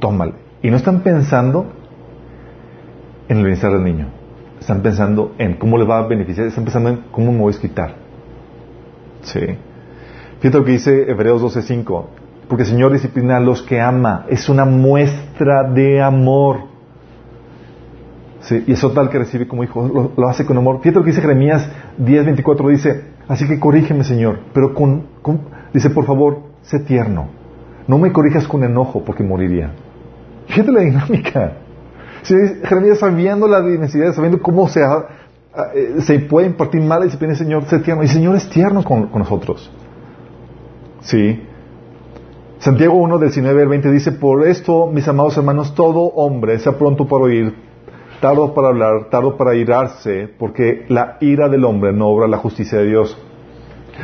Tómale. 0.00 0.34
Y 0.62 0.70
no 0.70 0.76
están 0.76 1.00
pensando 1.00 1.66
en 3.28 3.38
el 3.38 3.44
bienestar 3.44 3.72
del 3.72 3.84
niño 3.84 4.22
están 4.62 4.80
pensando 4.80 5.34
en 5.38 5.54
cómo 5.54 5.76
le 5.76 5.84
va 5.84 5.98
a 5.98 6.06
beneficiar, 6.06 6.46
están 6.46 6.64
pensando 6.64 6.90
en 6.90 6.96
cómo 7.10 7.32
me 7.32 7.38
voy 7.38 7.54
a 7.54 7.60
quitar. 7.60 7.94
Sí. 9.22 9.40
Fíjate 10.40 10.58
lo 10.58 10.64
que 10.64 10.72
dice 10.72 11.10
Hebreos 11.10 11.42
12:5. 11.42 12.06
Porque 12.48 12.64
el 12.64 12.68
Señor 12.68 12.92
disciplina 12.92 13.36
a 13.36 13.40
los 13.40 13.62
que 13.62 13.80
ama. 13.80 14.26
Es 14.28 14.48
una 14.48 14.64
muestra 14.64 15.64
de 15.64 16.02
amor. 16.02 16.72
Sí, 18.40 18.64
y 18.66 18.72
eso 18.72 18.90
tal 18.90 19.08
que 19.08 19.18
recibe 19.18 19.46
como 19.46 19.62
hijo, 19.62 20.12
lo, 20.16 20.28
hace 20.28 20.44
con 20.44 20.58
amor. 20.58 20.80
Fíjate 20.80 20.98
lo 20.98 21.04
que 21.04 21.10
dice 21.10 21.22
Jeremías 21.22 21.68
10, 21.98 22.24
24, 22.24 22.68
dice, 22.68 23.04
así 23.28 23.46
que 23.46 23.60
corrígeme, 23.60 24.02
Señor, 24.02 24.40
pero 24.52 24.74
con, 24.74 25.06
dice, 25.72 25.90
por 25.90 26.04
favor, 26.04 26.40
sé 26.62 26.80
tierno. 26.80 27.28
No 27.86 27.98
me 27.98 28.12
corrijas 28.12 28.48
con 28.48 28.64
enojo 28.64 29.04
porque 29.04 29.22
moriría. 29.22 29.72
Fíjate 30.48 30.72
la 30.72 30.80
dinámica. 30.80 31.52
Jeremías 32.24 32.98
sabiendo 32.98 33.46
la 33.46 33.60
necesidad, 33.62 34.12
sabiendo 34.12 34.40
cómo 34.40 34.68
se, 34.68 34.80
eh, 34.80 35.96
se 36.00 36.18
puede 36.20 36.48
impartir 36.48 36.80
mala 36.82 37.04
disciplina, 37.04 37.34
Señor, 37.34 37.64
sé 37.64 37.78
tierno. 37.78 38.02
Y 38.02 38.06
el 38.06 38.12
Señor 38.12 38.36
es 38.36 38.48
tierno 38.48 38.82
con, 38.82 39.06
con 39.06 39.20
nosotros. 39.20 39.70
Sí. 41.00 41.42
Santiago 42.62 42.94
1 42.94 43.18
del 43.18 43.30
19 43.30 43.62
al 43.62 43.68
20 43.68 43.90
dice, 43.90 44.12
por 44.12 44.46
esto, 44.46 44.86
mis 44.86 45.08
amados 45.08 45.36
hermanos, 45.36 45.74
todo 45.74 45.98
hombre 45.98 46.60
sea 46.60 46.78
pronto 46.78 47.08
para 47.08 47.24
oír, 47.24 47.56
tardo 48.20 48.54
para 48.54 48.68
hablar, 48.68 49.10
tardo 49.10 49.36
para 49.36 49.56
irarse, 49.56 50.32
porque 50.38 50.86
la 50.88 51.16
ira 51.20 51.48
del 51.48 51.64
hombre 51.64 51.92
no 51.92 52.06
obra 52.06 52.28
la 52.28 52.36
justicia 52.36 52.78
de 52.78 52.86
Dios. 52.86 53.18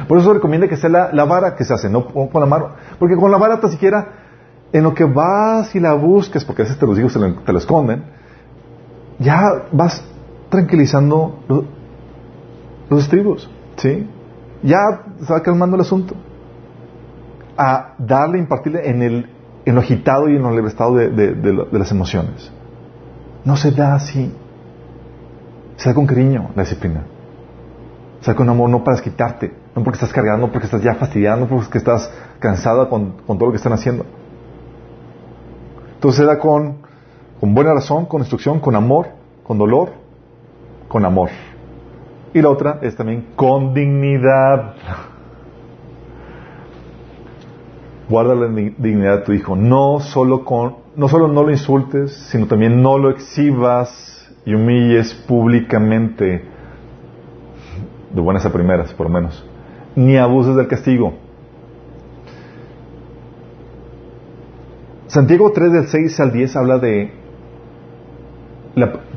Por 0.09 0.18
eso 0.18 0.34
recomienda 0.34 0.66
que 0.66 0.76
sea 0.76 0.90
la, 0.90 1.24
vara 1.24 1.54
que 1.54 1.64
se 1.64 1.72
hace, 1.72 1.88
no 1.88 2.06
con 2.06 2.28
la 2.40 2.46
mano. 2.46 2.70
Porque 2.98 3.14
con 3.14 3.30
la 3.30 3.38
vara 3.38 3.61
tan 3.61 3.70
siquiera, 3.70 4.09
en 4.72 4.82
lo 4.82 4.92
que 4.92 5.04
vas 5.04 5.72
y 5.76 5.78
la 5.78 5.94
busques, 5.94 6.44
porque 6.44 6.62
a 6.62 6.64
veces 6.64 6.80
te 6.80 6.84
los 6.84 6.98
hijos 6.98 7.16
te 7.46 7.52
lo, 7.52 7.59
esconden, 7.61 8.06
ya 9.20 9.40
vas 9.70 10.04
tranquilizando 10.48 11.44
los, 11.46 11.64
los 12.90 13.04
estribos, 13.04 13.48
¿sí? 13.76 14.04
Ya 14.64 14.80
se 15.24 15.32
va 15.32 15.44
calmando 15.44 15.76
el 15.76 15.82
asunto 15.82 16.16
a 17.59 17.94
darle, 17.98 18.38
impartirle 18.38 18.88
en, 18.88 19.02
el, 19.02 19.30
en 19.64 19.74
lo 19.74 19.80
agitado 19.80 20.28
y 20.28 20.36
en 20.36 20.46
el 20.46 20.64
estado 20.66 20.94
de, 20.94 21.09
de, 21.11 21.78
las 21.78 21.90
emociones. 21.90 22.52
No 23.44 23.56
se 23.56 23.72
da 23.72 23.94
así. 23.94 24.32
Se 25.76 25.88
da 25.88 25.94
con 25.94 26.06
cariño 26.06 26.50
la 26.54 26.62
disciplina. 26.62 27.02
Se 28.20 28.30
da 28.30 28.36
con 28.36 28.48
amor, 28.48 28.70
no 28.70 28.84
para 28.84 29.00
quitarte, 29.00 29.52
no 29.74 29.82
porque 29.82 29.96
estás 29.96 30.12
cargando, 30.12 30.46
no 30.46 30.52
porque 30.52 30.66
estás 30.66 30.82
ya 30.82 30.94
fastidiando, 30.94 31.46
no 31.46 31.56
porque 31.56 31.78
estás 31.78 32.12
cansada 32.38 32.88
con, 32.88 33.12
con 33.26 33.38
todo 33.38 33.46
lo 33.46 33.52
que 33.52 33.56
están 33.56 33.72
haciendo. 33.72 34.06
Entonces 35.94 36.20
se 36.20 36.24
da 36.24 36.38
con, 36.38 36.78
con 37.40 37.54
buena 37.54 37.74
razón, 37.74 38.06
con 38.06 38.20
instrucción, 38.20 38.61
con 38.61 38.76
amor, 38.76 39.09
con 39.42 39.59
dolor, 39.59 39.90
con 40.86 41.04
amor. 41.04 41.30
Y 42.32 42.40
la 42.40 42.50
otra 42.50 42.78
es 42.82 42.94
también 42.94 43.32
con 43.34 43.74
dignidad 43.74 44.74
guarda 48.09 48.34
la 48.34 48.46
dignidad 48.46 49.18
de 49.18 49.24
tu 49.24 49.32
hijo. 49.32 49.56
No 49.56 50.00
solo, 50.00 50.44
con, 50.44 50.76
no 50.96 51.09
no 51.09 51.42
lo 51.42 51.50
insultes, 51.50 52.12
sino 52.30 52.46
también 52.46 52.82
no 52.82 52.98
lo 52.98 53.11
exhibas 53.11 54.30
y 54.44 54.54
humilles 54.54 55.14
públicamente. 55.14 56.42
De 58.14 58.20
buenas 58.20 58.46
a 58.46 58.52
primeras, 58.52 58.92
por 58.94 59.06
lo 59.06 59.12
menos. 59.12 59.44
Ni 59.94 60.16
abuses 60.16 60.56
del 60.56 60.66
castigo. 60.66 61.12
Santiago 65.09 65.52
3 65.52 65.72
del 65.72 65.86
6 65.88 66.20
al 66.20 66.32
10 66.32 66.56
habla 66.56 66.78
de... 66.78 67.12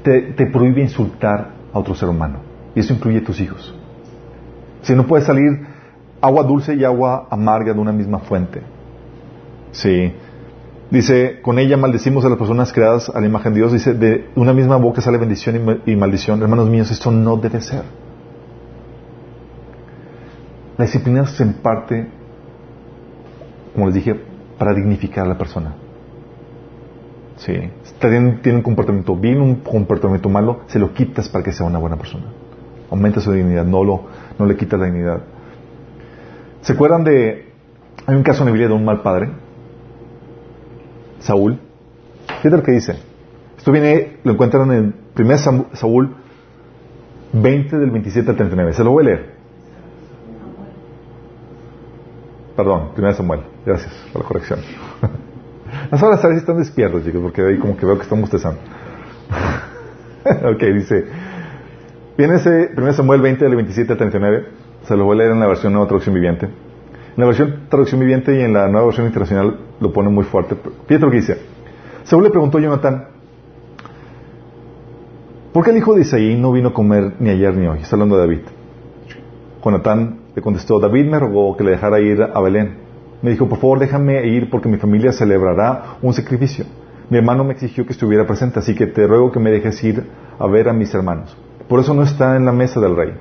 te, 0.03 0.45
prohíbe 0.47 0.81
insultar 0.81 1.51
a 1.73 1.79
otro 1.79 1.95
ser 1.95 2.09
humano. 2.09 2.39
Y 2.75 2.79
eso 2.79 2.93
incluye 2.93 3.19
a 3.19 3.23
tus 3.23 3.39
hijos. 3.39 3.73
Si 4.81 4.95
no 4.95 5.05
puede 5.05 5.23
salir 5.23 5.65
agua 6.21 6.43
dulce 6.43 6.75
y 6.75 6.83
agua 6.83 7.27
amarga 7.29 7.73
de 7.73 7.79
una 7.79 7.91
misma 7.91 8.19
fuente. 8.19 8.61
Sí. 9.71 10.13
Dice, 10.89 11.39
con 11.41 11.57
ella 11.57 11.77
maldecimos 11.77 12.25
a 12.25 12.29
las 12.29 12.37
personas 12.37 12.73
creadas 12.73 13.09
a 13.09 13.19
la 13.21 13.25
imagen 13.25 13.53
de 13.53 13.59
Dios. 13.59 13.71
Dice, 13.71 13.93
de 13.93 14.29
una 14.35 14.53
misma 14.53 14.75
boca 14.75 15.01
sale 15.01 15.17
bendición 15.17 15.81
y 15.85 15.95
maldición. 15.95 16.41
Hermanos 16.41 16.69
míos, 16.69 16.91
esto 16.91 17.11
no 17.11 17.37
debe 17.37 17.61
ser. 17.61 17.83
La 20.77 20.85
disciplina 20.85 21.25
se 21.27 21.43
imparte, 21.43 22.07
como 23.73 23.85
les 23.85 23.95
dije, 23.95 24.19
para 24.57 24.73
dignificar 24.73 25.25
a 25.25 25.29
la 25.29 25.37
persona. 25.37 25.75
Sí. 27.37 27.53
Tiene, 27.99 28.39
tiene 28.41 28.57
un 28.57 28.63
comportamiento 28.63 29.15
bien, 29.15 29.41
un 29.41 29.55
comportamiento 29.57 30.27
malo, 30.27 30.61
se 30.67 30.77
lo 30.77 30.93
quitas 30.93 31.29
para 31.29 31.43
que 31.43 31.51
sea 31.51 31.65
una 31.65 31.79
buena 31.79 31.95
persona. 31.95 32.25
Aumenta 32.89 33.21
su 33.21 33.31
dignidad, 33.31 33.63
no, 33.65 33.83
lo, 33.83 34.03
no 34.37 34.45
le 34.45 34.57
quitas 34.57 34.79
la 34.79 34.87
dignidad. 34.87 35.21
¿Se 36.61 36.73
acuerdan 36.73 37.03
de... 37.03 37.49
Hay 38.05 38.15
un 38.15 38.23
caso 38.23 38.41
en 38.41 38.47
la 38.47 38.51
Biblia 38.51 38.67
de 38.67 38.73
un 38.73 38.83
mal 38.83 39.01
padre? 39.01 39.29
Saúl. 41.21 41.59
Fíjate 42.27 42.57
lo 42.57 42.63
que 42.63 42.71
dice. 42.73 42.95
Esto 43.57 43.71
viene, 43.71 44.17
lo 44.23 44.33
encuentran 44.33 44.71
en 44.71 44.95
1 45.17 45.37
Saúl 45.73 46.15
20 47.33 47.77
del 47.77 47.91
27 47.91 48.29
al 48.31 48.35
39. 48.35 48.73
Se 48.73 48.83
lo 48.83 48.91
voy 48.91 49.03
a 49.03 49.07
leer. 49.07 49.41
Perdón, 52.55 52.89
1 52.97 53.13
Samuel. 53.13 53.41
Gracias 53.65 53.93
por 54.11 54.23
la 54.23 54.27
corrección. 54.27 54.59
Las 55.91 56.03
horas 56.03 56.23
a 56.23 56.29
si 56.29 56.37
están 56.37 56.57
despiertos, 56.57 57.03
chicos, 57.03 57.21
porque 57.21 57.41
ahí 57.41 57.57
como 57.57 57.77
que 57.77 57.85
veo 57.85 57.97
que 57.97 58.03
están 58.03 58.19
bostezando. 58.21 58.59
ok, 60.25 60.63
dice. 60.73 61.05
Viene 62.17 62.35
ese 62.35 62.71
1 62.75 62.93
Samuel 62.93 63.21
20 63.21 63.45
del 63.45 63.55
27 63.55 63.91
al 63.93 63.97
39. 63.97 64.47
Se 64.83 64.97
lo 64.97 65.05
voy 65.05 65.15
a 65.15 65.17
leer 65.19 65.31
en 65.31 65.39
la 65.39 65.47
versión 65.47 65.73
nueva 65.73 65.87
traducción 65.87 66.13
viviente. 66.13 66.49
En 67.15 67.21
la 67.21 67.25
versión 67.25 67.67
traducción 67.69 67.99
viviente 67.99 68.39
y 68.39 68.41
en 68.41 68.53
la 68.53 68.67
nueva 68.67 68.85
versión 68.85 69.05
internacional 69.05 69.59
lo 69.79 69.91
pone 69.91 70.09
muy 70.09 70.23
fuerte. 70.23 70.55
Fíjate 70.87 71.05
lo 71.05 71.11
que 71.11 71.17
dice. 71.17 71.37
Saúl 72.03 72.23
le 72.23 72.29
preguntó 72.29 72.57
a 72.57 72.61
Jonathan, 72.61 73.07
¿por 75.51 75.63
qué 75.63 75.71
el 75.71 75.77
hijo 75.77 75.93
de 75.93 76.01
Isaí 76.01 76.35
no 76.35 76.51
vino 76.51 76.69
a 76.69 76.73
comer 76.73 77.13
ni 77.19 77.29
ayer 77.29 77.55
ni 77.55 77.67
hoy? 77.67 77.79
Está 77.79 77.95
hablando 77.95 78.15
de 78.15 78.21
David. 78.21 78.41
Jonathan 79.63 80.19
le 80.35 80.41
contestó, 80.41 80.79
David 80.79 81.05
me 81.05 81.19
rogó 81.19 81.55
que 81.57 81.63
le 81.63 81.71
dejara 81.71 81.99
ir 81.99 82.23
a 82.23 82.39
Belén. 82.41 82.77
Me 83.21 83.29
dijo, 83.29 83.47
por 83.47 83.59
favor 83.59 83.79
déjame 83.79 84.25
ir 84.27 84.49
porque 84.49 84.69
mi 84.69 84.77
familia 84.77 85.11
celebrará 85.11 85.97
un 86.01 86.13
sacrificio. 86.13 86.65
Mi 87.09 87.17
hermano 87.17 87.43
me 87.43 87.53
exigió 87.53 87.85
que 87.85 87.91
estuviera 87.91 88.25
presente, 88.25 88.59
así 88.59 88.73
que 88.73 88.87
te 88.87 89.05
ruego 89.05 89.31
que 89.31 89.39
me 89.39 89.51
dejes 89.51 89.83
ir 89.83 90.07
a 90.39 90.47
ver 90.47 90.69
a 90.69 90.73
mis 90.73 90.93
hermanos. 90.93 91.37
Por 91.67 91.81
eso 91.81 91.93
no 91.93 92.03
está 92.03 92.37
en 92.37 92.45
la 92.45 92.53
mesa 92.53 92.79
del 92.79 92.95
rey. 92.95 93.13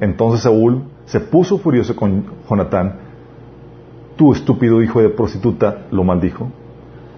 Entonces 0.00 0.42
Saúl 0.42 0.84
se 1.04 1.20
puso 1.20 1.58
furioso 1.58 1.94
con 1.96 2.24
Jonatán 2.48 3.11
tú 4.22 4.32
estúpido 4.32 4.80
hijo 4.80 5.02
de 5.02 5.08
prostituta, 5.08 5.86
lo 5.90 6.04
maldijo. 6.04 6.48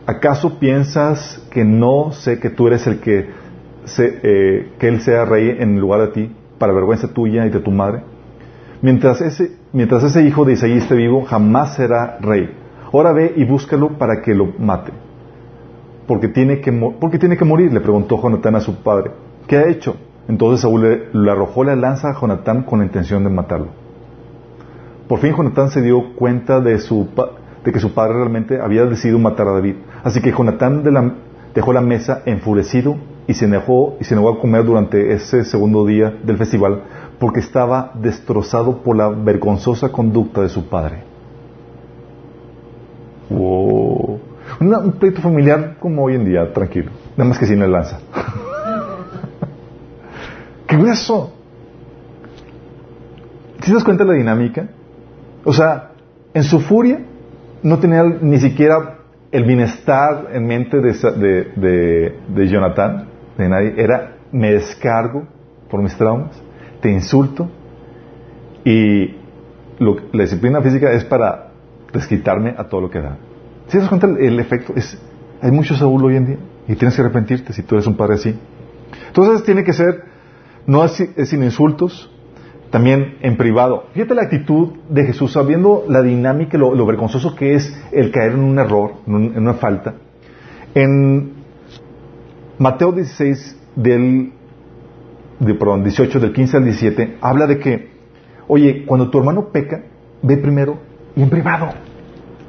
¿Acaso 0.07 0.59
piensas 0.59 1.47
que 1.51 1.63
no 1.63 2.13
sé 2.13 2.41
que 2.41 2.49
tú 2.49 2.67
eres 2.67 2.87
el 2.87 3.01
que, 3.01 3.29
eh, 3.99 4.73
que 4.79 4.89
él 4.89 5.03
sea 5.03 5.27
rey 5.27 5.55
en 5.59 5.79
lugar 5.79 6.01
de 6.01 6.07
ti, 6.09 6.35
para 6.59 6.73
vergüenza 6.73 7.09
tuya 7.09 7.45
y 7.45 7.51
de 7.51 7.61
tu 7.61 7.71
madre? 7.71 8.05
Mientras 8.81 9.21
ese, 9.21 9.53
mientras 9.75 10.03
ese 10.03 10.27
hijo 10.27 10.47
de 10.47 10.55
Isaí 10.55 10.79
esté 10.79 10.95
vivo, 10.95 11.25
jamás 11.27 11.75
será 11.75 12.17
rey. 12.23 12.49
Ahora 12.91 13.13
ve 13.13 13.35
y 13.37 13.45
búscalo 13.45 13.99
para 13.99 14.23
que 14.23 14.35
lo 14.35 14.55
mate. 14.59 14.93
Porque 16.07 16.29
tiene 16.29 16.63
que, 16.63 16.73
porque 16.99 17.19
tiene 17.19 17.37
que 17.37 17.45
morir, 17.45 17.71
le 17.71 17.81
preguntó 17.81 18.19
Jonatán 18.19 18.57
a 18.57 18.61
su 18.61 18.77
padre. 18.77 19.11
¿Qué 19.47 19.59
ha 19.59 19.69
hecho? 19.69 19.97
Entonces 20.27 20.63
Saúl 20.63 21.11
le 21.13 21.31
arrojó 21.31 21.65
la 21.65 21.77
lanza 21.77 22.09
a 22.09 22.19
Jonatán 22.19 22.63
con 22.63 22.79
la 22.79 22.87
intención 22.87 23.25
de 23.25 23.29
matarlo. 23.29 23.84
Por 25.09 25.21
fin 25.21 25.35
Jonatán 25.35 25.71
se 25.71 25.83
dio 25.83 26.15
cuenta 26.15 26.61
de, 26.61 26.79
su, 26.79 27.09
de 27.65 27.73
que 27.73 27.81
su 27.81 27.93
padre 27.93 28.15
realmente 28.15 28.61
había 28.61 28.87
decidido 28.87 29.19
matar 29.19 29.49
a 29.49 29.53
David. 29.53 29.77
Así 30.03 30.23
que 30.23 30.33
Jonatán 30.33 30.83
dejó 31.55 31.73
la 31.73 31.83
mesa 31.83 32.23
enfurecido 32.25 32.97
y 33.27 33.35
se, 33.35 33.47
negó, 33.47 33.97
y 34.01 34.05
se 34.05 34.15
negó 34.15 34.31
a 34.31 34.41
comer 34.41 34.65
durante 34.65 35.13
ese 35.13 35.45
segundo 35.45 35.87
día 35.87 36.15
del 36.23 36.37
festival 36.37 36.83
porque 37.19 37.41
estaba 37.41 37.93
destrozado 37.95 38.83
por 38.83 38.97
la 38.97 39.09
vergonzosa 39.09 39.91
conducta 39.91 40.43
de 40.43 40.49
su 40.49 40.69
padre. 40.69 41.03
Wow. 43.31 44.21
un 44.61 44.93
pleito 44.99 45.21
familiar 45.21 45.77
como 45.81 46.05
hoy 46.05 46.15
en 46.15 46.25
día, 46.25 46.53
tranquilo. 46.53 46.91
Nada 47.17 47.29
más 47.29 47.39
que 47.39 47.47
sin 47.47 47.61
la 47.61 47.67
lanza. 47.67 47.99
¿Qué 50.67 50.77
es 50.77 50.85
eso? 50.85 51.33
¿Te 53.65 53.73
das 53.73 53.85
cuenta 53.85 54.05
de 54.05 54.11
la 54.11 54.17
dinámica? 54.17 54.69
O 55.45 55.53
sea, 55.53 55.91
en 56.33 56.45
su 56.45 56.61
furia 56.61 57.01
no 57.63 57.79
tenía 57.79 58.03
ni 58.03 58.39
siquiera 58.39 58.99
el 59.31 59.45
bienestar 59.45 60.29
en 60.33 60.47
mente 60.47 60.79
de, 60.81 60.93
de, 61.57 62.19
de, 62.29 62.49
Jonathan, 62.49 63.09
de 63.37 63.49
nadie. 63.49 63.75
Era, 63.77 64.17
me 64.33 64.53
descargo 64.53 65.27
por 65.69 65.83
mis 65.83 65.97
traumas, 65.97 66.41
te 66.81 66.91
insulto 66.91 67.51
y 68.65 69.17
la 69.79 70.23
disciplina 70.23 70.61
física 70.63 70.93
es 70.93 71.05
para 71.05 71.51
desquitarme 71.93 72.55
a 72.57 72.65
todo 72.65 72.83
lo 72.83 72.91
que 72.91 73.01
da. 73.01 73.17
Si 73.69 73.79
das 73.79 73.89
cuenta 73.89 74.07
el, 74.07 74.39
efecto, 74.39 74.73
es, 74.77 75.01
hay 75.41 75.51
mucho 75.51 75.75
Saúl 75.75 76.05
hoy 76.05 76.17
en 76.17 76.27
día 76.27 76.39
y 76.69 76.77
tienes 76.77 76.95
que 76.95 77.03
arrepentirte 77.03 77.53
si 77.53 77.63
tú 77.63 77.75
eres 77.75 77.87
un 77.87 77.97
padre 77.97 78.15
así. 78.15 78.39
Entonces 79.09 79.43
tiene 79.45 79.65
que 79.65 79.73
ser, 79.73 80.05
no 80.67 80.85
es 80.85 80.93
sin 81.25 81.43
insultos, 81.43 82.11
también 82.75 83.19
en 83.21 83.37
privado. 83.37 83.85
Fíjate 83.93 84.17
la 84.17 84.23
actitud 84.23 84.73
de 84.89 85.05
Jesús, 85.05 85.31
sabiendo 85.31 85.85
la 85.89 86.03
dinámica, 86.03 86.59
lo, 86.59 86.75
lo 86.75 86.85
vergonzoso 86.85 87.37
que 87.37 87.55
es 87.55 87.73
el 87.93 88.11
caer 88.11 88.33
en 88.33 88.41
un 88.41 88.59
error, 88.59 88.95
en, 89.07 89.39
una 89.39 89.55
falta. 89.55 89.95
En 90.75 91.35
Mateo 92.59 92.91
16, 92.91 93.61
del, 93.77 94.33
de, 95.39 95.55
perdón, 95.55 95.85
18, 95.85 96.19
del 96.19 96.33
15 96.33 96.57
al 96.57 96.65
17, 96.65 97.19
habla 97.21 97.47
de 97.47 97.61
que, 97.61 97.91
oye, 98.49 98.85
cuando 98.87 99.09
tu 99.09 99.19
hermano 99.19 99.51
peca, 99.53 99.85
ve 100.21 100.37
primero 100.37 100.79
y 101.15 101.23
en 101.23 101.31
privado, 101.31 101.69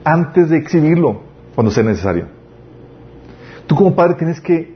antes 0.03 0.49
de 0.49 0.57
exhibirlo, 0.57 1.21
cuando 1.53 1.69
sea 1.69 1.83
necesario. 1.83 2.25
Tú 3.67 3.75
como 3.75 3.93
padre 3.93 4.15
tienes 4.15 4.41
que 4.41 4.73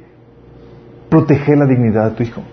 proteger 1.10 1.58
la 1.58 1.66
dignidad 1.66 2.12
de 2.12 2.18
tu 2.18 2.22
hijo. 2.22 2.43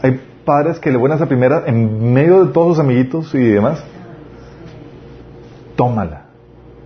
Hay 0.00 0.18
padres 0.44 0.78
que 0.78 0.90
le 0.90 0.96
buenas 0.96 1.20
a 1.20 1.26
primera 1.26 1.64
en 1.66 2.12
medio 2.12 2.44
de 2.44 2.52
todos 2.52 2.76
sus 2.76 2.84
amiguitos 2.84 3.34
y 3.34 3.38
demás. 3.38 3.82
Tómala. 5.76 6.26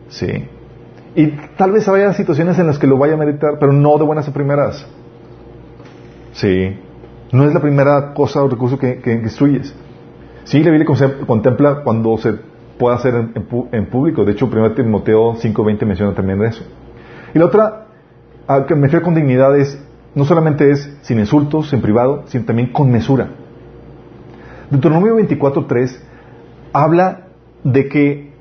Sí. 0.08 0.48
Y 1.16 1.28
tal 1.56 1.72
vez 1.72 1.88
haya 1.88 2.12
situaciones 2.12 2.58
en 2.58 2.66
las 2.66 2.78
que 2.78 2.86
lo 2.86 2.98
vaya 2.98 3.14
a 3.14 3.16
meditar, 3.16 3.58
pero 3.58 3.72
no 3.72 3.96
de 3.98 4.04
buenas 4.04 4.28
a 4.28 4.32
primeras. 4.32 4.86
Sí. 6.32 6.76
No 7.32 7.44
es 7.44 7.54
la 7.54 7.60
primera 7.60 8.14
cosa 8.14 8.42
o 8.42 8.48
recurso 8.48 8.78
que, 8.78 9.00
que 9.00 9.12
instruyes. 9.12 9.74
Sí, 10.44 10.62
la 10.62 10.70
Biblia 10.70 10.86
contempla 11.26 11.82
cuando 11.82 12.18
se 12.18 12.34
puede 12.78 12.96
hacer 12.96 13.14
en, 13.14 13.86
público. 13.86 14.24
De 14.24 14.32
hecho, 14.32 14.46
1 14.46 14.72
Timoteo 14.72 15.34
5.20 15.34 15.86
menciona 15.86 16.14
también 16.14 16.42
eso. 16.42 16.64
Y 17.34 17.38
la 17.38 17.46
otra, 17.46 17.86
a 18.46 18.66
que 18.66 18.74
me 18.74 18.82
refiero 18.82 19.04
con 19.04 19.14
dignidad 19.14 19.56
es, 19.56 19.82
no 20.14 20.24
solamente 20.24 20.70
es 20.70 20.96
sin 21.02 21.18
insultos, 21.18 21.72
en 21.72 21.80
privado, 21.80 22.24
sino 22.26 22.44
también 22.44 22.72
con 22.72 22.90
mesura. 22.90 23.28
Deuteronomio 24.70 25.16
24.3 25.16 25.98
habla 26.72 27.28
de 27.62 27.88
que, 27.88 28.32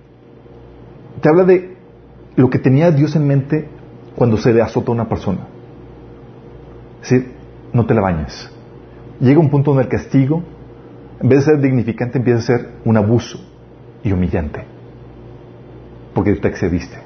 te 1.21 1.29
habla 1.29 1.43
de 1.43 1.77
lo 2.35 2.49
que 2.49 2.59
tenía 2.59 2.91
Dios 2.91 3.15
en 3.15 3.27
mente 3.27 3.67
cuando 4.15 4.37
se 4.37 4.53
le 4.53 4.61
azota 4.61 4.91
a 4.91 4.95
una 4.95 5.09
persona. 5.09 5.47
Es 7.01 7.09
decir, 7.09 7.31
no 7.73 7.85
te 7.85 7.93
la 7.93 8.01
bañes. 8.01 8.49
Llega 9.19 9.39
un 9.39 9.49
punto 9.49 9.71
donde 9.71 9.83
el 9.83 9.89
castigo, 9.89 10.43
en 11.21 11.29
vez 11.29 11.39
de 11.39 11.53
ser 11.53 11.61
dignificante, 11.61 12.17
empieza 12.17 12.39
a 12.39 12.57
ser 12.57 12.69
un 12.85 12.97
abuso 12.97 13.39
y 14.03 14.11
humillante. 14.11 14.65
Porque 16.13 16.33
te 16.35 16.47
excediste. 16.47 16.97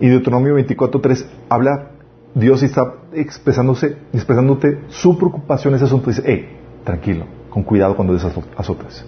Y 0.00 0.08
Deuteronomio 0.08 0.56
24.3 0.56 1.26
habla, 1.48 1.90
Dios 2.34 2.62
está 2.62 2.94
expresándose, 3.12 3.96
expresándote 4.12 4.80
su 4.88 5.16
preocupación 5.16 5.72
en 5.72 5.76
ese 5.76 5.84
asunto. 5.84 6.10
Dice, 6.10 6.22
hey, 6.26 6.48
tranquilo, 6.84 7.26
con 7.54 7.62
cuidado 7.62 7.94
cuando 7.94 8.14
des 8.14 8.24
azotes. 8.24 9.06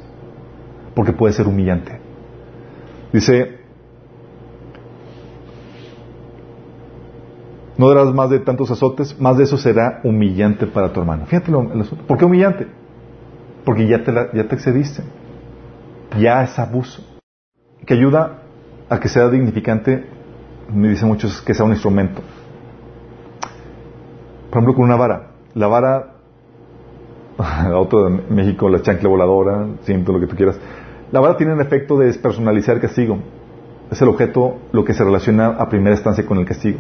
Porque 0.95 1.13
puede 1.13 1.35
ser 1.35 1.49
humillante. 1.49 1.99
Dice, 3.13 3.59
no 7.77 7.89
darás 7.89 8.15
más 8.15 8.31
de 8.31 8.39
tantos 8.39 8.71
azotes, 8.71 9.19
más 9.21 9.37
de 9.37 9.43
eso 9.43 9.59
será 9.59 10.01
humillante 10.05 10.69
para 10.69 10.93
tu 10.93 11.01
hermano. 11.01 11.27
Fíjate 11.27 11.51
el 11.51 11.81
asunto. 11.81 12.07
¿Por 12.07 12.19
qué 12.19 12.25
humillante? 12.25 12.69
Porque 13.65 13.89
ya 13.89 14.05
te, 14.05 14.13
ya 14.13 14.47
te 14.47 14.55
excediste. 14.55 15.03
Ya 16.17 16.45
es 16.45 16.57
abuso. 16.57 17.03
Que 17.85 17.95
ayuda 17.95 18.43
a 18.89 19.01
que 19.01 19.09
sea 19.09 19.29
dignificante, 19.29 20.09
me 20.73 20.91
dicen 20.91 21.09
muchos, 21.09 21.43
que 21.43 21.53
sea 21.53 21.65
un 21.65 21.73
instrumento. 21.73 22.23
Por 24.51 24.59
ejemplo, 24.59 24.75
con 24.75 24.85
una 24.85 24.95
vara. 24.95 25.33
La 25.55 25.67
vara, 25.67 26.16
otro 27.75 28.05
de 28.05 28.23
México, 28.31 28.69
la 28.69 28.83
chancla 28.83 29.09
voladora, 29.09 29.67
siento 29.83 30.13
lo 30.13 30.21
que 30.21 30.27
tú 30.27 30.37
quieras. 30.37 30.59
La 31.13 31.21
vara 31.21 31.37
tiene 31.37 31.53
el 31.53 31.61
efecto 31.61 31.99
de 31.99 32.07
despersonalizar 32.07 32.77
el 32.77 32.81
castigo. 32.81 33.19
Es 33.91 34.01
el 34.03 34.09
objeto 34.09 34.57
lo 34.73 34.85
que 34.85 34.95
se 34.95 35.05
relaciona 35.05 35.49
a 35.49 35.69
primera 35.69 35.95
instancia 35.95 36.27
con 36.27 36.39
el 36.39 36.47
castigo. 36.47 36.79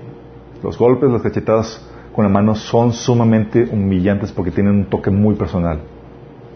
Los 0.62 0.78
golpes, 0.78 1.10
las 1.10 1.22
cachetadas 1.22 1.88
con 2.12 2.24
la 2.24 2.30
mano 2.30 2.54
son 2.54 2.92
sumamente 2.92 3.68
humillantes 3.70 4.32
porque 4.32 4.50
tienen 4.50 4.74
un 4.74 4.84
toque 4.86 5.10
muy 5.10 5.34
personal. 5.34 5.80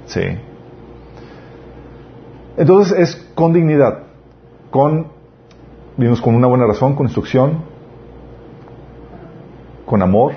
Sí. 0.07 0.23
Entonces 2.57 2.99
es 2.99 3.17
con 3.35 3.53
dignidad, 3.53 4.05
con, 4.71 5.09
vimos, 5.97 6.21
con 6.21 6.35
una 6.35 6.49
buena 6.49 6.67
razón, 6.67 6.95
con 6.97 7.07
instrucción, 7.07 7.63
con 9.87 10.03
amor, 10.03 10.33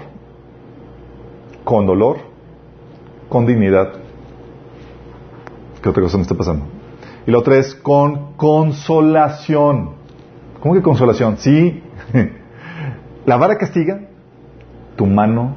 con 1.64 1.86
dolor, 1.86 2.33
con 3.34 3.48
dignidad. 3.48 3.94
¿Qué 5.82 5.90
otra 5.90 6.04
cosa 6.04 6.18
me 6.18 6.22
está 6.22 6.36
pasando? 6.36 6.66
Y 7.26 7.32
la 7.32 7.40
otra 7.40 7.58
es 7.58 7.74
con 7.74 8.34
consolación. 8.34 9.96
¿Cómo 10.60 10.76
que 10.76 10.84
consolación? 10.84 11.38
Sí. 11.38 11.82
La 13.26 13.38
vara 13.38 13.58
castiga, 13.58 14.02
tu 14.96 15.08
mano 15.08 15.56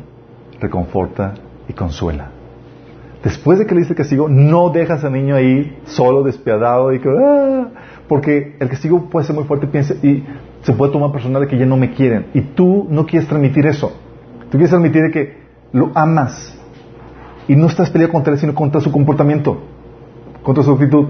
reconforta 0.59 1.35
y 1.69 1.75
consuela. 1.75 2.31
Después 3.23 3.59
de 3.59 3.67
que 3.67 3.75
le 3.75 3.81
diste 3.81 3.93
el 3.93 3.99
castigo, 3.99 4.27
no 4.27 4.71
dejas 4.71 5.05
al 5.05 5.13
niño 5.13 5.35
ahí 5.35 5.79
solo, 5.85 6.23
despiadado 6.23 6.95
y 6.95 7.01
que, 7.01 7.11
ah", 7.11 7.69
porque 8.09 8.57
el 8.59 8.71
castigo 8.71 9.11
puede 9.11 9.27
ser 9.27 9.37
muy 9.37 9.45
fuerte 9.45 9.67
piensa, 9.67 9.93
y 10.03 10.25
se 10.63 10.73
puede 10.73 10.93
tomar 10.93 11.13
personal 11.13 11.43
de 11.43 11.49
que 11.49 11.59
ya 11.59 11.67
no 11.67 11.77
me 11.77 11.93
quieren. 11.93 12.29
Y 12.33 12.41
tú 12.41 12.87
no 12.89 13.05
quieres 13.05 13.29
transmitir 13.29 13.67
eso. 13.67 13.93
Tú 14.45 14.53
quieres 14.53 14.71
transmitir 14.71 15.11
que 15.13 15.43
lo 15.73 15.91
amas 15.95 16.56
y 17.49 17.57
no 17.57 17.67
estás 17.67 17.91
peleando 17.91 18.13
contra 18.13 18.33
él, 18.33 18.39
sino 18.39 18.55
contra 18.55 18.81
su 18.81 18.91
comportamiento, 18.91 19.59
contra 20.43 20.65
su 20.65 20.73
actitud. 20.73 21.07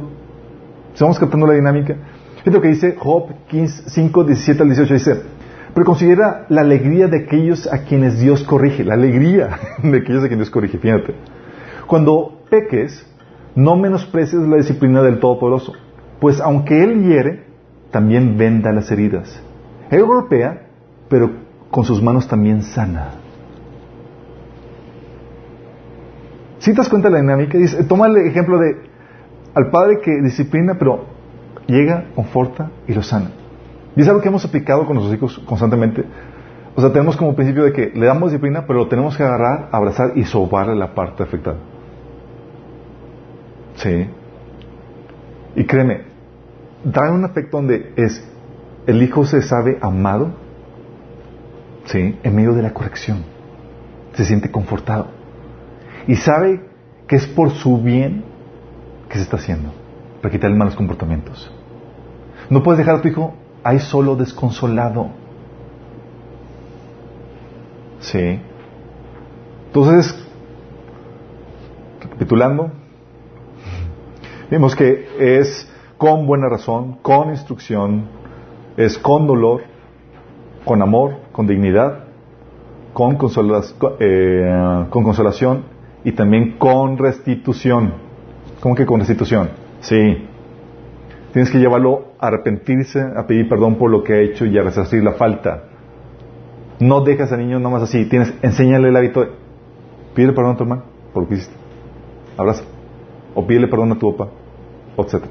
Estamos 0.92 1.18
captando 1.18 1.46
la 1.46 1.54
dinámica. 1.54 1.96
Es 2.44 2.52
lo 2.52 2.60
que 2.60 2.68
dice 2.68 2.96
Job 2.98 3.28
15, 3.48 3.90
5, 3.90 4.24
17 4.24 4.62
al 4.62 4.68
18. 4.68 4.94
Dice, 4.94 5.22
pero 5.74 5.84
considera 5.84 6.46
la 6.48 6.62
alegría 6.62 7.06
de 7.08 7.24
aquellos 7.24 7.70
a 7.70 7.84
quienes 7.84 8.18
Dios 8.18 8.44
corrige, 8.44 8.84
la 8.84 8.94
alegría 8.94 9.58
de 9.82 9.98
aquellos 9.98 10.24
a 10.24 10.28
quienes 10.28 10.46
Dios 10.46 10.50
corrige, 10.50 10.78
fíjate. 10.78 11.14
Cuando 11.86 12.40
peques, 12.48 13.06
no 13.54 13.76
menosprecies 13.76 14.42
la 14.42 14.56
disciplina 14.56 15.02
del 15.02 15.18
Todopoderoso, 15.18 15.72
pues 16.20 16.40
aunque 16.40 16.82
Él 16.82 17.04
hiere, 17.04 17.44
también 17.90 18.36
venda 18.36 18.72
las 18.72 18.90
heridas. 18.90 19.40
Él 19.90 20.04
golpea, 20.04 20.66
pero 21.08 21.30
con 21.70 21.84
sus 21.84 22.02
manos 22.02 22.26
también 22.26 22.62
sana. 22.62 23.25
Si 26.66 26.72
te 26.72 26.78
das 26.78 26.88
cuenta 26.88 27.08
de 27.08 27.14
la 27.14 27.20
dinámica, 27.20 27.56
toma 27.86 28.08
el 28.08 28.16
ejemplo 28.26 28.58
de 28.58 28.76
al 29.54 29.70
padre 29.70 30.00
que 30.02 30.20
disciplina, 30.20 30.74
pero 30.76 31.04
llega, 31.68 32.06
conforta 32.16 32.72
y 32.88 32.92
lo 32.92 33.04
sana. 33.04 33.30
Y 33.94 34.00
es 34.00 34.08
algo 34.08 34.20
que 34.20 34.26
hemos 34.26 34.44
aplicado 34.44 34.84
con 34.84 34.96
nuestros 34.96 35.16
hijos 35.16 35.38
constantemente. 35.46 36.04
O 36.74 36.80
sea, 36.80 36.90
tenemos 36.90 37.16
como 37.16 37.36
principio 37.36 37.62
de 37.62 37.72
que 37.72 37.92
le 37.94 38.06
damos 38.06 38.32
disciplina, 38.32 38.66
pero 38.66 38.80
lo 38.80 38.88
tenemos 38.88 39.16
que 39.16 39.22
agarrar, 39.22 39.68
abrazar 39.70 40.18
y 40.18 40.24
sobarle 40.24 40.74
la 40.74 40.92
parte 40.92 41.22
afectada. 41.22 41.58
Sí. 43.76 44.08
Y 45.54 45.64
créeme, 45.66 46.00
da 46.82 47.12
un 47.12 47.24
afecto 47.24 47.58
donde 47.58 47.92
es 47.94 48.28
el 48.88 49.00
hijo 49.04 49.24
se 49.24 49.40
sabe 49.40 49.78
amado, 49.80 50.32
sí, 51.84 52.18
en 52.24 52.34
medio 52.34 52.54
de 52.54 52.62
la 52.62 52.74
corrección. 52.74 53.22
Se 54.14 54.24
siente 54.24 54.50
confortado. 54.50 55.15
Y 56.06 56.16
sabe 56.16 56.60
que 57.06 57.16
es 57.16 57.26
por 57.26 57.50
su 57.50 57.78
bien 57.78 58.24
que 59.08 59.16
se 59.16 59.22
está 59.22 59.36
haciendo, 59.36 59.70
para 60.20 60.32
quitarle 60.32 60.56
malos 60.56 60.76
comportamientos. 60.76 61.50
No 62.50 62.62
puedes 62.62 62.78
dejar 62.78 62.96
a 62.96 63.02
tu 63.02 63.08
hijo 63.08 63.34
ahí 63.62 63.78
solo 63.78 64.16
desconsolado. 64.16 65.10
Sí. 68.00 68.40
Entonces, 69.66 70.26
recapitulando, 72.00 72.70
Vimos 74.48 74.76
que 74.76 75.08
es 75.18 75.68
con 75.98 76.24
buena 76.24 76.48
razón, 76.48 76.98
con 77.02 77.30
instrucción, 77.30 78.04
es 78.76 78.96
con 78.96 79.26
dolor, 79.26 79.62
con 80.64 80.82
amor, 80.82 81.16
con 81.32 81.48
dignidad, 81.48 82.04
con, 82.92 83.18
eh, 83.98 84.86
con 84.90 85.02
consolación 85.02 85.64
y 86.06 86.12
también 86.12 86.52
con 86.56 86.98
restitución. 86.98 87.94
¿Cómo 88.60 88.76
que 88.76 88.86
con 88.86 89.00
restitución? 89.00 89.50
Sí. 89.80 90.24
Tienes 91.32 91.50
que 91.50 91.58
llevarlo 91.58 92.12
a 92.20 92.28
arrepentirse, 92.28 93.00
a 93.00 93.26
pedir 93.26 93.48
perdón 93.48 93.74
por 93.74 93.90
lo 93.90 94.04
que 94.04 94.12
ha 94.12 94.20
hecho 94.20 94.46
y 94.46 94.56
a 94.56 94.62
resarcir 94.62 95.02
la 95.02 95.14
falta. 95.14 95.64
No 96.78 97.00
dejas 97.00 97.32
al 97.32 97.40
niño 97.40 97.58
nomás 97.58 97.82
así. 97.82 98.04
Tienes, 98.04 98.32
enséñale 98.40 98.88
el 98.88 98.96
hábito 98.96 99.22
de, 99.22 99.30
pide 100.14 100.32
perdón 100.32 100.52
a 100.52 100.56
tu 100.56 100.62
hermano 100.62 100.84
por 101.12 101.24
lo 101.24 101.28
que 101.28 101.34
hiciste. 101.34 101.56
Abraza 102.36 102.62
o 103.34 103.44
pídele 103.44 103.66
perdón 103.66 103.90
a 103.90 103.98
tu 103.98 104.16
papá, 104.16 104.30
etc. 104.98 105.24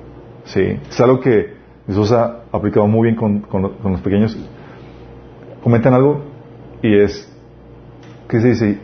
Sí, 0.43 0.59
es 0.59 0.99
algo 0.99 1.21
que 1.21 1.53
Jesús 1.87 2.11
ha 2.11 2.41
aplicado 2.51 2.85
muy 2.85 3.03
bien 3.03 3.15
con, 3.15 3.39
con, 3.39 3.61
los 3.61 4.01
pequeños. 4.01 4.37
Comentan 5.63 5.93
algo 5.93 6.21
y 6.81 6.99
es, 6.99 7.33
¿qué 8.27 8.41
se 8.41 8.49
dice, 8.49 8.79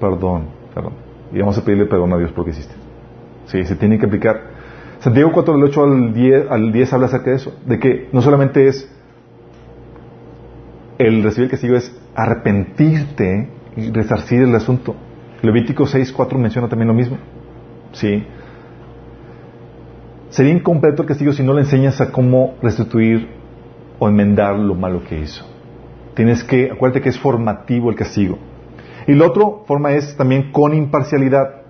Perdón, 0.00 0.59
perdón. 0.74 0.92
Y 1.32 1.38
vamos 1.38 1.56
a 1.58 1.64
pedirle 1.64 1.86
perdón 1.86 2.12
a 2.12 2.18
Dios 2.18 2.30
por 2.30 2.40
lo 2.40 2.44
que 2.46 2.50
hiciste. 2.50 2.74
Sí, 3.46 3.64
se 3.64 3.76
tiene 3.76 3.98
que 3.98 4.06
aplicar. 4.06 4.40
Santiago 5.00 5.30
4 5.32 5.54
del 5.54 5.64
8 5.64 5.82
al 5.82 6.14
10, 6.14 6.50
al 6.50 6.72
10 6.72 6.92
habla 6.92 7.06
acerca 7.06 7.30
de 7.30 7.36
eso, 7.36 7.54
de 7.64 7.78
que 7.78 8.08
no 8.12 8.20
solamente 8.20 8.66
es 8.66 8.88
el 10.98 11.22
recibir 11.22 11.46
el 11.46 11.50
castigo, 11.50 11.76
es 11.76 11.98
arrepentirte 12.14 13.48
y 13.76 13.90
resarcir 13.90 14.42
el 14.42 14.54
asunto. 14.54 14.94
Levítico 15.42 15.84
6.4 15.84 16.36
menciona 16.36 16.68
también 16.68 16.88
lo 16.88 16.94
mismo. 16.94 17.16
¿Sí? 17.92 18.26
Sería 20.28 20.52
incompleto 20.52 21.02
el 21.02 21.08
castigo 21.08 21.32
si 21.32 21.42
no 21.42 21.54
le 21.54 21.62
enseñas 21.62 22.00
a 22.00 22.12
cómo 22.12 22.54
restituir 22.62 23.28
o 23.98 24.08
enmendar 24.08 24.58
lo 24.58 24.74
malo 24.74 25.02
que 25.02 25.18
hizo. 25.18 25.44
Tienes 26.14 26.44
que, 26.44 26.70
acuérdate 26.70 27.00
que 27.00 27.08
es 27.08 27.18
formativo 27.18 27.90
el 27.90 27.96
castigo. 27.96 28.38
Y 29.10 29.14
la 29.16 29.26
otra 29.26 29.44
forma 29.66 29.90
es 29.90 30.16
también 30.16 30.52
con 30.52 30.72
imparcialidad. 30.72 31.62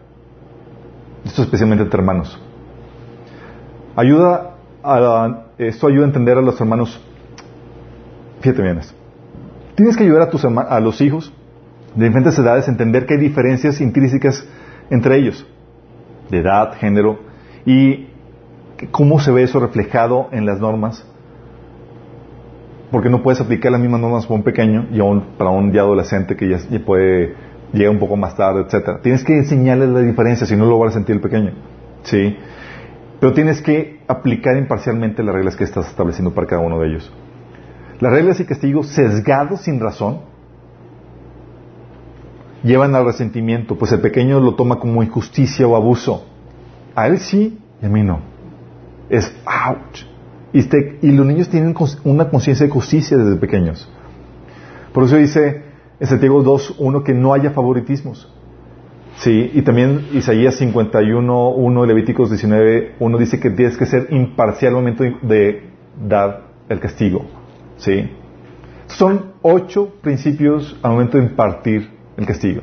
Esto 1.24 1.40
especialmente 1.40 1.84
entre 1.84 1.98
hermanos. 1.98 2.38
Ayuda 3.96 4.56
a, 4.84 5.44
esto 5.56 5.86
ayuda 5.86 6.02
a 6.02 6.08
entender 6.08 6.36
a 6.36 6.42
los 6.42 6.60
hermanos. 6.60 7.02
Fíjate 8.42 8.60
bien. 8.60 8.80
Tienes 9.74 9.96
que 9.96 10.04
ayudar 10.04 10.20
a, 10.20 10.28
tus, 10.28 10.44
a 10.44 10.80
los 10.80 11.00
hijos 11.00 11.32
de 11.94 12.08
diferentes 12.08 12.38
edades 12.38 12.68
a 12.68 12.72
entender 12.72 13.06
que 13.06 13.14
hay 13.14 13.20
diferencias 13.20 13.80
intrínsecas 13.80 14.46
entre 14.90 15.16
ellos, 15.16 15.46
de 16.28 16.40
edad, 16.40 16.74
género, 16.74 17.20
y 17.64 18.08
cómo 18.90 19.18
se 19.18 19.32
ve 19.32 19.44
eso 19.44 19.60
reflejado 19.60 20.28
en 20.30 20.44
las 20.44 20.60
normas. 20.60 21.09
Porque 22.90 23.08
no 23.08 23.22
puedes 23.22 23.40
aplicar 23.40 23.70
las 23.70 23.80
mismas 23.80 24.00
normas 24.00 24.26
para 24.26 24.36
un 24.36 24.42
pequeño 24.42 24.88
y 24.92 25.00
aún 25.00 25.24
para 25.38 25.50
un 25.50 25.72
ya 25.72 25.82
adolescente 25.82 26.36
que 26.36 26.48
ya, 26.48 26.58
puede 26.84 27.34
llegar 27.72 27.92
un 27.92 28.00
poco 28.00 28.16
más 28.16 28.36
tarde, 28.36 28.62
etcétera. 28.62 29.00
Tienes 29.00 29.22
que 29.24 29.36
enseñarles 29.36 29.90
la 29.90 30.00
diferencia, 30.00 30.46
si 30.46 30.56
no 30.56 30.66
lo 30.66 30.78
va 30.78 30.88
a 30.88 30.90
sentir 30.90 31.16
el 31.16 31.20
pequeño. 31.20 31.52
¿Sí? 32.02 32.36
Pero 33.20 33.32
tienes 33.32 33.60
que 33.60 34.00
aplicar 34.08 34.56
imparcialmente 34.56 35.22
las 35.22 35.34
reglas 35.34 35.54
que 35.54 35.64
estás 35.64 35.88
estableciendo 35.88 36.34
para 36.34 36.46
cada 36.46 36.62
uno 36.62 36.80
de 36.80 36.88
ellos. 36.88 37.12
Las 38.00 38.12
reglas 38.12 38.40
y 38.40 38.44
castigos 38.44 38.88
sesgados 38.88 39.60
sin 39.60 39.78
razón 39.78 40.20
llevan 42.62 42.94
al 42.94 43.04
resentimiento, 43.04 43.76
pues 43.76 43.92
el 43.92 44.00
pequeño 44.00 44.40
lo 44.40 44.54
toma 44.54 44.76
como 44.78 45.02
injusticia 45.02 45.66
o 45.66 45.76
abuso. 45.76 46.26
A 46.94 47.06
él 47.06 47.18
sí 47.18 47.58
y 47.80 47.86
a 47.86 47.88
mí 47.88 48.02
no. 48.02 48.20
Es 49.08 49.32
ouch. 49.44 50.09
Y, 50.52 50.58
este, 50.60 50.98
y 51.02 51.12
los 51.12 51.26
niños 51.26 51.48
tienen 51.48 51.74
una 52.04 52.28
conciencia 52.28 52.66
de 52.66 52.72
justicia 52.72 53.16
desde 53.16 53.36
pequeños. 53.36 53.88
Por 54.92 55.04
eso 55.04 55.16
dice 55.16 55.62
en 56.00 56.06
Santiago 56.06 56.42
2.1 56.42 57.04
que 57.04 57.14
no 57.14 57.34
haya 57.34 57.50
favoritismos. 57.50 58.32
Sí, 59.16 59.50
y 59.52 59.62
también 59.62 60.08
Isaías 60.12 60.54
51, 60.56 61.48
1 61.50 61.86
Levíticos 61.86 62.30
19, 62.30 62.94
1 62.98 63.18
dice 63.18 63.38
que 63.38 63.50
tienes 63.50 63.76
que 63.76 63.84
ser 63.84 64.06
imparcial 64.10 64.70
al 64.70 64.76
momento 64.76 65.04
de 65.22 65.68
dar 66.08 66.44
el 66.68 66.80
castigo. 66.80 67.26
Sí. 67.76 68.10
Son 68.86 69.32
ocho 69.42 69.92
principios 70.00 70.78
al 70.82 70.92
momento 70.92 71.18
de 71.18 71.24
impartir 71.24 71.90
el 72.16 72.26
castigo. 72.26 72.62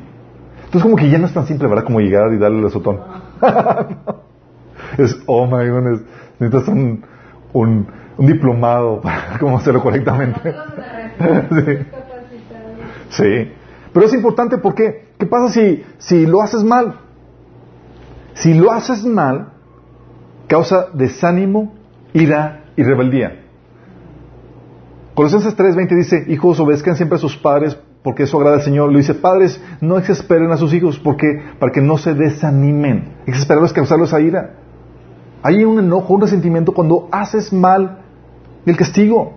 Entonces 0.56 0.82
como 0.82 0.96
que 0.96 1.08
ya 1.08 1.18
no 1.18 1.26
es 1.26 1.32
tan 1.32 1.46
simple, 1.46 1.68
¿verdad? 1.68 1.84
Como 1.84 2.00
llegar 2.00 2.32
y 2.32 2.38
darle 2.38 2.58
el 2.58 2.66
azotón. 2.66 3.00
es, 4.98 5.16
oh 5.26 5.46
my 5.46 5.68
goodness, 5.68 6.02
necesitas 6.40 6.68
un, 6.68 7.04
un, 7.52 7.86
un 8.16 8.26
diplomado 8.26 9.00
para 9.02 9.38
cómo 9.38 9.58
hacerlo 9.58 9.82
correctamente. 9.82 10.54
sí. 11.50 13.22
sí. 13.22 13.52
Pero 13.92 14.06
es 14.06 14.14
importante 14.14 14.58
porque 14.58 15.08
¿Qué 15.18 15.26
pasa 15.26 15.52
si, 15.52 15.84
si 15.98 16.26
lo 16.26 16.40
haces 16.40 16.62
mal? 16.62 17.00
Si 18.34 18.54
lo 18.54 18.70
haces 18.70 19.04
mal, 19.04 19.52
causa 20.46 20.86
desánimo, 20.94 21.74
ira 22.14 22.66
y 22.76 22.84
rebeldía. 22.84 23.44
Colosenses 25.14 25.56
3:20 25.56 25.96
dice, 25.96 26.24
hijos, 26.28 26.60
obedezcan 26.60 26.94
siempre 26.94 27.16
a 27.16 27.20
sus 27.20 27.36
padres 27.36 27.76
porque 28.04 28.22
eso 28.22 28.36
agrada 28.36 28.56
al 28.56 28.62
Señor. 28.62 28.92
Lo 28.92 28.98
dice, 28.98 29.14
padres, 29.14 29.60
no 29.80 29.98
exasperen 29.98 30.52
a 30.52 30.56
sus 30.56 30.72
hijos 30.72 31.00
porque, 31.00 31.42
para 31.58 31.72
que 31.72 31.80
no 31.80 31.98
se 31.98 32.14
desanimen. 32.14 33.16
Exasperarlos, 33.26 33.72
causarlos 33.72 34.14
a 34.14 34.20
ira. 34.20 34.54
Hay 35.42 35.64
un 35.64 35.78
enojo, 35.78 36.14
un 36.14 36.20
resentimiento 36.20 36.72
cuando 36.72 37.08
haces 37.10 37.52
mal 37.52 37.98
el 38.66 38.76
castigo. 38.76 39.34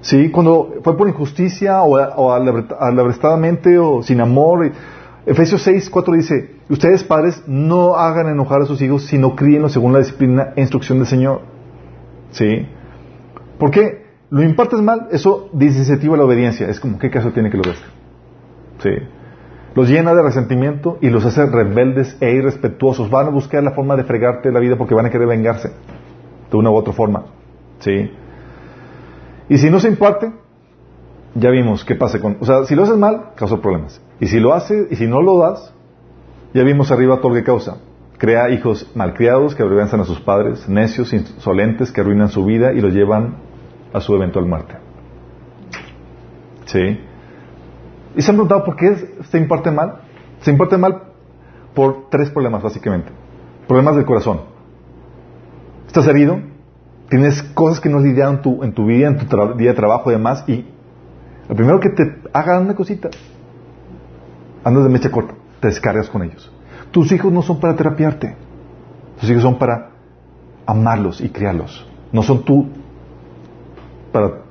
¿Sí? 0.00 0.30
Cuando 0.30 0.74
fue 0.82 0.96
por 0.96 1.08
injusticia 1.08 1.82
o, 1.82 1.98
o 1.98 2.32
o 2.32 4.02
sin 4.02 4.20
amor. 4.20 4.72
Efesios 5.26 5.62
6, 5.62 5.90
4 5.90 6.14
dice, 6.14 6.54
ustedes 6.70 7.04
padres 7.04 7.42
no 7.46 7.96
hagan 7.96 8.28
enojar 8.28 8.62
a 8.62 8.64
sus 8.66 8.80
hijos, 8.80 9.04
sino 9.04 9.34
críenlos 9.34 9.72
según 9.72 9.92
la 9.92 9.98
disciplina 9.98 10.52
e 10.56 10.60
instrucción 10.60 10.98
del 10.98 11.06
Señor. 11.06 11.42
¿Sí? 12.30 12.66
¿Por 13.58 13.70
qué? 13.70 14.06
Lo 14.30 14.42
impartes 14.42 14.80
mal, 14.80 15.08
eso 15.10 15.48
desincentiva 15.52 16.16
la 16.16 16.24
obediencia. 16.24 16.68
Es 16.68 16.80
como, 16.80 16.98
¿qué 16.98 17.10
caso 17.10 17.32
tiene 17.32 17.50
que 17.50 17.56
lo 17.56 17.62
obedezca? 17.62 17.88
¿Sí? 18.82 18.90
Los 19.74 19.88
llena 19.88 20.14
de 20.14 20.22
resentimiento 20.22 20.98
y 21.00 21.10
los 21.10 21.24
hace 21.24 21.46
rebeldes 21.46 22.16
e 22.20 22.32
irrespetuosos. 22.32 23.10
Van 23.10 23.26
a 23.26 23.30
buscar 23.30 23.62
la 23.62 23.72
forma 23.72 23.96
de 23.96 24.04
fregarte 24.04 24.50
la 24.50 24.60
vida 24.60 24.76
porque 24.76 24.94
van 24.94 25.06
a 25.06 25.10
querer 25.10 25.28
vengarse 25.28 25.70
de 26.50 26.56
una 26.56 26.70
u 26.70 26.74
otra 26.74 26.92
forma. 26.92 27.26
¿Sí? 27.80 28.10
Y 29.48 29.58
si 29.58 29.70
no 29.70 29.78
se 29.78 29.88
imparte, 29.88 30.32
ya 31.34 31.50
vimos 31.50 31.84
qué 31.84 31.94
pasa 31.94 32.20
con... 32.20 32.38
O 32.40 32.44
sea, 32.44 32.64
si 32.64 32.74
lo 32.74 32.82
haces 32.82 32.96
mal, 32.96 33.30
causa 33.36 33.58
problemas. 33.58 34.00
Y 34.20 34.26
si 34.26 34.40
lo 34.40 34.52
haces, 34.52 34.88
y 34.90 34.96
si 34.96 35.06
no 35.06 35.22
lo 35.22 35.38
das, 35.38 35.72
ya 36.54 36.62
vimos 36.62 36.90
arriba 36.90 37.18
todo 37.18 37.30
lo 37.30 37.34
que 37.36 37.44
causa. 37.44 37.78
Crea 38.18 38.50
hijos 38.50 38.90
malcriados 38.94 39.54
que 39.54 39.62
avergüenzan 39.62 40.00
a 40.00 40.04
sus 40.04 40.20
padres, 40.20 40.68
necios, 40.68 41.12
insolentes, 41.12 41.92
que 41.92 42.00
arruinan 42.00 42.30
su 42.30 42.44
vida 42.44 42.72
y 42.72 42.80
los 42.80 42.92
llevan 42.92 43.36
a 43.92 44.00
su 44.00 44.14
eventual 44.14 44.46
muerte. 44.46 44.74
¿Sí? 46.64 47.00
¿Y 48.18 48.22
se 48.22 48.32
han 48.32 48.36
preguntado 48.36 48.64
por 48.64 48.74
qué 48.74 49.14
se 49.30 49.38
imparte 49.38 49.70
mal? 49.70 50.00
Se 50.40 50.50
imparte 50.50 50.76
mal 50.76 51.04
por 51.72 52.10
tres 52.10 52.30
problemas, 52.30 52.62
básicamente. 52.62 53.12
Problemas 53.68 53.94
del 53.94 54.04
corazón. 54.04 54.40
Estás 55.86 56.06
herido, 56.08 56.40
Tienes 57.08 57.42
cosas 57.42 57.80
que 57.80 57.88
no 57.88 57.98
has 57.98 58.04
lidiado 58.04 58.32
en 58.32 58.42
tu, 58.42 58.62
en 58.62 58.72
tu 58.72 58.86
vida, 58.86 59.06
en 59.06 59.16
tu 59.16 59.54
día 59.54 59.70
de 59.70 59.74
trabajo 59.74 60.10
y 60.10 60.14
demás. 60.14 60.44
Y 60.46 60.66
lo 61.48 61.54
primero 61.54 61.80
que 61.80 61.88
te 61.88 62.02
haga 62.32 62.60
una 62.60 62.74
cosita, 62.74 63.08
andas 64.62 64.84
de 64.84 64.90
mecha 64.90 65.10
corta, 65.10 65.34
te 65.60 65.68
descargas 65.68 66.10
con 66.10 66.22
ellos. 66.22 66.52
Tus 66.90 67.10
hijos 67.12 67.32
no 67.32 67.40
son 67.42 67.60
para 67.60 67.76
terapiarte. 67.76 68.36
Tus 69.20 69.30
hijos 69.30 69.42
son 69.42 69.58
para 69.58 69.90
amarlos 70.66 71.20
y 71.20 71.30
criarlos. 71.30 71.86
No 72.12 72.22
son 72.22 72.44
tú 72.44 72.68
para 74.12 74.42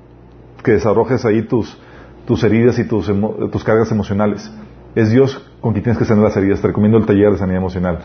que 0.64 0.72
desarrojes 0.72 1.26
ahí 1.26 1.44
tus, 1.44 1.80
tus 2.28 2.44
heridas 2.44 2.78
y 2.78 2.84
tus, 2.84 3.12
tus 3.52 3.64
cargas 3.64 3.91
emocionales. 3.91 4.52
Es 4.94 5.10
Dios 5.10 5.44
con 5.62 5.72
quien 5.72 5.84
tienes 5.84 5.98
que 5.98 6.06
sanar 6.06 6.26
las 6.26 6.38
heridas. 6.38 6.62
Te 6.62 6.68
recomiendo 6.68 6.98
el 6.98 7.06
taller 7.06 7.32
de 7.32 7.38
sanidad 7.38 7.60
emocional. 7.60 7.99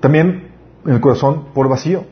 También 0.00 0.48
en 0.84 0.92
el 0.92 1.00
corazón 1.00 1.44
por 1.54 1.68
vacío 1.68 2.04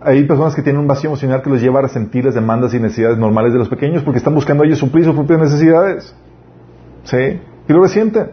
hay 0.00 0.24
personas 0.24 0.54
que 0.54 0.62
tienen 0.62 0.82
un 0.82 0.86
vacío 0.86 1.08
emocional 1.08 1.40
que 1.40 1.48
los 1.48 1.62
lleva 1.62 1.80
a 1.80 1.88
sentir 1.88 2.26
las 2.26 2.34
demandas 2.34 2.74
y 2.74 2.78
necesidades 2.78 3.16
normales 3.16 3.54
de 3.54 3.58
los 3.58 3.70
pequeños 3.70 4.02
porque 4.02 4.18
están 4.18 4.34
buscando 4.34 4.62
ellos 4.62 4.78
suplir 4.78 5.06
sus 5.06 5.14
propias 5.14 5.40
necesidades. 5.40 6.14
¿Sí? 7.04 7.40
Y 7.68 7.72
lo 7.72 7.82
resienten. 7.82 8.32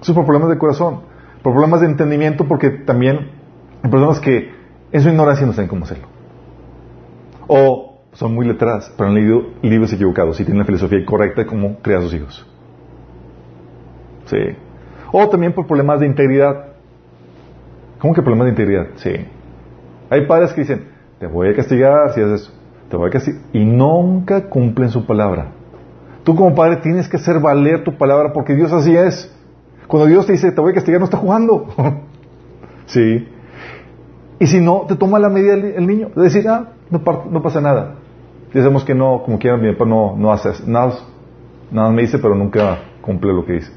Eso 0.00 0.14
por 0.14 0.24
problemas 0.24 0.50
de 0.50 0.58
corazón. 0.58 1.00
Por 1.42 1.52
problemas 1.52 1.80
de 1.80 1.88
entendimiento 1.88 2.46
porque 2.46 2.70
también 2.70 3.30
hay 3.82 3.90
personas 3.90 4.20
que 4.20 4.52
en 4.92 5.02
su 5.02 5.08
ignorancia 5.08 5.44
no 5.44 5.52
saben 5.52 5.68
cómo 5.68 5.84
hacerlo. 5.84 6.06
O 7.48 7.93
son 8.14 8.34
muy 8.34 8.46
letradas, 8.46 8.92
pero 8.96 9.10
han 9.10 9.14
leído 9.14 9.42
libros 9.62 9.92
equivocados 9.92 10.40
y 10.40 10.44
tienen 10.44 10.60
la 10.60 10.64
filosofía 10.64 10.98
incorrecta 10.98 11.42
de 11.42 11.46
cómo 11.46 11.78
crear 11.80 12.02
sus 12.02 12.14
hijos. 12.14 12.46
¿Sí? 14.26 14.38
O 15.12 15.28
también 15.28 15.52
por 15.52 15.66
problemas 15.66 16.00
de 16.00 16.06
integridad. 16.06 16.72
¿Cómo 17.98 18.14
que 18.14 18.22
problemas 18.22 18.46
de 18.46 18.50
integridad? 18.50 18.86
Sí. 18.96 19.12
Hay 20.10 20.26
padres 20.26 20.52
que 20.52 20.62
dicen, 20.62 20.88
te 21.18 21.26
voy 21.26 21.48
a 21.48 21.54
castigar 21.54 22.12
si 22.14 22.20
haces 22.20 22.42
eso, 22.42 22.52
te 22.88 22.96
voy 22.96 23.08
a 23.08 23.10
castigar, 23.10 23.42
y 23.52 23.64
nunca 23.64 24.48
cumplen 24.48 24.90
su 24.90 25.06
palabra. 25.06 25.52
Tú 26.24 26.34
como 26.34 26.54
padre 26.54 26.76
tienes 26.76 27.08
que 27.08 27.16
hacer 27.16 27.38
valer 27.38 27.84
tu 27.84 27.96
palabra 27.96 28.32
porque 28.32 28.54
Dios 28.54 28.72
así 28.72 28.96
es. 28.96 29.30
Cuando 29.86 30.08
Dios 30.08 30.26
te 30.26 30.32
dice, 30.32 30.52
te 30.52 30.60
voy 30.60 30.72
a 30.72 30.74
castigar, 30.74 31.00
no 31.00 31.04
está 31.04 31.18
jugando. 31.18 31.66
sí. 32.86 33.28
Y 34.38 34.46
si 34.46 34.60
no, 34.60 34.86
te 34.88 34.96
toma 34.96 35.18
la 35.18 35.28
medida 35.28 35.54
el, 35.54 35.86
niño. 35.86 36.10
De 36.16 36.22
decir, 36.22 36.48
ah, 36.48 36.70
no, 36.90 37.42
pasa 37.42 37.60
nada. 37.60 37.96
Decimos 38.54 38.84
que 38.84 38.94
no, 38.94 39.20
como 39.24 39.36
quieran, 39.38 39.60
mi 39.60 39.72
papá 39.72 39.84
no, 39.84 40.14
no 40.16 40.32
hace 40.32 40.50
nada. 40.66 40.94
Nada 41.72 41.90
me 41.90 42.02
dice, 42.02 42.18
pero 42.18 42.36
nunca 42.36 42.78
cumple 43.00 43.32
lo 43.32 43.44
que 43.44 43.54
dice. 43.54 43.72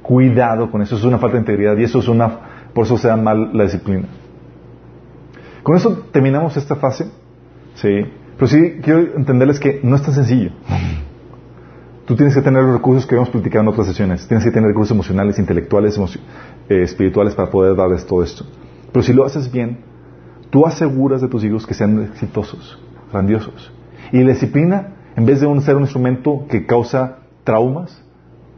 Cuidado 0.00 0.70
con 0.70 0.80
eso, 0.80 0.96
es 0.96 1.04
una 1.04 1.18
falta 1.18 1.34
de 1.36 1.40
integridad 1.40 1.76
y 1.76 1.84
eso 1.84 1.98
es 1.98 2.08
una, 2.08 2.70
por 2.72 2.86
eso 2.86 2.96
se 2.96 3.08
da 3.08 3.16
mal 3.16 3.50
la 3.52 3.64
disciplina. 3.64 4.08
Con 5.62 5.76
eso 5.76 6.04
terminamos 6.12 6.56
esta 6.56 6.76
fase. 6.76 7.10
Sí. 7.74 8.06
Pero 8.36 8.46
sí 8.46 8.78
quiero 8.82 9.00
entenderles 9.16 9.60
que 9.60 9.80
no 9.82 9.96
es 9.96 10.02
tan 10.02 10.14
sencillo. 10.14 10.50
Tú 12.06 12.16
tienes 12.16 12.34
que 12.34 12.40
tener 12.40 12.62
los 12.62 12.74
recursos 12.74 13.04
que 13.06 13.16
hemos 13.16 13.28
platicado 13.28 13.64
en 13.64 13.68
otras 13.68 13.88
sesiones. 13.88 14.26
Tienes 14.26 14.44
que 14.44 14.50
tener 14.50 14.68
recursos 14.68 14.92
emocionales, 14.92 15.38
intelectuales, 15.38 15.98
eh, 15.98 16.82
espirituales 16.82 17.34
para 17.34 17.50
poder 17.50 17.76
darles 17.76 18.06
todo 18.06 18.22
esto. 18.22 18.46
Pero 18.92 19.02
si 19.02 19.12
lo 19.12 19.26
haces 19.26 19.52
bien, 19.52 19.80
tú 20.48 20.64
aseguras 20.64 21.20
de 21.20 21.28
tus 21.28 21.44
hijos 21.44 21.66
que 21.66 21.74
sean 21.74 22.02
exitosos, 22.04 22.78
grandiosos. 23.12 23.72
Y 24.12 24.22
la 24.22 24.32
disciplina, 24.32 24.94
en 25.16 25.26
vez 25.26 25.40
de 25.40 25.60
ser 25.60 25.76
un 25.76 25.82
instrumento 25.82 26.46
que 26.48 26.66
causa 26.66 27.18
traumas, 27.44 28.02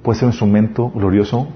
puedes 0.03 0.19
ser 0.19 0.27
un 0.27 0.33
instrumento 0.33 0.91
glorioso, 0.91 1.49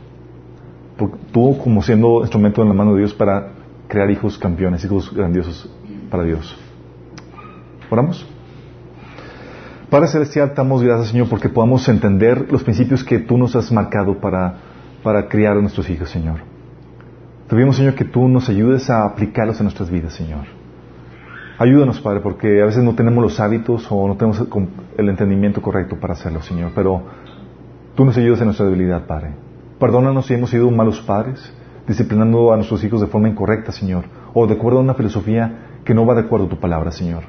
tú 1.32 1.58
como 1.58 1.82
siendo 1.82 2.20
instrumento 2.20 2.62
en 2.62 2.68
la 2.68 2.74
mano 2.74 2.92
de 2.92 3.00
Dios 3.00 3.14
para 3.14 3.48
crear 3.88 4.10
hijos 4.10 4.38
campeones, 4.38 4.84
hijos 4.84 5.12
grandiosos 5.12 5.68
para 6.10 6.24
Dios. 6.24 6.56
¿Oramos? 7.90 8.26
Padre 9.90 10.08
Celestial, 10.08 10.52
damos 10.56 10.82
gracias, 10.82 11.08
Señor, 11.08 11.28
porque 11.28 11.50
podamos 11.50 11.86
entender 11.88 12.50
los 12.50 12.62
principios 12.62 13.04
que 13.04 13.18
tú 13.18 13.36
nos 13.36 13.54
has 13.54 13.70
marcado 13.70 14.18
para, 14.18 14.54
para 15.02 15.28
criar 15.28 15.58
a 15.58 15.60
nuestros 15.60 15.90
hijos, 15.90 16.08
Señor. 16.08 16.40
Te 17.46 17.54
pedimos, 17.54 17.76
Señor, 17.76 17.94
que 17.94 18.06
tú 18.06 18.26
nos 18.28 18.48
ayudes 18.48 18.88
a 18.88 19.04
aplicarlos 19.04 19.60
en 19.60 19.64
nuestras 19.64 19.90
vidas, 19.90 20.14
Señor. 20.14 20.46
Ayúdanos, 21.62 22.00
Padre, 22.00 22.18
porque 22.18 22.60
a 22.60 22.64
veces 22.64 22.82
no 22.82 22.96
tenemos 22.96 23.22
los 23.22 23.38
hábitos 23.38 23.86
o 23.88 24.08
no 24.08 24.16
tenemos 24.16 24.44
el 24.98 25.08
entendimiento 25.08 25.62
correcto 25.62 25.94
para 25.94 26.14
hacerlo, 26.14 26.42
Señor, 26.42 26.72
pero 26.74 27.02
tú 27.94 28.04
nos 28.04 28.16
ayudas 28.16 28.40
en 28.40 28.46
nuestra 28.46 28.66
debilidad, 28.66 29.06
Padre. 29.06 29.36
Perdónanos 29.78 30.26
si 30.26 30.34
hemos 30.34 30.50
sido 30.50 30.68
malos 30.72 31.00
padres, 31.02 31.54
disciplinando 31.86 32.52
a 32.52 32.56
nuestros 32.56 32.82
hijos 32.82 33.00
de 33.00 33.06
forma 33.06 33.28
incorrecta, 33.28 33.70
Señor, 33.70 34.06
o 34.34 34.44
de 34.48 34.54
acuerdo 34.54 34.80
a 34.80 34.82
una 34.82 34.94
filosofía 34.94 35.78
que 35.84 35.94
no 35.94 36.04
va 36.04 36.16
de 36.16 36.22
acuerdo 36.22 36.46
a 36.46 36.48
tu 36.48 36.58
palabra, 36.58 36.90
Señor. 36.90 37.22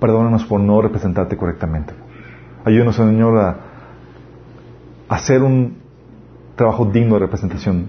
Perdónanos 0.00 0.44
por 0.46 0.58
no 0.58 0.82
representarte 0.82 1.36
correctamente. 1.36 1.94
Ayúdanos, 2.64 2.96
Señor, 2.96 3.38
a 3.38 3.56
hacer 5.08 5.44
un 5.44 5.76
trabajo 6.56 6.86
digno 6.86 7.14
de 7.14 7.20
representación 7.20 7.86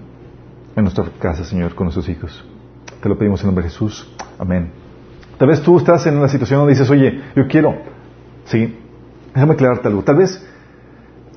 en 0.76 0.82
nuestra 0.84 1.06
casa, 1.18 1.42
Señor, 1.42 1.74
con 1.74 1.86
nuestros 1.86 2.08
hijos. 2.08 2.44
Te 3.02 3.08
lo 3.08 3.18
pedimos 3.18 3.40
en 3.40 3.48
nombre 3.48 3.64
de 3.64 3.70
Jesús. 3.70 4.08
Amén. 4.38 4.77
Tal 5.38 5.48
vez 5.48 5.62
tú 5.62 5.78
estás 5.78 6.06
en 6.06 6.16
una 6.16 6.28
situación 6.28 6.60
donde 6.60 6.74
dices, 6.74 6.90
oye, 6.90 7.20
yo 7.36 7.46
quiero, 7.46 7.76
sí, 8.44 8.76
déjame 9.34 9.54
aclararte 9.54 9.88
algo. 9.88 10.02
Tal 10.02 10.16
vez 10.16 10.44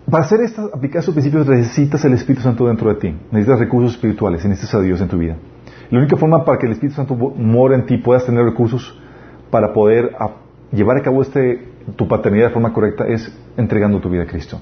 para 0.10 0.26
hacer 0.26 0.41
esta, 0.41 0.64
aplicar 0.73 0.99
estos 0.99 1.14
principios 1.14 1.48
necesitas 1.48 2.03
el 2.03 2.14
Espíritu 2.14 2.41
Santo 2.44 2.68
dentro 2.68 2.94
de 2.94 2.99
ti. 2.99 3.15
Necesitas 3.32 3.60
recursos 3.60 3.94
espirituales, 3.94 4.44
necesitas 4.44 4.76
a 4.76 4.82
Dios 4.82 4.99
en 4.99 5.07
tu 5.07 5.18
vida. 5.18 5.38
La 5.90 5.99
única 5.99 6.18
forma 6.18 6.44
para 6.44 6.57
que 6.57 6.65
el 6.65 6.73
Espíritu 6.73 6.95
Santo 6.95 7.15
more 7.15 7.76
en 7.76 7.86
ti 7.86 7.98
puedas 7.98 8.26
tener 8.26 8.44
recursos 8.44 8.99
para 9.52 9.72
poder 9.72 10.15
llevar 10.72 10.98
a 10.98 11.02
cabo 11.02 11.22
este 11.22 11.69
tu 11.95 12.07
paternidad 12.07 12.48
de 12.48 12.53
forma 12.53 12.73
correcta 12.73 13.06
es 13.07 13.32
entregando 13.57 13.99
tu 13.99 14.10
vida 14.10 14.23
a 14.23 14.26
Cristo, 14.26 14.60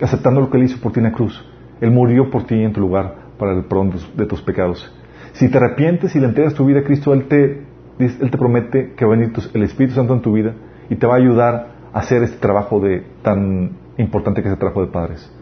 aceptando 0.00 0.40
lo 0.40 0.50
que 0.50 0.58
Él 0.58 0.64
hizo 0.64 0.80
por 0.80 0.92
ti 0.92 1.00
en 1.00 1.04
la 1.04 1.12
cruz. 1.12 1.44
Él 1.80 1.90
murió 1.90 2.30
por 2.30 2.44
ti 2.44 2.54
en 2.54 2.72
tu 2.72 2.80
lugar 2.80 3.14
para 3.38 3.52
el 3.52 3.64
perdón 3.64 3.92
de 4.16 4.26
tus 4.26 4.42
pecados. 4.42 4.92
Si 5.32 5.50
te 5.50 5.58
arrepientes 5.58 6.14
y 6.16 6.20
le 6.20 6.26
entregas 6.26 6.54
tu 6.54 6.64
vida 6.64 6.80
a 6.80 6.84
Cristo, 6.84 7.12
Él 7.12 7.26
te, 7.28 7.64
él 7.98 8.30
te 8.30 8.38
promete 8.38 8.92
que 8.94 9.04
va 9.04 9.14
a 9.14 9.16
venir 9.16 9.32
el 9.54 9.62
Espíritu 9.62 9.94
Santo 9.94 10.14
en 10.14 10.22
tu 10.22 10.32
vida 10.32 10.54
y 10.90 10.96
te 10.96 11.06
va 11.06 11.14
a 11.14 11.18
ayudar 11.18 11.68
a 11.92 11.98
hacer 11.98 12.22
este 12.22 12.38
trabajo 12.38 12.80
de 12.80 13.04
tan 13.22 13.72
importante 13.98 14.42
que 14.42 14.48
es 14.48 14.52
el 14.52 14.58
trabajo 14.58 14.84
de 14.84 14.92
padres. 14.92 15.32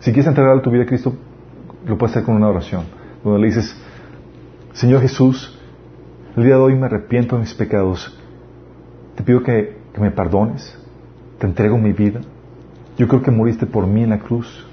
Si 0.00 0.12
quieres 0.12 0.26
entregar 0.26 0.60
tu 0.62 0.70
vida 0.70 0.82
a 0.82 0.86
Cristo, 0.86 1.14
lo 1.86 1.96
puedes 1.96 2.14
hacer 2.14 2.24
con 2.24 2.34
una 2.34 2.48
oración, 2.48 2.84
donde 3.22 3.40
le 3.40 3.46
dices, 3.46 3.80
Señor 4.72 5.00
Jesús, 5.00 5.58
el 6.36 6.44
día 6.44 6.56
de 6.56 6.60
hoy 6.60 6.74
me 6.74 6.86
arrepiento 6.86 7.36
de 7.36 7.42
mis 7.42 7.54
pecados, 7.54 8.18
te 9.14 9.22
pido 9.22 9.42
que 9.42 9.76
que 9.96 10.02
me 10.02 10.10
perdones, 10.10 10.78
te 11.38 11.46
entrego 11.46 11.78
mi 11.78 11.94
vida. 11.94 12.20
Yo 12.98 13.08
creo 13.08 13.22
que 13.22 13.30
moriste 13.30 13.64
por 13.64 13.86
mí 13.86 14.02
en 14.02 14.10
la 14.10 14.18
cruz 14.18 14.66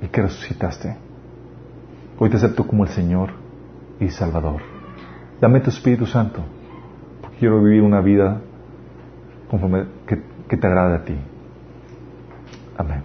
y 0.00 0.06
que 0.06 0.22
resucitaste. 0.22 0.96
Hoy 2.16 2.30
te 2.30 2.36
acepto 2.36 2.64
como 2.64 2.84
el 2.84 2.90
Señor 2.90 3.30
y 3.98 4.08
Salvador. 4.08 4.71
Dame 5.42 5.58
tu 5.58 5.70
Espíritu 5.70 6.06
Santo, 6.06 6.40
porque 7.20 7.38
quiero 7.38 7.60
vivir 7.60 7.82
una 7.82 8.00
vida 8.00 8.40
conforme 9.50 9.86
que, 10.06 10.22
que 10.48 10.56
te 10.56 10.66
agrade 10.68 10.94
a 10.94 11.04
ti. 11.04 11.16
Amén. 12.78 13.02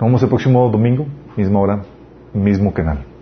vemos 0.00 0.22
el 0.22 0.30
próximo 0.30 0.66
domingo, 0.70 1.04
misma 1.36 1.60
hora, 1.60 1.82
mismo 2.32 2.72
canal. 2.72 3.13